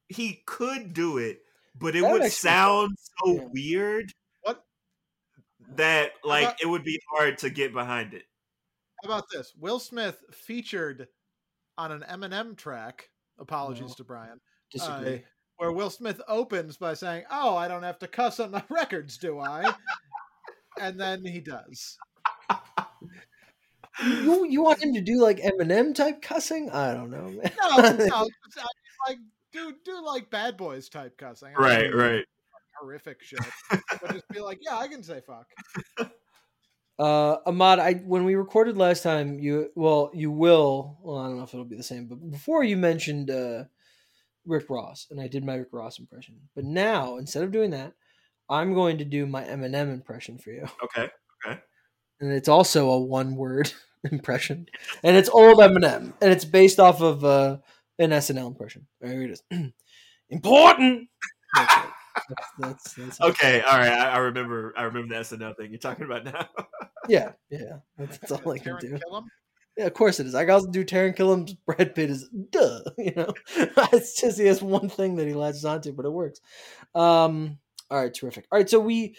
[0.07, 1.39] he could do it,
[1.79, 2.91] but it That would actually- sound
[3.25, 3.47] so yeah.
[3.51, 4.11] weird
[4.43, 4.63] What?
[5.75, 8.23] that like about- it would be hard to get behind it.
[9.03, 9.51] How about this?
[9.57, 11.07] Will Smith featured
[11.77, 13.09] on an Eminem track.
[13.41, 13.93] Apologies No.
[13.95, 14.39] to Brian.
[14.71, 15.15] Disagree.
[15.15, 15.19] Uh,
[15.57, 19.17] where Will Smith opens by saying, "Oh, I don't have to cuss on my records,
[19.17, 19.73] do I?"
[20.79, 21.97] and then he does.
[24.03, 26.69] you you want him to do like Eminem type cussing?
[26.71, 27.51] I don't know, man.
[27.61, 28.65] No, no, it's- I-
[29.07, 29.17] like
[29.51, 31.49] do do like Bad Boys type cussing.
[31.49, 32.25] I don't Right, do right.
[32.79, 33.39] Horrific shit.
[33.69, 35.45] but just be like, yeah, I can say fuck.
[37.01, 40.99] Uh, Ahmad, I when we recorded last time, you well, you will.
[41.01, 43.63] Well, I don't know if it'll be the same, but before you mentioned uh,
[44.45, 46.35] Rick Ross, and I did my Rick Ross impression.
[46.53, 47.93] But now, instead of doing that,
[48.51, 51.09] I'm going to do my Eminem impression for you, Okay.
[51.43, 51.59] Okay.
[52.19, 53.73] And it's also a one word
[54.11, 54.67] impression,
[55.03, 57.57] and it's old Eminem, and it's based off of uh,
[57.97, 58.85] an SNL impression.
[58.99, 59.43] There it is.
[60.29, 61.09] Important.
[61.55, 61.73] That's,
[62.59, 63.21] that's, that's.
[63.21, 63.91] Okay, all right.
[63.91, 64.73] I, I remember.
[64.77, 66.47] I remember the SNL thing you're talking about now.
[67.07, 67.77] Yeah, yeah.
[67.97, 68.97] That's, that's all I can do.
[68.97, 69.25] Killam?
[69.77, 70.35] Yeah, of course it is.
[70.35, 72.81] I can also do Taran Killam's Brad Pitt is duh.
[72.97, 73.33] You know,
[73.93, 76.41] it's just he has one thing that he latches onto, but it works.
[76.93, 77.57] Um,
[77.89, 78.45] all right, terrific.
[78.51, 79.15] All right, so we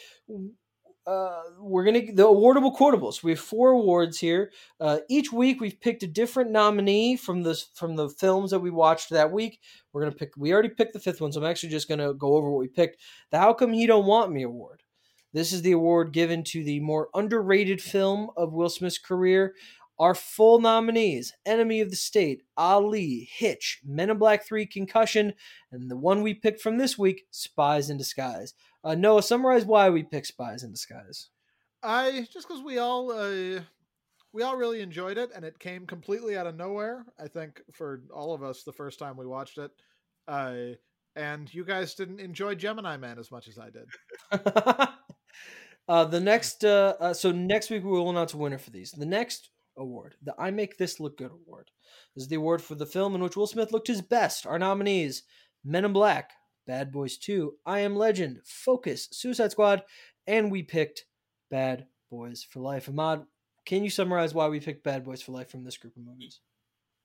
[1.07, 3.23] uh, we're gonna the awardable quotables.
[3.23, 4.53] We have four awards here.
[4.79, 8.71] Uh, each week we've picked a different nominee from the from the films that we
[8.71, 9.59] watched that week.
[9.93, 10.33] We're gonna pick.
[10.37, 12.69] We already picked the fifth one, so I'm actually just gonna go over what we
[12.69, 12.99] picked.
[13.31, 14.82] The How Come He Don't Want Me award.
[15.33, 19.55] This is the award given to the more underrated film of Will Smith's career.
[19.99, 25.35] Our full nominees Enemy of the State, Ali, Hitch, Men in Black 3, Concussion,
[25.71, 28.55] and the one we picked from this week, Spies in Disguise.
[28.85, 31.29] Uh, Noah, summarize why we picked Spies in Disguise.
[31.83, 33.61] I just because we all uh,
[34.33, 37.05] we all really enjoyed it, and it came completely out of nowhere.
[37.19, 39.71] I think for all of us, the first time we watched it,
[40.29, 40.55] uh,
[41.17, 43.89] and you guys didn't enjoy Gemini Man as much as I did.
[45.93, 48.93] uh, the next, uh, uh, so next week we will announce a winner for these.
[48.93, 51.71] The next award, the I Make This Look Good award,
[52.17, 54.47] is the award for the film in which Will Smith looked his best.
[54.47, 55.25] Our nominees:
[55.63, 56.31] Men in Black,
[56.67, 59.83] Bad Boys 2, I Am Legend, Focus, Suicide Squad,
[60.27, 61.05] and we picked
[61.51, 62.89] Bad Boys for Life.
[62.89, 63.27] Ahmad,
[63.67, 66.41] can you summarize why we picked Bad Boys for Life from this group of movies?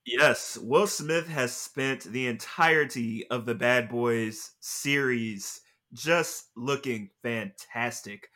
[0.05, 5.59] Yes, Will Smith has spent the entirety of the Bad Boys series
[5.91, 8.29] just looking fantastic.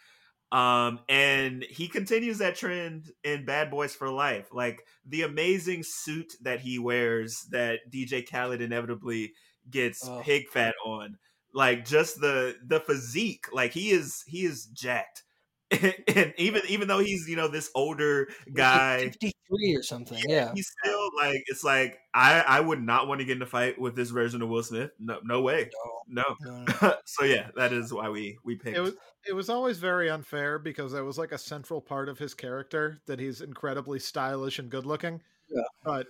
[0.52, 4.50] Um, and he continues that trend in Bad Boys for Life.
[4.52, 9.34] Like the amazing suit that he wears that DJ Khaled inevitably
[9.70, 10.22] gets oh.
[10.24, 11.18] pig fat on.
[11.54, 15.24] Like just the the physique, like he is he is jacked.
[15.72, 20.36] and even even though he's you know this older guy, fifty three or something, yeah,
[20.36, 20.74] yeah, he's
[21.16, 24.10] like it's like I I would not want to get in a fight with this
[24.10, 24.92] version of Will Smith.
[25.00, 25.70] No, no way,
[26.08, 26.26] no.
[26.44, 26.66] no.
[26.82, 26.94] no.
[27.06, 28.78] so yeah, that is why we we picked.
[28.78, 28.94] It was
[29.28, 33.02] it was always very unfair because that was like a central part of his character
[33.06, 35.22] that he's incredibly stylish and good looking.
[35.50, 36.08] Yeah, but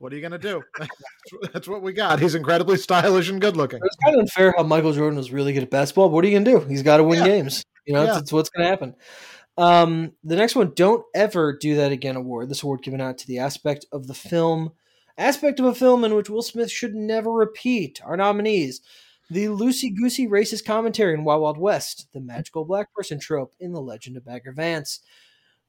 [0.00, 0.62] what are you going to do?
[1.52, 2.20] That's what we got.
[2.20, 3.80] He's incredibly stylish and good looking.
[3.84, 6.08] It's kind of unfair how Michael Jordan was really good at basketball.
[6.08, 6.68] What are you going to do?
[6.70, 7.26] He's got to win yeah.
[7.26, 7.62] games.
[7.86, 8.12] You know, yeah.
[8.12, 8.94] it's, it's, what's going to happen.
[9.60, 12.16] Um, the next one, don't ever do that again.
[12.16, 12.48] Award.
[12.48, 14.72] This award given out to the aspect of the film,
[15.18, 18.00] aspect of a film in which Will Smith should never repeat.
[18.02, 18.80] Our nominees:
[19.28, 23.74] the loosey goosey racist commentary in Wild Wild West, the magical black person trope in
[23.74, 25.00] The Legend of Bagger Vance.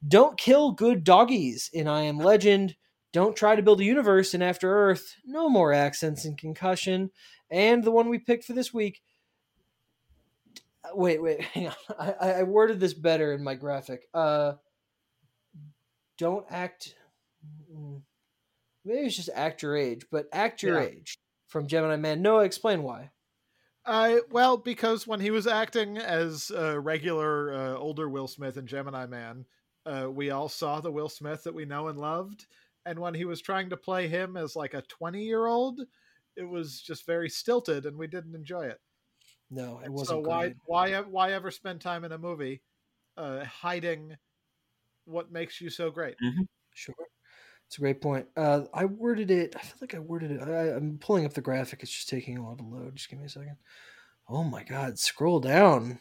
[0.08, 2.78] Don't kill good doggies in I Am Legend.
[3.12, 5.16] Don't try to build a universe in After Earth.
[5.26, 7.12] No more accents in concussion.
[7.50, 9.02] And the one we picked for this week.
[10.94, 11.74] Wait, wait, hang on.
[12.00, 14.08] I, I worded this better in my graphic.
[14.14, 14.54] Uh,
[16.18, 16.96] don't act.
[17.74, 18.02] Mm,
[18.86, 20.90] maybe it's just act your age, but act your yeah.
[20.90, 21.18] age
[21.48, 22.22] from Gemini Man.
[22.22, 23.12] Noah, explain why.
[23.84, 28.68] Uh, well, because when he was acting as a regular uh, older Will Smith in
[28.68, 29.46] Gemini Man,
[29.88, 32.46] uh, we all saw the Will Smith that we know and loved
[32.86, 35.82] and when he was trying to play him as like a 20 year old
[36.36, 38.80] it was just very stilted and we didn't enjoy it
[39.52, 40.56] no it wasn't so why great.
[40.66, 42.62] why why ever spend time in a movie
[43.18, 44.16] uh, hiding
[45.06, 46.44] what makes you so great mm-hmm.
[46.74, 46.96] sure
[47.68, 50.76] it's a great point uh, i worded it i feel like i worded it I,
[50.76, 53.26] i'm pulling up the graphic it's just taking a while to load just give me
[53.26, 53.58] a second
[54.30, 56.00] oh my god scroll down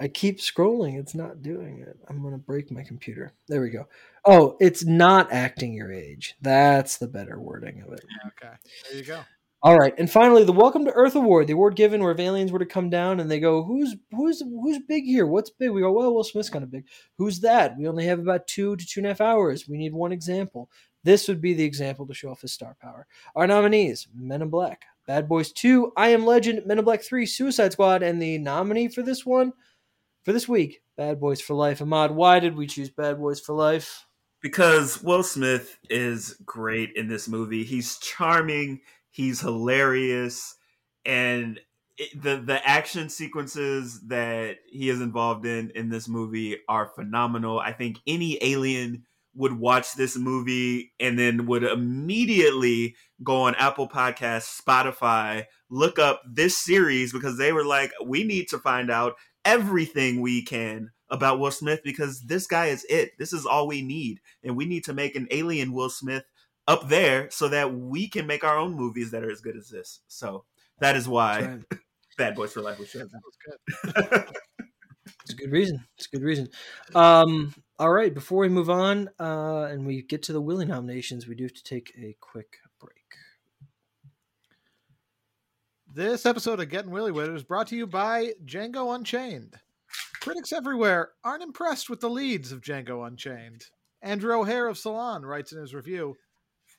[0.00, 0.98] I keep scrolling.
[0.98, 1.98] It's not doing it.
[2.08, 3.34] I'm going to break my computer.
[3.48, 3.86] There we go.
[4.24, 6.36] Oh, it's not acting your age.
[6.40, 8.04] That's the better wording of it.
[8.28, 8.54] Okay.
[8.88, 9.20] There you go.
[9.62, 9.92] All right.
[9.98, 12.88] And finally, the Welcome to Earth Award, the award given where aliens were to come
[12.88, 15.26] down and they go, Who's who's who's big here?
[15.26, 15.70] What's big?
[15.70, 16.86] We go, Well, Will Smith's kind of big.
[17.18, 17.76] Who's that?
[17.76, 19.68] We only have about two to two and a half hours.
[19.68, 20.70] We need one example.
[21.04, 23.06] This would be the example to show off his star power.
[23.36, 27.26] Our nominees Men in Black, Bad Boys 2, I Am Legend, Men in Black 3,
[27.26, 29.52] Suicide Squad, and the nominee for this one,
[30.24, 31.80] for this week, Bad Boys for Life.
[31.80, 34.06] Ahmad, why did we choose Bad Boys for Life?
[34.42, 37.64] Because Will Smith is great in this movie.
[37.64, 38.80] He's charming,
[39.10, 40.56] he's hilarious,
[41.04, 41.60] and
[41.98, 47.58] it, the the action sequences that he is involved in in this movie are phenomenal.
[47.58, 49.04] I think any alien
[49.34, 56.20] would watch this movie and then would immediately go on Apple Podcasts, Spotify, look up
[56.28, 59.14] this series because they were like, we need to find out
[59.44, 63.12] everything we can about Will Smith because this guy is it.
[63.18, 64.20] This is all we need.
[64.42, 66.24] And we need to make an alien Will Smith
[66.70, 69.68] up there so that we can make our own movies that are as good as
[69.68, 70.00] this.
[70.06, 70.44] So
[70.78, 71.80] that is why right.
[72.16, 73.10] Bad Boys for Life was chosen.
[73.12, 74.24] That was good.
[75.22, 75.84] it's a good reason.
[75.98, 76.48] It's a good reason.
[76.94, 81.26] Um, all right, before we move on uh, and we get to the Willie nominations,
[81.26, 82.94] we do have to take a quick break.
[85.92, 89.56] This episode of Getting Willy With is brought to you by Django Unchained.
[90.20, 93.64] Critics everywhere aren't impressed with the leads of Django Unchained.
[94.02, 96.16] Andrew O'Hehir of Salon writes in his review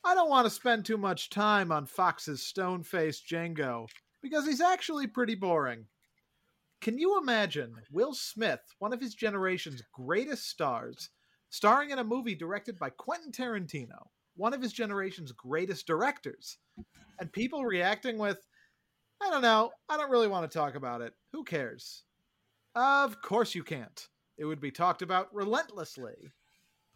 [0.03, 3.88] I don't want to spend too much time on Fox's stone faced Django
[4.22, 5.86] because he's actually pretty boring.
[6.82, 11.10] Can you imagine Will Smith, one of his generation's greatest stars,
[11.49, 16.57] starring in a movie directed by Quentin Tarantino, one of his generation's greatest directors,
[17.19, 18.40] and people reacting with,
[19.22, 19.69] I don't know.
[19.88, 21.14] I don't really want to talk about it.
[21.34, 22.03] Who cares?
[22.73, 24.07] Of course you can't.
[24.40, 26.32] It would be talked about relentlessly.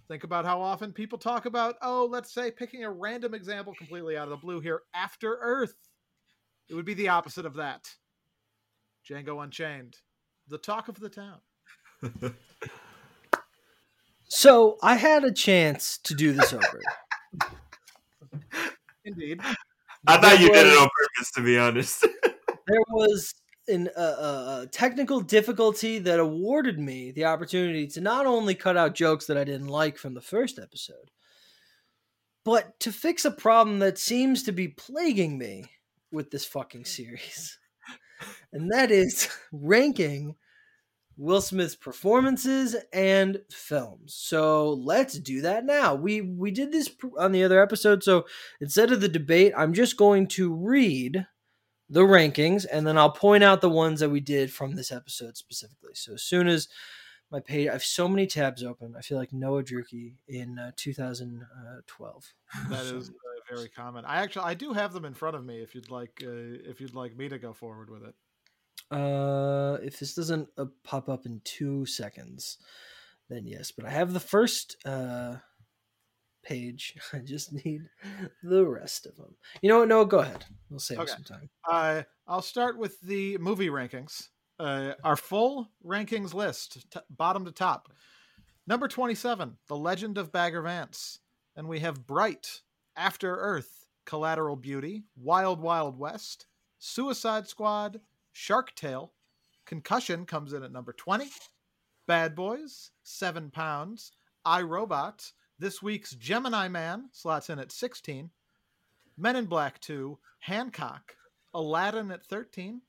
[0.08, 4.18] Think about how often people talk about, oh, let's say picking a random example completely
[4.18, 5.76] out of the blue here, After Earth.
[6.70, 7.90] It would be the opposite of that.
[9.08, 9.98] Django Unchained,
[10.48, 11.40] the talk of the town.
[14.28, 16.82] So I had a chance to do this over.
[19.06, 19.40] Indeed.
[20.08, 22.02] I thought you did it on purpose, to be honest.
[22.24, 23.34] there was
[23.68, 28.96] an, a, a, technical difficulty that awarded me the opportunity to not only cut out
[28.96, 31.12] jokes that I didn't like from the first episode,
[32.44, 35.66] but to fix a problem that seems to be plaguing me
[36.12, 37.58] with this fucking series.
[38.54, 40.36] And that is ranking
[41.18, 44.14] Will Smith's performances and films.
[44.14, 45.96] So let's do that now.
[45.96, 48.26] We we did this on the other episode, so
[48.60, 51.26] instead of the debate, I'm just going to read
[51.90, 55.38] the rankings and then I'll point out the ones that we did from this episode
[55.38, 55.94] specifically.
[55.94, 56.68] So as soon as
[57.32, 58.96] my page, I have so many tabs open.
[58.98, 62.34] I feel like Noah Druki in uh, 2012.
[62.70, 63.14] That is uh,
[63.54, 64.06] very common.
[64.06, 65.62] I actually I do have them in front of me.
[65.62, 66.30] If you'd like, uh,
[66.70, 68.16] if you'd like me to go forward with it.
[68.92, 72.60] Uh, if this doesn't uh, pop up in two seconds,
[73.30, 73.72] then yes.
[73.72, 75.36] But I have the first uh
[76.46, 76.96] page.
[77.14, 77.82] I just need
[78.44, 79.36] the rest of them.
[79.62, 79.88] You know what?
[79.90, 80.46] No, go ahead.
[80.70, 81.12] We'll save Okay.
[81.12, 81.50] some time.
[81.70, 84.30] Uh, I'll start with the movie rankings.
[84.58, 87.92] Uh, our full rankings list, t- bottom to top.
[88.68, 91.20] Number 27, The Legend of Bagger Vance.
[91.58, 92.62] And we have Bright,
[92.96, 96.48] After Earth, Collateral Beauty, Wild Wild West,
[96.80, 98.00] Suicide Squad,
[98.32, 99.12] Shark Tale.
[99.66, 101.26] Concussion comes in at number 20.
[102.08, 104.12] Bad Boys, Seven Pounds,
[104.46, 105.32] iRobot.
[105.58, 108.30] This week's Gemini Man slots in at 16.
[109.18, 111.16] Men in Black 2, Hancock,
[111.54, 112.82] Aladdin at 13,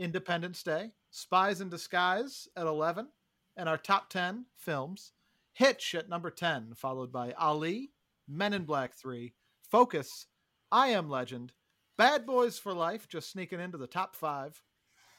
[0.00, 3.06] Independence Day, Spies in Disguise at 11,
[3.56, 5.12] and our top 10 films
[5.52, 7.90] Hitch at number 10, followed by Ali,
[8.26, 9.32] Men in Black 3,
[9.70, 10.26] Focus,
[10.70, 11.52] I Am Legend,
[11.96, 14.62] Bad Boys for Life, just sneaking into the top 5,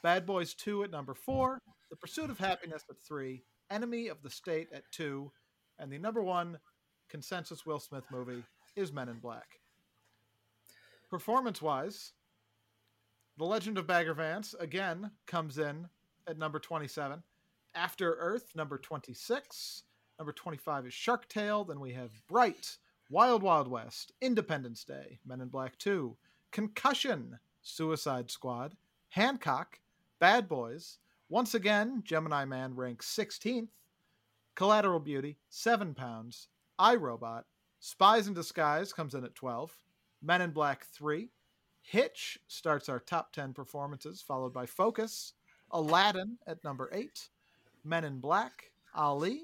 [0.03, 1.59] Bad Boys 2 at number 4,
[1.89, 5.31] The Pursuit of Happiness at 3, Enemy of the State at 2,
[5.79, 6.59] and the number one
[7.09, 8.43] consensus Will Smith movie
[8.75, 9.59] is Men in Black.
[11.09, 12.13] Performance wise,
[13.37, 15.87] The Legend of Bagger Vance again comes in
[16.27, 17.23] at number 27.
[17.73, 19.83] After Earth, number 26.
[20.19, 21.63] Number 25 is Shark Tale.
[21.63, 22.77] Then we have Bright,
[23.09, 26.15] Wild Wild West, Independence Day, Men in Black 2,
[26.51, 28.75] Concussion, Suicide Squad,
[29.09, 29.79] Hancock,
[30.19, 30.97] Bad Boys.
[31.29, 33.69] Once again, Gemini Man ranks 16th.
[34.59, 36.49] Collateral Beauty, 7 pounds.
[36.77, 37.43] iRobot,
[37.79, 39.73] Spies in Disguise comes in at 12.
[40.21, 41.29] Men in Black 3.
[41.81, 45.31] Hitch starts our top 10 performances, followed by Focus,
[45.71, 47.29] Aladdin at number 8,
[47.85, 49.43] Men in Black, Ali,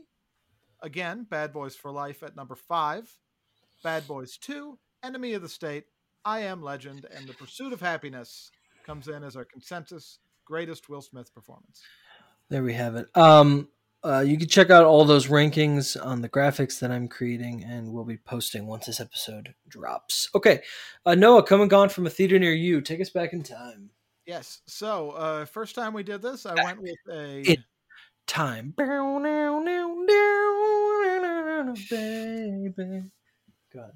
[0.81, 3.09] again, Bad Boys for Life at number 5,
[3.83, 5.85] Bad Boys 2, Enemy of the State,
[6.25, 8.51] I Am Legend, and The Pursuit of Happiness
[8.85, 11.83] comes in as our consensus greatest Will Smith performance.
[12.49, 13.07] There we have it.
[13.15, 13.69] Um,
[14.05, 17.91] uh, you can check out all those rankings on the graphics that I'm creating, and
[17.91, 20.29] we'll be posting once this episode drops.
[20.35, 20.61] Okay,
[21.05, 22.81] uh, Noah, come and gone from a theater near you.
[22.81, 23.89] Take us back in time.
[24.25, 24.61] Yes.
[24.67, 27.41] So, uh, first time we did this, I went with a.
[27.41, 27.63] in-
[28.27, 28.73] Time.
[31.89, 33.03] Baby.
[33.71, 33.91] Go ahead.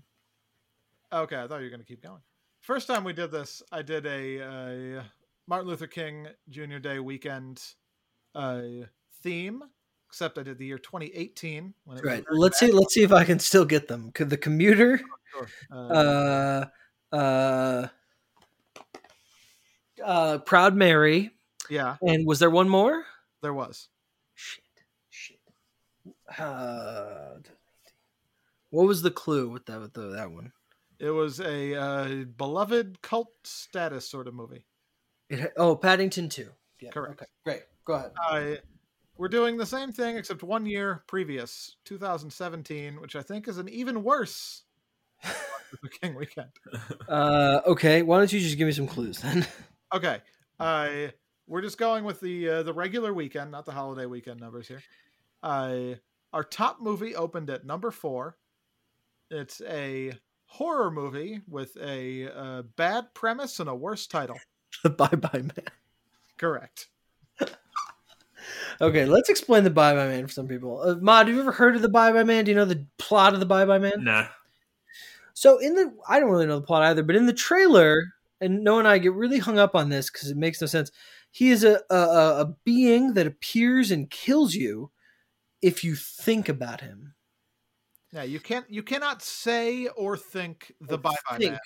[1.11, 2.21] Okay, I thought you were going to keep going.
[2.61, 5.03] First time we did this, I did a, uh
[5.47, 6.77] Martin Luther King Jr.
[6.77, 7.59] Day weekend
[8.35, 8.61] uh,
[9.23, 9.63] theme,
[10.09, 11.73] except I did the year 2018.
[11.85, 12.23] When it Right.
[12.31, 12.71] Let's see.
[12.71, 14.11] Let's see if I can still get them.
[14.11, 14.99] Could the commuter?
[15.31, 15.49] short.
[15.71, 16.65] Uh,
[17.11, 17.87] Uh, uh,
[20.03, 21.31] uh, Proud Mary.
[21.69, 23.05] yeah, And was there one more?
[23.41, 23.87] there was.
[24.35, 24.63] Shit.
[25.09, 25.39] Shit.
[26.37, 27.35] Uh,
[28.71, 30.51] what was the clue with that with the, that one?
[30.99, 34.65] It was a uh, beloved cult status sort of movie.
[35.29, 36.49] It, oh, Paddington 2.
[36.81, 36.89] Yeah.
[36.91, 37.21] Correct.
[37.21, 37.25] Okay.
[37.45, 37.61] Great.
[37.85, 38.11] Go ahead.
[38.29, 38.59] Uh,
[39.19, 43.67] we're doing the same thing except one year previous, 2017, which I think is an
[43.67, 44.63] even worse
[46.01, 46.47] King weekend.
[47.07, 48.01] Uh, okay.
[48.01, 49.45] Why don't you just give me some clues then?
[49.91, 50.19] Okay.
[50.59, 51.07] Uh,
[51.47, 54.83] we're just going with the uh, the regular weekend, not the holiday weekend numbers here.
[55.41, 55.95] Uh,
[56.31, 58.37] our top movie opened at number four.
[59.31, 60.13] It's a
[60.45, 64.37] horror movie with a uh, bad premise and a worse title.
[64.83, 65.65] the Bye Bye Man.
[66.37, 66.89] Correct.
[68.81, 70.81] Okay, let's explain the Bye Bye Man for some people.
[70.81, 72.45] Uh, Mod, have you ever heard of the Bye Bye Man?
[72.45, 74.03] Do you know the plot of the Bye Bye Man?
[74.03, 74.27] Nah.
[75.33, 78.03] So in the, I don't really know the plot either, but in the trailer,
[78.41, 80.91] and Noah and I get really hung up on this because it makes no sense.
[81.31, 84.91] He is a, a a- a being that appears and kills you
[85.61, 87.13] if you think about him.
[88.11, 91.59] Yeah, you can't you cannot say or think the bye bye man.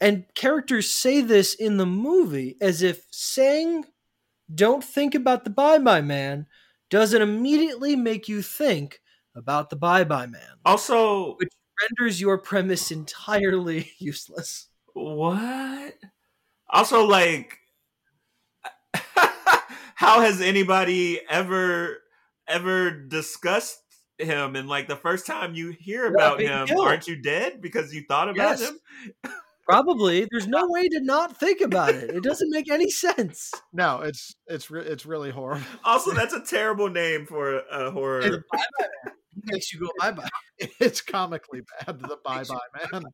[0.00, 3.84] And characters say this in the movie as if saying,
[4.54, 6.46] "Don't think about the Bye Bye Man,"
[6.90, 9.00] doesn't immediately make you think
[9.34, 11.52] about the Bye Bye Man, Also, which
[11.82, 14.68] renders your premise entirely useless.
[14.92, 15.94] what?
[16.70, 17.60] Also, like,
[19.94, 21.98] how has anybody ever
[22.46, 23.82] ever discussed
[24.18, 24.56] him?
[24.56, 26.80] And like the first time you hear about him, killed.
[26.82, 28.60] aren't you dead because you thought about Yes.
[28.60, 28.78] him?
[29.68, 30.26] Probably.
[30.30, 32.10] There's no way to not think about it.
[32.10, 33.52] It doesn't make any sense.
[33.72, 35.64] No, it's it's re- it's really horrible.
[35.84, 38.22] Also, that's a terrible name for a, a horror.
[38.22, 39.12] Hey, the Bye Bye Man
[39.44, 40.28] makes you go bye bye.
[40.80, 42.00] It's comically bad.
[42.00, 42.58] The Bye Bye
[42.92, 43.04] Man.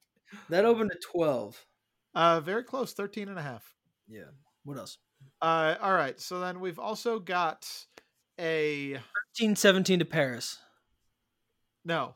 [0.49, 1.65] That opened at 12.
[2.15, 3.75] Uh, very close, 13 and a half.
[4.09, 4.31] Yeah.
[4.65, 4.99] What else?
[5.43, 6.21] Uh, all right.
[6.21, 7.67] So then we've also got
[8.39, 9.01] a
[9.39, 10.59] 13, 17 to Paris.
[11.85, 12.15] no.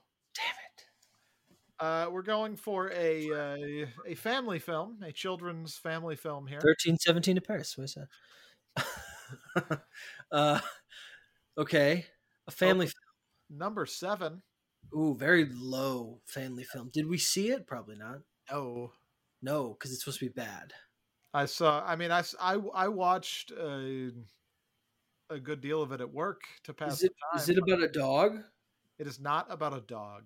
[1.81, 6.61] Uh, we're going for a uh, a family film, a children's family film here.
[6.61, 7.77] 13, 17 to Paris.
[7.79, 7.97] What is
[9.57, 9.81] that?
[10.33, 10.61] uh,
[11.57, 12.05] okay.
[12.47, 13.59] A family film.
[13.61, 14.43] Number seven.
[14.97, 16.91] Ooh, very low family film.
[16.93, 17.67] Did we see it?
[17.67, 18.21] Probably not.
[18.51, 18.93] No,
[19.43, 20.73] No, because it's supposed to be bad.
[21.35, 21.85] I saw.
[21.87, 24.11] I mean, I I watched a,
[25.31, 27.43] a good deal of it at work to pass Is it, the time.
[27.43, 28.39] is it about a dog?
[28.99, 30.25] It is not about a dog.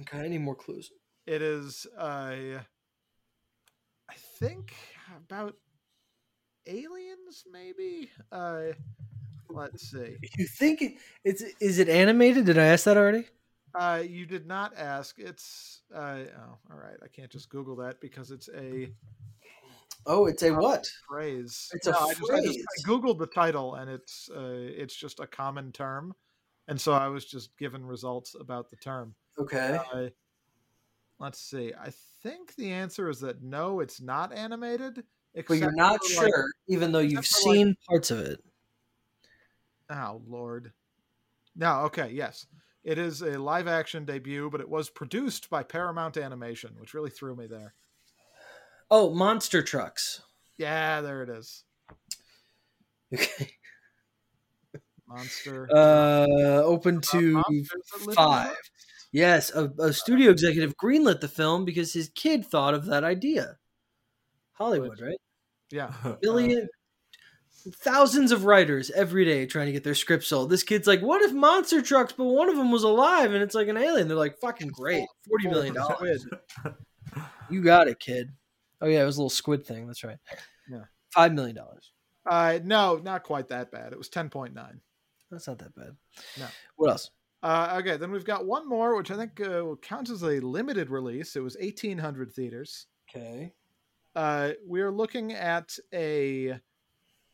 [0.00, 0.90] Okay, I need more clues.
[1.26, 1.86] It is.
[1.98, 2.60] Uh,
[4.08, 4.74] I think
[5.16, 5.54] about
[6.66, 8.10] aliens, maybe.
[8.32, 8.72] Uh,
[9.48, 10.16] let's see.
[10.36, 10.94] You think it,
[11.24, 12.46] it's is it animated?
[12.46, 13.26] Did I ask that already?
[13.74, 15.18] Uh, you did not ask.
[15.18, 16.96] It's uh, oh, all right.
[17.02, 18.90] I can't just Google that because it's a
[20.06, 20.90] Oh, it's a what?
[21.08, 21.68] phrase.
[21.72, 22.58] It's a I just, I just.
[22.58, 26.14] I googled the title and it's uh, it's just a common term,
[26.68, 29.14] and so I was just given results about the term.
[29.40, 29.78] Okay.
[29.92, 30.08] Uh,
[31.18, 31.72] let's see.
[31.78, 31.90] I
[32.22, 35.04] think the answer is that no, it's not animated.
[35.34, 38.42] But you're not for, like- sure, even though you've for, like- seen parts of it.
[39.90, 40.72] oh Lord.
[41.56, 41.80] No.
[41.82, 42.10] Okay.
[42.12, 42.46] Yes.
[42.82, 47.10] It is a live action debut, but it was produced by Paramount Animation, which really
[47.10, 47.74] threw me there.
[48.90, 50.22] Oh, monster trucks.
[50.56, 51.64] Yeah, there it is.
[53.14, 53.50] Okay.
[55.06, 55.68] Monster.
[55.70, 58.56] Uh, open to Monsters That Live in the five.
[59.12, 59.20] Woods.
[59.20, 63.56] Yes, a, a studio executive greenlit the film because his kid thought of that idea.
[64.52, 65.18] Hollywood, right?
[65.70, 65.92] Yeah.
[66.22, 66.68] Billion,
[67.82, 70.50] thousands of writers every day trying to get their script sold.
[70.50, 73.54] This kid's like, "What if monster trucks, but one of them was alive and it's
[73.54, 76.26] like an alien?" They're like, "Fucking great, forty million dollars.
[77.48, 78.30] You got it, kid."
[78.80, 79.86] Oh yeah, it was a little squid thing.
[79.86, 80.18] That's right.
[80.70, 80.84] Yeah.
[81.12, 81.92] five million dollars.
[82.24, 83.92] Uh, no, not quite that bad.
[83.92, 84.80] It was ten point nine.
[85.30, 85.96] That's not that bad.
[86.38, 86.46] No.
[86.76, 87.10] What else?
[87.42, 90.40] Uh, okay, then we've got one more, which I think uh, will count as a
[90.40, 91.36] limited release.
[91.36, 92.86] It was eighteen hundred theaters.
[93.08, 93.52] Okay.
[94.14, 96.58] Uh, we are looking at a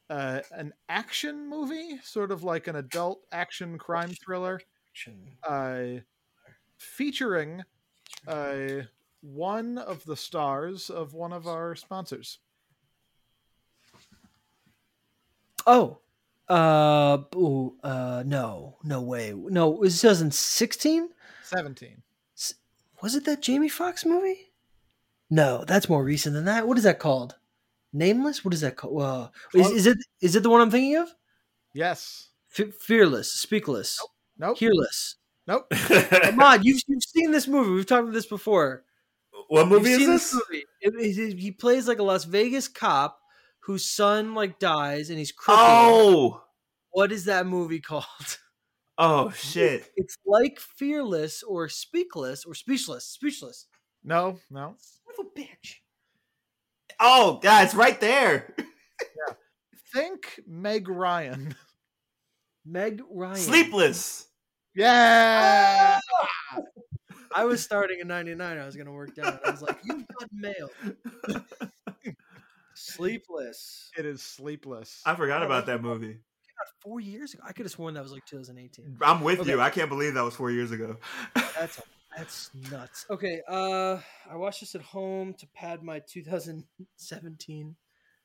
[0.09, 4.61] uh, an action movie, sort of like an adult action crime thriller,
[5.49, 5.85] uh,
[6.79, 7.65] featuring
[8.29, 8.83] uh,
[9.23, 12.39] one of the stars of one of our sponsors.
[15.67, 15.99] Oh,
[16.49, 19.73] uh, ooh, uh, no, no way, no.
[19.75, 21.09] It was 2016.
[21.43, 22.03] Seventeen.
[23.03, 24.53] Was it that Jamie Foxx movie?
[25.29, 26.67] No, that's more recent than that.
[26.67, 27.35] What is that called?
[27.93, 28.45] Nameless.
[28.45, 29.03] What is that called?
[29.03, 31.09] Uh, is, is it is it the one I'm thinking of?
[31.75, 32.29] Yes.
[32.59, 33.99] F- fearless, speakless,
[34.39, 34.59] Nope.
[34.59, 35.17] hearless.
[35.47, 35.67] Nope.
[36.25, 37.71] Ahmad, you've you've seen this movie.
[37.71, 38.85] We've talked about this before.
[39.49, 40.35] what movie You've is seen this?
[40.35, 40.65] movie.
[40.81, 43.21] It- it- he plays like a Las Vegas cop
[43.67, 45.61] whose son like dies and he's crooked.
[45.61, 46.45] Oh,
[46.91, 48.39] What is that movie called?
[48.99, 49.91] oh shit!
[49.97, 53.05] It's like Fearless or Speakless or Speechless.
[53.05, 53.67] Speechless.
[54.05, 54.39] No.
[54.51, 54.77] No.
[54.79, 55.77] Son of a bitch.
[57.01, 58.55] Oh, yeah, it's right there.
[59.93, 61.57] Think Meg Ryan.
[62.65, 63.37] Meg Ryan.
[63.37, 64.29] Sleepless.
[64.75, 65.99] Yeah.
[67.35, 68.59] I was starting in '99.
[68.59, 69.39] I was gonna work down.
[69.45, 70.71] I was like, you've got mail."
[72.97, 73.91] Sleepless.
[73.97, 75.03] It is sleepless.
[75.07, 76.19] I forgot about that movie.
[76.81, 77.43] Four years ago.
[77.47, 78.97] I could have sworn that was like 2018.
[79.03, 79.51] I'm with Okay.
[79.51, 79.61] you.
[79.61, 80.97] I can't believe that was four years ago.
[81.35, 81.81] That's
[82.17, 83.05] that's nuts.
[83.11, 83.99] Okay, uh,
[84.31, 87.77] I watched this at home to pad my 2017,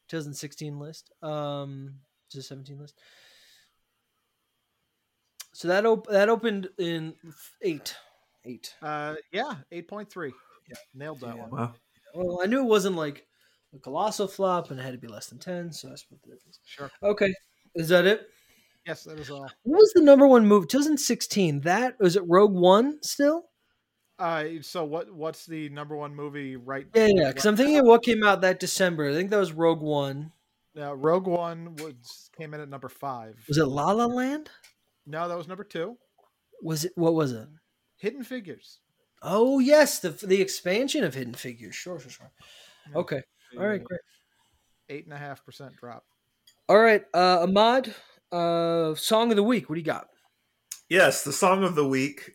[0.08, 1.12] 2016 list.
[1.22, 1.96] Um,
[2.30, 2.98] to the 17 list.
[5.54, 7.14] So that op- that opened in
[7.62, 7.96] eight,
[8.46, 8.74] eight.
[8.82, 10.32] Uh, yeah, eight point three.
[10.70, 11.42] Yeah, nailed that Yeah.
[11.48, 11.52] one.
[11.52, 11.74] Wow.
[12.16, 13.28] Well, I knew it wasn't like
[13.74, 16.32] a colossal flop, and it had to be less than ten, so I split the
[16.32, 16.60] difference.
[16.66, 16.92] Sure.
[17.04, 17.34] Okay,
[17.76, 18.28] is that it?
[18.86, 19.50] Yes, that is all.
[19.64, 20.68] What was the number one movie?
[20.68, 21.62] 2016.
[21.62, 22.24] That was it.
[22.28, 23.46] Rogue One still?
[24.18, 25.14] Uh, so what?
[25.14, 26.88] What's the number one movie right?
[26.94, 27.28] Yeah, yeah.
[27.30, 29.10] Because I'm thinking of what came out that December.
[29.10, 30.32] I think that was Rogue One.
[30.74, 33.44] Yeah, Rogue One was came in at number five.
[33.48, 34.50] Was it La La Land?
[35.06, 35.98] No, that was number two.
[36.62, 37.48] Was it what was it?
[37.98, 38.80] Hidden Figures.
[39.22, 41.76] Oh yes, the the expansion of Hidden Figures.
[41.76, 42.32] Sure, sure, sure.
[42.96, 43.22] Okay.
[43.58, 44.02] All right, great.
[44.90, 46.04] Eight and a half percent drop.
[46.70, 47.94] All right, uh Ahmad,
[48.32, 49.70] uh song of the week.
[49.70, 50.08] What do you got?
[50.90, 52.32] Yes, the song of the week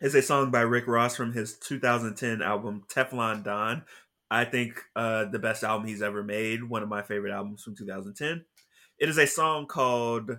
[0.00, 3.84] is a song by Rick Ross from his 2010 album Teflon Don.
[4.30, 6.64] I think uh, the best album he's ever made.
[6.64, 8.44] One of my favorite albums from 2010.
[8.98, 10.30] It is a song called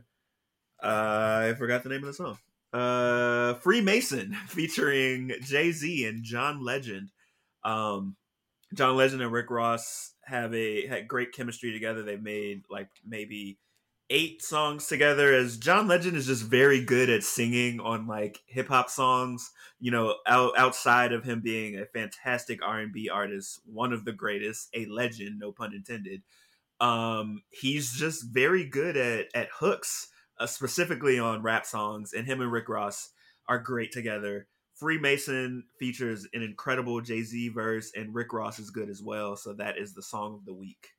[0.83, 2.37] uh, I forgot the name of the song.
[2.73, 7.09] Uh, Freemason, featuring Jay Z and John Legend.
[7.63, 8.15] Um,
[8.73, 12.03] John Legend and Rick Ross have a had great chemistry together.
[12.03, 13.59] They've made like maybe
[14.09, 18.67] eight songs together as John Legend is just very good at singing on like hip
[18.67, 19.51] hop songs.
[19.79, 24.05] You know, out, outside of him being a fantastic R and B artist, one of
[24.05, 26.21] the greatest, a legend, no pun intended.
[26.79, 30.09] Um, he's just very good at at hooks,
[30.39, 33.09] uh, specifically on rap songs, and him and Rick Ross
[33.47, 34.47] are great together.
[34.75, 39.35] Freemason features an incredible Jay Z verse, and Rick Ross is good as well.
[39.35, 40.89] So that is the song of the week.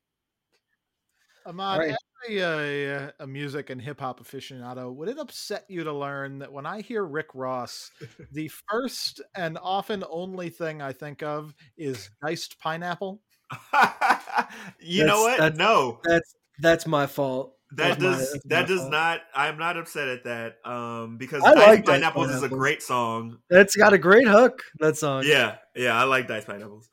[1.45, 1.89] Ahmad, Right.
[1.91, 1.97] as
[2.29, 6.51] a, uh, a music and hip hop aficionado, would it upset you to learn that
[6.51, 7.91] when I hear Rick Ross,
[8.31, 13.21] the first and often only thing I think of is diced pineapple?
[14.79, 15.37] you know what?
[15.37, 17.55] that's- no, That's that's my fault.
[17.71, 18.91] That That's my- does that does fault.
[18.91, 19.21] not.
[19.35, 20.57] I'm not upset at that.
[20.65, 23.39] Um, because I like Diced Pineapples is a great song.
[23.49, 24.61] That's got a great hook.
[24.79, 25.23] That song.
[25.25, 26.87] Yeah, yeah, I like Diced Pineapples.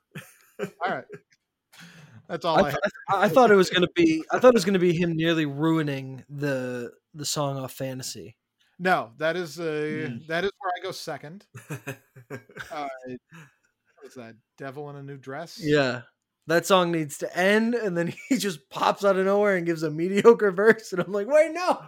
[0.61, 1.05] All right.
[2.29, 2.77] That's all I, I, th-
[3.11, 4.25] I, I thought it was gonna be.
[4.33, 8.37] I thought it was gonna be him nearly ruining the the song off Fantasy.
[8.79, 10.27] No, that is uh, Mm.
[10.29, 11.45] that is where I go second.
[12.71, 14.35] Uh, what is that?
[14.57, 15.59] Devil in a New Dress?
[15.63, 16.03] Yeah,
[16.47, 19.83] that song needs to end, and then he just pops out of nowhere and gives
[19.83, 21.83] a mediocre verse, and I'm like, wait, no.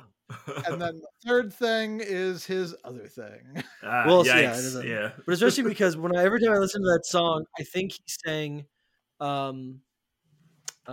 [0.66, 3.62] And then the third thing is his other thing.
[3.82, 5.12] Ah, Well, yeah, it yikes, is yeah.
[5.26, 8.18] But especially because when I every time I listen to that song, I think he's
[8.24, 8.66] saying,
[9.20, 9.80] um,
[10.86, 10.90] uh,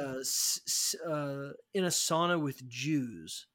[0.00, 3.46] uh, s- s- uh, in a sauna with Jews,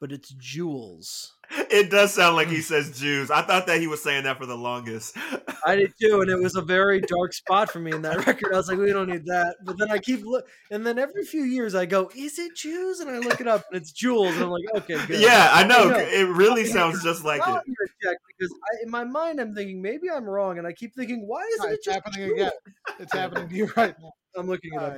[0.00, 1.36] but it's jewels.
[1.54, 3.30] It does sound like he says Jews.
[3.30, 5.16] I thought that he was saying that for the longest.
[5.66, 8.52] I did too, and it was a very dark spot for me in that record.
[8.52, 9.56] I was like, we don't need that.
[9.64, 13.00] But then I keep look, and then every few years I go, is it Jews?
[13.00, 15.20] And I look it up, and it's jewels, and I'm like, okay, good.
[15.20, 15.88] yeah, I know.
[15.88, 15.98] know.
[15.98, 17.46] It really Now sounds just like it.
[17.46, 20.72] I'm gonna check because I, in my mind I'm thinking maybe I'm wrong, and I
[20.72, 22.40] keep thinking, why isn't No, it just happening Jewels?
[22.40, 22.52] again.
[22.98, 24.12] It's happening to you right now.
[24.36, 24.92] I'm looking it up.
[24.92, 24.96] Uh,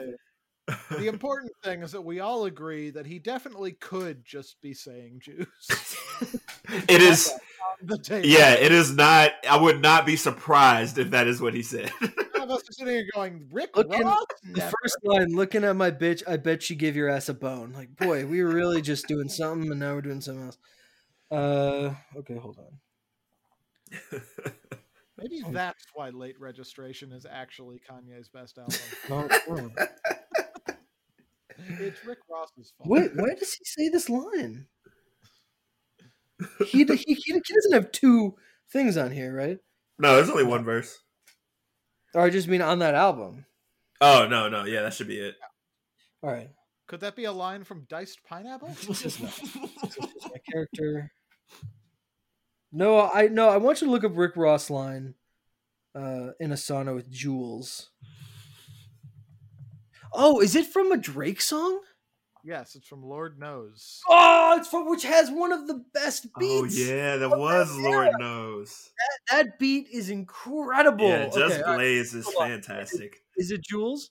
[0.91, 5.21] the important thing is that we all agree that he definitely could just be saying
[5.21, 5.47] Jews.
[6.89, 7.31] It is.
[7.83, 8.27] the table.
[8.27, 9.33] Yeah, it is not.
[9.49, 11.91] I would not be surprised if that is what he said.
[12.01, 12.13] None
[12.43, 14.25] of us are sitting here going, Rick Looking- Ross?
[14.51, 17.73] The first line, looking at my bitch, I bet she give your ass a bone.
[17.75, 20.59] Like, boy, we were really just doing something, and now we're doing something else.
[21.31, 24.23] Uh, okay, hold on.
[25.19, 29.73] Maybe that's why Late Registration is actually Kanye's best album.
[31.59, 31.85] No, no.
[31.87, 32.89] it's Rick Ross's fault.
[32.89, 34.67] Wait, why does he say this line?
[36.67, 38.35] He, he, he, he doesn't have two
[38.73, 39.59] things on here, right?
[39.99, 40.99] no, there's only one verse.
[42.15, 43.47] Or I just mean on that album.
[44.01, 45.37] Oh no, no, yeah, that should be it.
[46.23, 46.51] All right.
[46.87, 48.71] Could that be a line from Diced Pineapple?
[48.89, 49.21] It's just.
[49.21, 51.11] It's just my character.
[52.73, 53.49] No, I no.
[53.49, 55.15] I want you to look up Rick Ross line
[55.95, 57.91] uh, in a sauna with jewels.
[60.15, 61.81] Oh, is it from a Drake song?
[62.47, 64.03] yes, it's from Lord Knows.
[64.09, 66.53] Oh, it's from which has one of the best beats.
[66.53, 66.79] Oh beats.
[66.79, 67.83] yeah, that Oh, was yeah.
[67.89, 68.91] Lord knows.
[69.31, 71.09] that beat is incredible.
[71.09, 71.77] Yeah, Just Okay, all right.
[71.79, 73.23] Blaze is fantastic.
[73.37, 74.11] Is it Jules?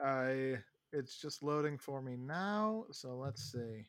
[0.00, 0.58] I
[0.92, 3.86] it's just loading for me now, so let's see.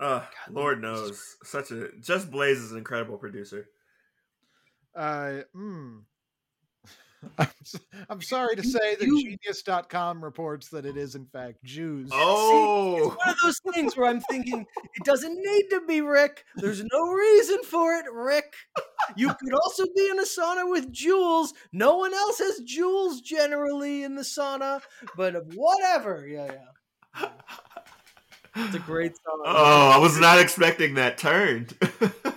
[0.00, 1.36] Uh, Lord knows.
[1.44, 3.68] Such a Just Blaze is an incredible producer.
[4.94, 6.02] Uh, mm.
[7.38, 11.62] I'm, s- I'm sorry to say that You- Genius.com reports that it is in fact
[11.64, 12.10] Jews.
[12.12, 14.60] Oh, One of those things where I'm thinking
[14.94, 16.44] it doesn't need to be Rick.
[16.56, 18.54] There's no reason for it, Rick.
[19.16, 21.54] You could also be in a sauna with Jules.
[21.72, 24.80] No one else has Jules generally in the sauna,
[25.16, 26.26] but whatever.
[26.26, 26.52] Yeah,
[27.16, 27.28] yeah.
[28.56, 29.42] It's a great song.
[29.44, 31.68] oh, I was not expecting that turn.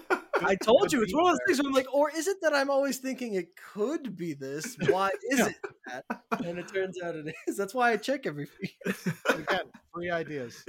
[0.44, 2.54] I told you, it's one of those things where I'm like, or is it that
[2.54, 4.76] I'm always thinking it could be this?
[4.90, 5.56] Why is it
[5.88, 6.06] that?
[6.46, 7.58] And it turns out it is.
[7.58, 8.76] That's why I check every week.
[9.30, 10.64] Again, three ideas.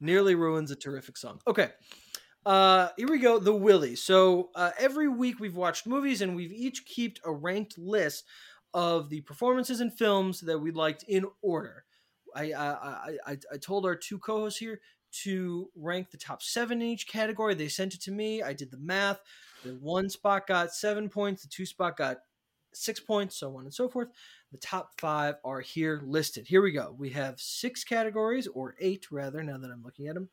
[0.00, 1.40] Nearly ruins a terrific song.
[1.46, 1.70] Okay.
[2.46, 3.38] Uh, here we go.
[3.38, 3.96] The Willie.
[3.96, 8.24] So uh, every week we've watched movies and we've each kept a ranked list
[8.72, 11.84] of the performances and films that we liked in order.
[12.34, 14.80] I I, I, I I told our two co-hosts here
[15.24, 17.54] to rank the top seven in each category.
[17.54, 18.42] They sent it to me.
[18.42, 19.20] I did the math.
[19.64, 22.18] The one spot got seven points, the two spot got
[22.72, 24.08] six points, so on and so forth.
[24.52, 26.46] The top five are here listed.
[26.46, 26.94] Here we go.
[26.96, 30.28] We have six categories, or eight rather, now that I'm looking at them.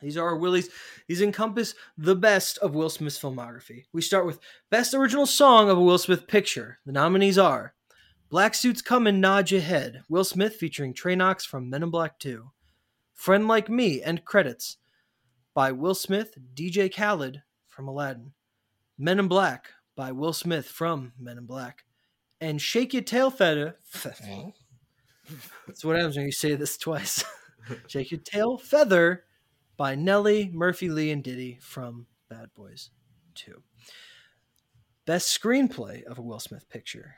[0.00, 0.70] These are our Willies.
[1.08, 3.84] These encompass the best of Will Smith's filmography.
[3.92, 4.40] We start with
[4.70, 6.78] Best Original Song of a Will Smith Picture.
[6.84, 7.74] The nominees are
[8.28, 12.18] Black Suits Come and Nod Your Head, Will Smith featuring Tra-Knox from Men in Black
[12.18, 12.50] 2.
[13.14, 14.76] Friend Like Me, and Credits
[15.54, 18.32] by Will Smith, DJ Khaled from Aladdin.
[18.98, 21.84] Men in Black by Will Smith from Men in Black.
[22.40, 23.78] And Shake Your Tail Feather.
[25.66, 27.24] That's what happens when you say this twice.
[27.86, 29.24] Shake Your Tail Feather
[29.76, 32.90] by Nelly, Murphy Lee, and Diddy from Bad Boys
[33.36, 33.62] 2.
[35.06, 37.14] Best Screenplay of a Will Smith Picture.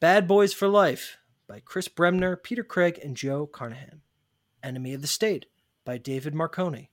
[0.00, 4.02] Bad Boys for Life by Chris Bremner, Peter Craig, and Joe Carnahan.
[4.62, 5.46] Enemy of the State
[5.84, 6.90] by David Marconi.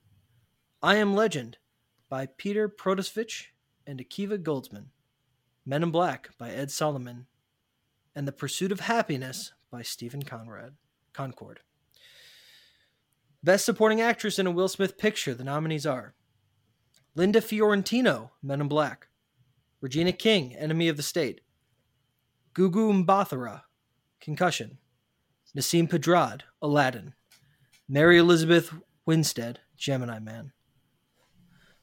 [0.82, 1.58] I Am Legend
[2.08, 3.46] by Peter Protosevich
[3.86, 4.86] and Akiva Goldsman.
[5.66, 7.26] Men in Black by Ed Solomon.
[8.14, 10.74] And The Pursuit of Happyness by Stephen Conrad.
[11.12, 11.60] Concord.
[13.42, 15.34] Best Supporting Actress in a Will Smith Picture.
[15.34, 16.14] The nominees are
[17.14, 19.08] Linda Fiorentino, Men in Black.
[19.80, 21.42] Regina King, Enemy of the State.
[22.54, 23.62] Gugu Mbatha,
[24.20, 24.78] Concussion.
[25.56, 27.14] Nasim Pedrad, Aladdin.
[27.90, 28.74] Mary Elizabeth
[29.06, 30.52] Winstead, Gemini Man.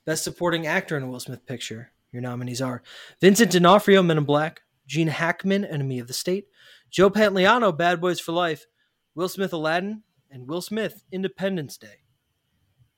[0.06, 1.94] Best Supporting Actor in a Will Smith Picture.
[2.12, 2.84] Your nominees are
[3.20, 4.62] Vincent D'Onofrio, Men in Black.
[4.86, 6.46] Gene Hackman, Enemy of the State.
[6.92, 8.68] Joe Pantoliano, Bad Boys for Life.
[9.16, 10.04] Will Smith, Aladdin.
[10.30, 12.04] And Will Smith, Independence Day.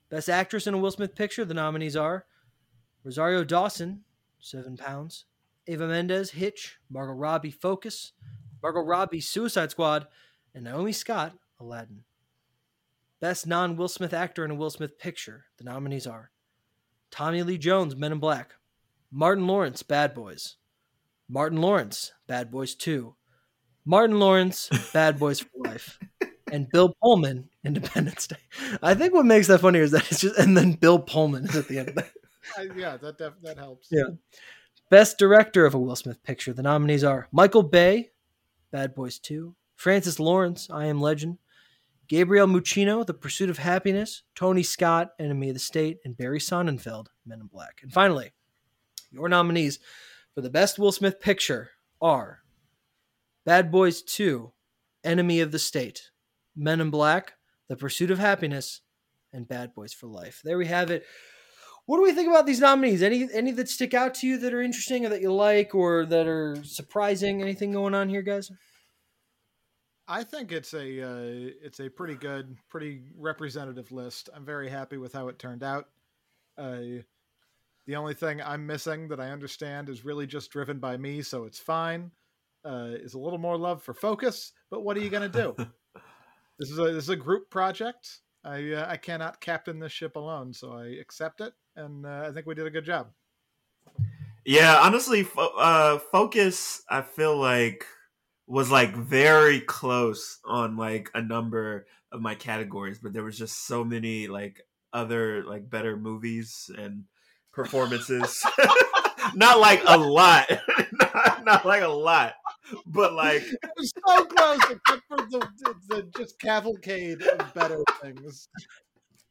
[0.10, 1.46] Best Actress in a Will Smith Picture.
[1.46, 2.26] The nominees are
[3.06, 4.02] Rosario Dawson,
[4.42, 5.24] Seven Pounds.
[5.66, 6.78] Eva Mendes, Hitch.
[6.90, 8.12] Margot Robbie, Focus.
[8.62, 10.08] Margot Robbie, Suicide Squad.
[10.54, 12.04] And Naomi Scott, Aladdin.
[13.20, 15.46] Best non Will Smith actor in a Will Smith picture.
[15.58, 16.32] The nominees are
[17.10, 18.54] Tommy Lee Jones, Men in Black,
[19.12, 20.58] Martin Lawrence, Bad Boys,
[21.28, 23.16] Martin Lawrence, Bad Boys 2,
[23.86, 26.00] Martin Lawrence, Bad Boys for Life,
[26.52, 28.38] and Bill Pullman, Independence Day.
[28.84, 31.56] I think what makes that funnier is that it's just, and then Bill Pullman is
[31.56, 32.12] at the end of that.
[32.78, 33.90] Yeah, that def- that helps.
[33.92, 34.06] Yeah.
[34.90, 36.54] Best director of a Will Smith picture.
[36.54, 38.12] The nominees are Michael Bay,
[38.72, 41.40] Bad Boys 2, Francis Lawrence, I Am Legend,
[42.08, 47.08] Gabriel Muccino, The Pursuit of Happyness, Tony Scott, Enemy of the State, and Barry Sonnenfeld,
[47.26, 47.80] Men in Black.
[47.84, 48.32] And finally,
[49.12, 49.80] your nominees
[50.34, 51.72] for the best Will Smith picture
[52.02, 52.40] are
[53.46, 54.52] Bad Boys 2,
[55.04, 56.12] Enemy of the State,
[56.56, 57.34] Men in Black,
[57.68, 58.80] The Pursuit of Happyness,
[59.34, 60.42] and Bad Boys for Life.
[60.44, 61.06] There we have it.
[61.88, 63.02] What do we think about these nominees?
[63.02, 66.06] Any any that stick out to you that are interesting or that you like or
[66.06, 67.42] that are surprising?
[67.42, 68.52] Anything going on here, guys?
[70.08, 74.30] I think it's a uh, it's a pretty good, pretty representative list.
[74.34, 75.90] I'm very happy with how it turned out.
[76.58, 77.02] Uh,
[77.86, 81.44] the only thing I'm missing that I understand is really just driven by me, so
[81.44, 82.12] it's fine.
[82.66, 85.56] Uh, is a little more love for focus, but what are you gonna do?
[86.60, 88.20] this is a this is a group project.
[88.46, 92.32] I uh, I cannot captain this ship alone, so I accept it, and uh, I
[92.32, 93.10] think we did a good job.
[94.46, 96.82] Yeah, honestly, fo- uh, focus.
[96.90, 97.86] I feel like
[98.48, 103.68] was like very close on like a number of my categories, but there was just
[103.68, 104.62] so many like
[104.94, 107.04] other like better movies and
[107.52, 108.42] performances.
[109.36, 110.50] not like a lot,
[110.94, 112.34] not, not like a lot,
[112.86, 117.84] but like It was so close, except for the, the, the just cavalcade of better
[118.02, 118.48] things.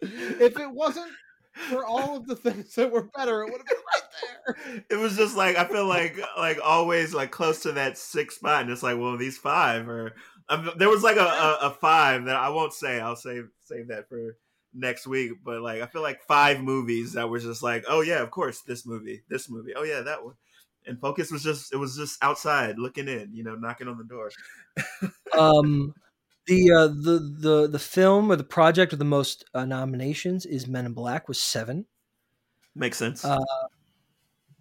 [0.00, 1.10] If it wasn't
[1.70, 4.84] for all of the things that were better, it would have been right there.
[4.90, 8.62] it was just like I feel like like always like close to that six spot,
[8.62, 10.14] and it's like well these five or
[10.48, 13.00] Um, there was like a, a, a five that I won't say.
[13.00, 14.36] I'll save save that for
[14.74, 15.32] next week.
[15.44, 18.60] But like I feel like five movies that was just like oh yeah of course
[18.60, 20.34] this movie this movie oh yeah that one.
[20.88, 24.04] And focus was just it was just outside looking in, you know, knocking on the
[24.04, 24.30] door.
[25.36, 25.94] um
[26.46, 30.66] the uh the the the film or the project with the most uh, nominations is
[30.66, 31.86] Men in Black with 7
[32.74, 33.24] Makes sense.
[33.24, 33.38] uh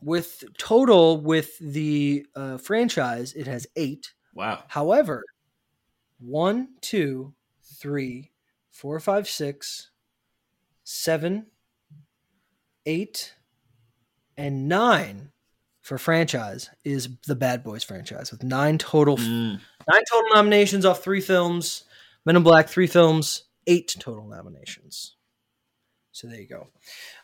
[0.01, 4.63] with total with the uh franchise it has 8 wow.
[4.67, 5.23] however
[6.19, 7.33] one, two,
[7.63, 8.31] three,
[8.71, 9.91] four, five, six,
[10.83, 11.47] seven,
[12.85, 13.33] eight,
[14.37, 15.31] and 9
[15.85, 19.59] for franchise is the Bad Boys franchise with 9 total Mm.
[19.87, 21.83] Nine total nominations off three films.
[22.25, 25.15] Men in Black, three films, eight total nominations.
[26.11, 26.69] So there you go.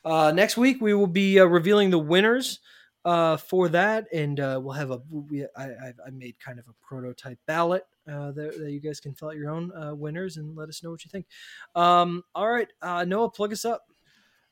[0.05, 2.59] Uh, next week, we will be uh, revealing the winners
[3.03, 6.67] uh, for that, and uh, we'll have a we I, I, I made kind of
[6.67, 10.37] a prototype ballot uh, that, that you guys can fill out your own uh, winners
[10.37, 11.25] and let us know what you think.
[11.73, 13.85] Um, all right, uh, Noah, plug us up.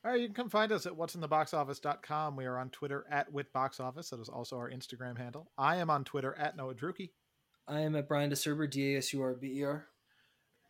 [0.02, 2.34] All right, you can come find us at what'sintheboxoffice.com.
[2.34, 4.08] We are on Twitter at WitBoxOffice.
[4.08, 5.50] That is also our Instagram handle.
[5.58, 7.10] I am on Twitter at Noah Druki.
[7.68, 9.88] I am at Brian Dasurber, D A S U R B E R.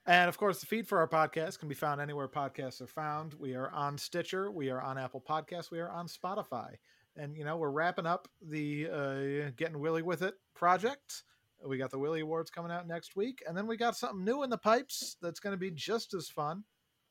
[0.05, 3.35] And of course, the feed for our podcast can be found anywhere podcasts are found.
[3.35, 6.75] We are on Stitcher, we are on Apple Podcasts, we are on Spotify.
[7.17, 11.23] And, you know, we're wrapping up the uh, Getting Willy with It project.
[11.65, 13.45] We got the Willy Awards coming out next week.
[13.47, 16.29] And then we got something new in the pipes that's going to be just as
[16.29, 16.65] fun.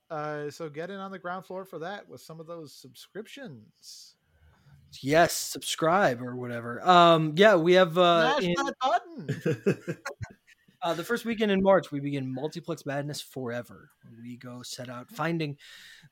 [0.10, 4.16] Uh, so get in on the ground floor for that with some of those subscriptions.
[5.02, 6.82] Yes, subscribe or whatever.
[6.88, 9.98] Um, yeah, we have uh, in- that button.
[10.82, 13.90] Uh, the first weekend in March, we begin Multiplex Madness Forever.
[14.24, 15.58] We go set out finding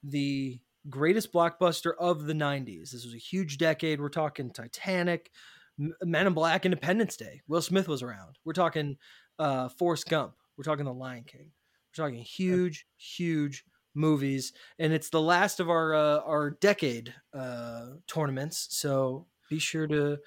[0.04, 0.60] the
[0.90, 2.92] greatest blockbuster of the 90s.
[2.92, 4.02] This was a huge decade.
[4.02, 5.32] We're talking Titanic,
[5.78, 7.42] Men in Black, Independence Day.
[7.48, 8.40] Will Smith was around.
[8.44, 8.98] We're talking
[9.40, 10.34] uh, Forrest Gump.
[10.58, 11.52] We're talking The Lion King.
[11.98, 13.64] We're talking huge, huge
[13.98, 18.68] movies, and it's the last of our uh, our decade uh, tournaments.
[18.72, 20.20] So be sure to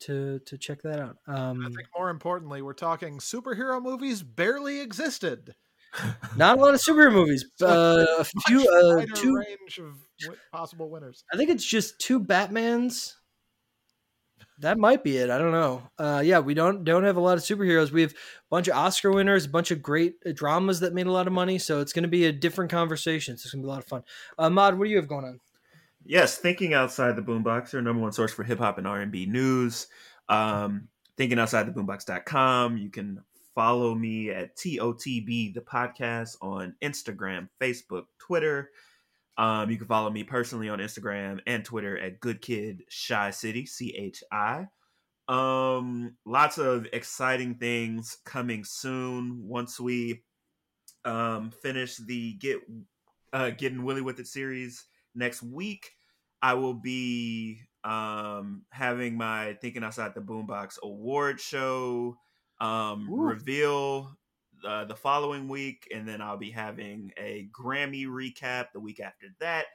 [0.00, 1.16] to to check that out.
[1.26, 5.54] Um, I think more importantly, we're talking superhero movies barely existed.
[6.36, 7.44] Not a lot of superhero movies.
[7.62, 9.36] Uh, a few, uh, two.
[9.36, 9.94] range of
[10.52, 11.24] possible winners.
[11.32, 13.14] I think it's just two Batmans.
[14.58, 15.30] That might be it.
[15.30, 15.82] I don't know.
[15.98, 17.90] Uh, yeah, we don't don't have a lot of superheroes.
[17.90, 18.14] We have a
[18.50, 21.32] bunch of Oscar winners, a bunch of great uh, dramas that made a lot of
[21.32, 21.58] money.
[21.58, 23.36] So it's going to be a different conversation.
[23.36, 24.04] So it's going to be a lot of fun.
[24.38, 25.40] Uh, Mod, what do you have going on?
[26.04, 29.10] Yes, thinking outside the boombox, your number one source for hip hop and R and
[29.10, 29.88] B news.
[30.28, 32.76] Um, thinking outside the boombox.com.
[32.76, 33.22] You can
[33.54, 38.70] follow me at TOTB the podcast on Instagram, Facebook, Twitter.
[39.36, 43.66] Um, you can follow me personally on Instagram and Twitter at Good Kid Chi City,
[43.66, 44.68] C H I.
[45.26, 50.22] Um, lots of exciting things coming soon once we
[51.04, 52.58] um finish the get
[53.32, 54.84] uh getting Willy with it series
[55.14, 55.90] next week.
[56.40, 62.16] I will be um having my Thinking Outside the Boombox award show
[62.60, 63.22] um Ooh.
[63.22, 64.16] reveal
[64.64, 69.26] uh, the following week, and then I'll be having a Grammy recap the week after
[69.40, 69.66] that.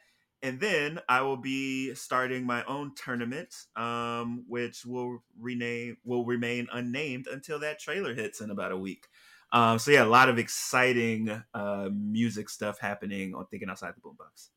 [0.41, 6.67] And then I will be starting my own tournament, um, which will rename will remain
[6.71, 9.07] unnamed until that trailer hits in about a week.
[9.51, 14.01] Um, so yeah, a lot of exciting uh, music stuff happening on Thinking Outside the
[14.01, 14.49] Boombox.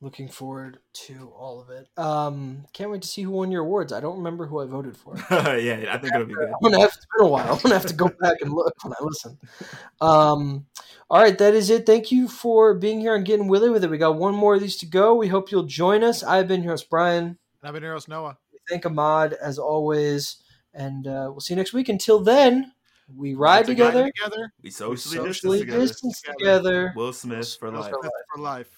[0.00, 1.88] Looking forward to all of it.
[1.96, 3.92] Um, can't wait to see who won your awards.
[3.92, 5.16] I don't remember who I voted for.
[5.30, 6.48] yeah, I think it'll be good.
[6.50, 7.52] I'm gonna have it's been a while.
[7.54, 9.38] I'm gonna have to go back and look when I listen.
[10.00, 10.66] Um,
[11.10, 11.84] all right, that is it.
[11.84, 13.90] Thank you for being here and getting willy with it.
[13.90, 15.16] We got one more of these to go.
[15.16, 16.22] We hope you'll join us.
[16.22, 17.24] I've been your host Brian.
[17.24, 18.38] And I've been Eros Noah.
[18.52, 20.36] We thank Ahmad as always,
[20.72, 21.88] and uh, we'll see you next week.
[21.88, 22.72] Until then,
[23.16, 26.38] we ride It's a guy together, together We we socially, socially distance distance together.
[26.38, 26.92] together.
[26.94, 27.94] Will Smith for Will life.
[28.00, 28.12] Smith.
[28.32, 28.77] For life.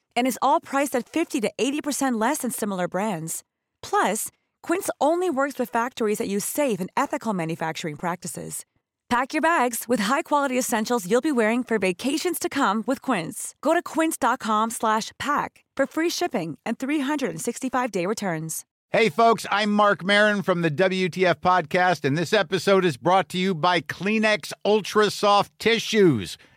[0.15, 3.43] And is all priced at 50 to 80% less than similar brands.
[3.83, 4.29] Plus,
[4.63, 8.65] Quince only works with factories that use safe and ethical manufacturing practices.
[9.11, 13.55] Pack your bags with high-quality essentials you'll be wearing for vacations to come with Quince.
[13.61, 18.63] Go to quince.com slash pack for free shipping and 365-day returns.
[18.91, 23.37] Hey, folks, I'm Marc Maron from the WTF Podcast, and this episode is brought to
[23.37, 26.37] you by Kleenex Ultra Soft Tissues,